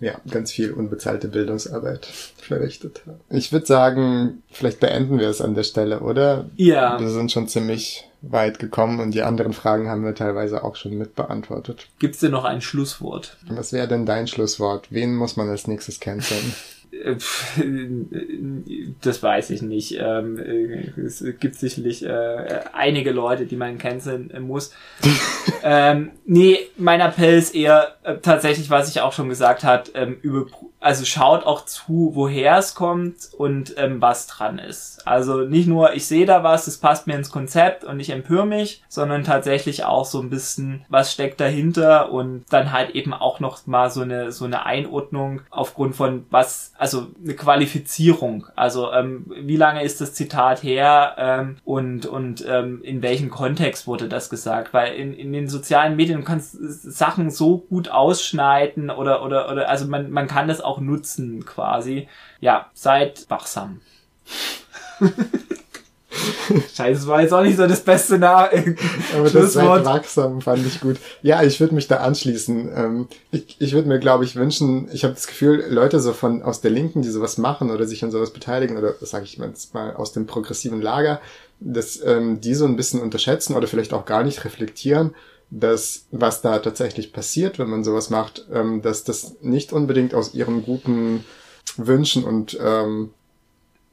ja, 0.00 0.14
ganz 0.30 0.52
viel 0.52 0.72
unbezahlte 0.72 1.28
Bildungsarbeit 1.28 2.06
verrichtet 2.06 3.02
haben. 3.06 3.20
Ich 3.30 3.52
würde 3.52 3.66
sagen, 3.66 4.42
vielleicht 4.50 4.80
beenden 4.80 5.18
wir 5.18 5.28
es 5.28 5.40
an 5.40 5.54
der 5.54 5.62
Stelle, 5.62 6.00
oder? 6.00 6.46
Ja. 6.56 7.00
Wir 7.00 7.10
sind 7.10 7.32
schon 7.32 7.48
ziemlich 7.48 8.04
weit 8.20 8.58
gekommen 8.58 9.00
und 9.00 9.12
die 9.12 9.22
anderen 9.22 9.52
Fragen 9.52 9.88
haben 9.88 10.04
wir 10.04 10.14
teilweise 10.14 10.64
auch 10.64 10.76
schon 10.76 10.96
mit 10.96 11.14
beantwortet. 11.14 11.88
Gibt's 11.98 12.20
dir 12.20 12.30
noch 12.30 12.44
ein 12.44 12.60
Schlusswort? 12.60 13.36
Was 13.48 13.72
wäre 13.72 13.88
denn 13.88 14.06
dein 14.06 14.26
Schlusswort? 14.26 14.88
Wen 14.90 15.14
muss 15.14 15.36
man 15.36 15.48
als 15.48 15.66
nächstes 15.66 16.00
canceln? 16.00 16.54
Äh, 17.04 17.16
Das 19.02 19.22
weiß 19.22 19.50
ich 19.50 19.62
nicht. 19.62 19.96
Ähm, 20.00 20.38
äh, 20.38 21.00
Es 21.00 21.24
gibt 21.40 21.56
sicherlich 21.56 22.04
äh, 22.04 22.60
einige 22.72 23.10
Leute, 23.12 23.46
die 23.46 23.56
man 23.56 23.78
canceln 23.78 24.30
äh, 24.30 24.40
muss. 24.40 24.72
ähm, 25.62 26.10
nee, 26.24 26.58
mein 26.76 27.00
Appell 27.00 27.38
ist 27.38 27.54
eher 27.54 27.96
äh, 28.02 28.16
tatsächlich, 28.18 28.70
was 28.70 28.88
ich 28.88 29.00
auch 29.00 29.12
schon 29.12 29.28
gesagt 29.28 29.64
hat, 29.64 29.92
ähm, 29.94 30.18
also 30.80 31.06
schaut 31.06 31.46
auch 31.46 31.64
zu, 31.64 32.10
woher 32.14 32.58
es 32.58 32.74
kommt 32.74 33.30
und 33.38 33.74
ähm, 33.78 34.02
was 34.02 34.26
dran 34.26 34.58
ist. 34.58 35.06
Also 35.06 35.38
nicht 35.38 35.66
nur, 35.66 35.94
ich 35.94 36.06
sehe 36.06 36.26
da 36.26 36.44
was, 36.44 36.66
es 36.66 36.76
passt 36.76 37.06
mir 37.06 37.14
ins 37.16 37.30
Konzept 37.30 37.84
und 37.84 38.00
ich 38.00 38.10
empöre 38.10 38.46
mich, 38.46 38.82
sondern 38.88 39.24
tatsächlich 39.24 39.84
auch 39.84 40.04
so 40.04 40.20
ein 40.20 40.28
bisschen, 40.28 40.84
was 40.90 41.10
steckt 41.10 41.40
dahinter 41.40 42.12
und 42.12 42.44
dann 42.50 42.70
halt 42.70 42.90
eben 42.90 43.14
auch 43.14 43.40
noch 43.40 43.66
mal 43.66 43.90
so 43.90 44.02
eine 44.02 44.30
so 44.30 44.44
eine 44.44 44.66
Einordnung 44.66 45.40
aufgrund 45.50 45.96
von 45.96 46.26
was, 46.30 46.74
also 46.76 46.93
eine 47.02 47.34
Qualifizierung. 47.34 48.46
Also 48.56 48.92
ähm, 48.92 49.26
wie 49.28 49.56
lange 49.56 49.82
ist 49.82 50.00
das 50.00 50.14
Zitat 50.14 50.62
her 50.62 51.14
ähm, 51.18 51.56
und 51.64 52.06
und 52.06 52.44
ähm, 52.46 52.82
in 52.82 53.02
welchem 53.02 53.30
Kontext 53.30 53.86
wurde 53.86 54.08
das 54.08 54.30
gesagt? 54.30 54.72
Weil 54.72 54.94
in, 54.94 55.14
in 55.14 55.32
den 55.32 55.48
sozialen 55.48 55.96
Medien 55.96 56.24
kannst 56.24 56.56
Sachen 56.58 57.30
so 57.30 57.58
gut 57.58 57.88
ausschneiden 57.88 58.90
oder 58.90 59.22
oder 59.24 59.50
oder 59.50 59.68
also 59.68 59.86
man 59.86 60.10
man 60.10 60.26
kann 60.26 60.48
das 60.48 60.60
auch 60.60 60.80
nutzen 60.80 61.44
quasi. 61.44 62.08
Ja, 62.40 62.70
seid 62.74 63.26
wachsam. 63.28 63.80
Scheiße, 66.74 67.00
das 67.00 67.06
war 67.06 67.22
jetzt 67.22 67.32
auch 67.32 67.42
nicht 67.42 67.56
so 67.56 67.66
das 67.66 67.80
beste 67.80 68.18
Na 68.18 68.50
Aber 69.14 69.30
das 69.30 69.52
seid 69.52 69.84
wachsam 69.84 70.40
fand 70.40 70.66
ich 70.66 70.80
gut. 70.80 70.96
Ja, 71.22 71.42
ich 71.42 71.60
würde 71.60 71.74
mich 71.74 71.88
da 71.88 71.96
anschließen. 71.96 72.70
Ähm, 72.74 73.08
ich 73.30 73.56
ich 73.58 73.72
würde 73.72 73.88
mir, 73.88 73.98
glaube 73.98 74.24
ich, 74.24 74.36
wünschen, 74.36 74.88
ich 74.92 75.04
habe 75.04 75.14
das 75.14 75.26
Gefühl, 75.26 75.64
Leute 75.68 76.00
so 76.00 76.12
von 76.12 76.42
aus 76.42 76.60
der 76.60 76.70
Linken, 76.70 77.02
die 77.02 77.10
sowas 77.10 77.38
machen 77.38 77.70
oder 77.70 77.86
sich 77.86 78.04
an 78.04 78.10
sowas 78.10 78.30
beteiligen, 78.30 78.76
oder 78.76 78.94
sage 79.00 79.24
ich 79.24 79.36
jetzt 79.36 79.74
mal 79.74 79.94
aus 79.94 80.12
dem 80.12 80.26
progressiven 80.26 80.80
Lager, 80.80 81.20
dass 81.60 82.00
ähm, 82.04 82.40
die 82.40 82.54
so 82.54 82.64
ein 82.64 82.76
bisschen 82.76 83.00
unterschätzen 83.00 83.54
oder 83.54 83.66
vielleicht 83.66 83.92
auch 83.92 84.04
gar 84.04 84.22
nicht 84.22 84.44
reflektieren, 84.44 85.14
dass 85.50 86.06
was 86.10 86.42
da 86.42 86.58
tatsächlich 86.58 87.12
passiert, 87.12 87.58
wenn 87.58 87.70
man 87.70 87.84
sowas 87.84 88.10
macht, 88.10 88.46
ähm, 88.52 88.82
dass 88.82 89.04
das 89.04 89.36
nicht 89.40 89.72
unbedingt 89.72 90.14
aus 90.14 90.34
ihren 90.34 90.64
guten 90.64 91.24
Wünschen 91.76 92.24
und 92.24 92.58
ähm, 92.62 93.10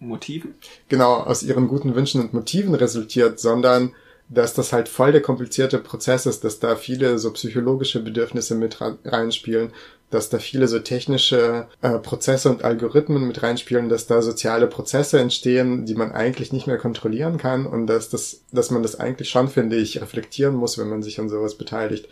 Motiven? 0.02 0.56
genau 0.90 1.16
aus 1.16 1.44
ihren 1.44 1.68
guten 1.68 1.96
Wünschen 1.96 2.22
und 2.22 2.34
Motiven 2.34 2.76
resultiert, 2.76 3.40
sondern 3.40 3.94
dass 4.30 4.54
das 4.54 4.72
halt 4.72 4.88
voll 4.88 5.12
der 5.12 5.22
komplizierte 5.22 5.78
Prozess 5.78 6.26
ist, 6.26 6.44
dass 6.44 6.60
da 6.60 6.76
viele 6.76 7.20
so 7.20 7.32
psychologische 7.34 8.02
Bedürfnisse 8.02 8.56
mit 8.56 8.78
reinspielen, 8.80 9.72
dass 10.10 10.30
da 10.30 10.40
viele 10.40 10.68
so 10.68 10.80
technische 10.80 11.68
äh, 11.82 12.00
Prozesse 12.00 12.50
und 12.50 12.64
Algorithmen 12.64 13.28
mit 13.28 13.44
reinspielen, 13.44 13.90
dass 13.90 14.08
da 14.08 14.22
soziale 14.22 14.68
Prozesse 14.68 15.20
entstehen, 15.20 15.86
die 15.86 15.96
man 15.96 16.12
eigentlich 16.12 16.54
nicht 16.54 16.68
mehr 16.68 16.78
kontrollieren 16.78 17.38
kann 17.38 17.66
und 17.66 17.88
dass 17.88 18.10
das, 18.10 18.42
dass 18.52 18.72
man 18.72 18.84
das 18.84 19.00
eigentlich 19.00 19.30
schon, 19.30 19.50
finde 19.50 19.76
ich, 19.78 20.02
reflektieren 20.02 20.56
muss, 20.56 20.78
wenn 20.78 20.90
man 20.90 21.04
sich 21.04 21.20
an 21.20 21.30
sowas 21.30 21.56
beteiligt. 21.56 22.08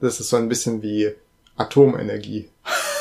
Das 0.00 0.20
ist 0.20 0.28
so 0.28 0.36
ein 0.36 0.48
bisschen 0.48 0.82
wie 0.82 1.12
Atomenergie. 1.56 2.48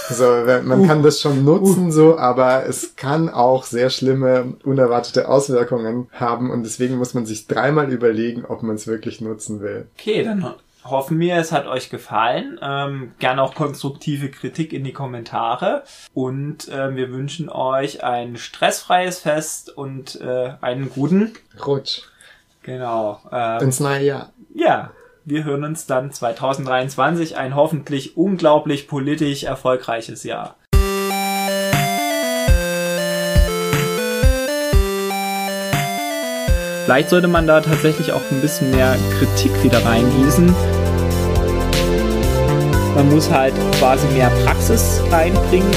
So, 0.10 0.44
man 0.64 0.88
kann 0.88 1.02
das 1.04 1.20
schon 1.22 1.44
nutzen, 1.44 1.92
so, 1.92 2.18
aber 2.18 2.66
es 2.68 2.96
kann 2.96 3.30
auch 3.30 3.64
sehr 3.64 3.90
schlimme, 3.90 4.54
unerwartete 4.64 5.28
Auswirkungen 5.28 6.08
haben 6.14 6.52
und 6.52 6.64
deswegen 6.64 6.98
muss 6.98 7.14
man 7.14 7.26
sich 7.26 7.48
dreimal 7.48 7.92
überlegen, 7.92 8.46
ob 8.46 8.62
man 8.64 8.76
es 8.76 8.88
wirklich 8.88 9.22
nutzen 9.22 9.62
will. 9.62 9.88
Okay, 9.98 10.24
dann 10.24 10.44
ho- 10.46 10.56
hoffen 10.84 11.20
wir, 11.20 11.38
es 11.38 11.52
hat 11.52 11.66
euch 11.66 11.90
gefallen. 11.90 12.60
Ähm, 12.62 13.14
gerne 13.20 13.42
auch 13.42 13.56
konstruktive 13.56 14.30
Kritik 14.30 14.74
in 14.74 14.84
die 14.84 14.94
Kommentare. 14.94 15.84
Und 16.14 16.70
ähm, 16.72 16.96
wir 16.96 17.10
wünschen 17.12 17.50
euch 17.50 18.04
ein 18.04 18.38
stressfreies 18.38 19.20
Fest 19.20 19.76
und 19.76 20.22
äh, 20.22 20.52
einen 20.62 20.90
guten. 20.92 21.34
Rutsch. 21.66 22.02
Genau. 22.62 23.20
Ähm, 23.32 23.62
Ins 23.64 23.80
neue 23.80 24.04
Jahr. 24.04 24.34
ja, 24.54 24.92
wir 25.26 25.44
hören 25.44 25.64
uns 25.64 25.88
dann 25.88 26.12
2023. 26.12 27.36
Ein 27.36 27.56
hoffentlich 27.56 28.16
unglaublich 28.16 28.88
politisch 28.88 29.44
erfolgreiches 29.44 30.24
Jahr. 30.24 30.56
Vielleicht 36.86 37.10
sollte 37.10 37.28
man 37.28 37.48
da 37.48 37.62
tatsächlich 37.62 38.12
auch 38.12 38.22
ein 38.32 38.42
bisschen 38.42 38.70
mehr 38.70 38.96
Kritik 39.18 39.64
wieder 39.64 39.84
reingießen. 39.84 40.54
Man 42.94 43.10
muss 43.10 43.32
halt 43.32 43.56
quasi 43.80 44.06
mehr 44.14 44.30
Praxis 44.46 45.02
reinbringen 45.10 45.72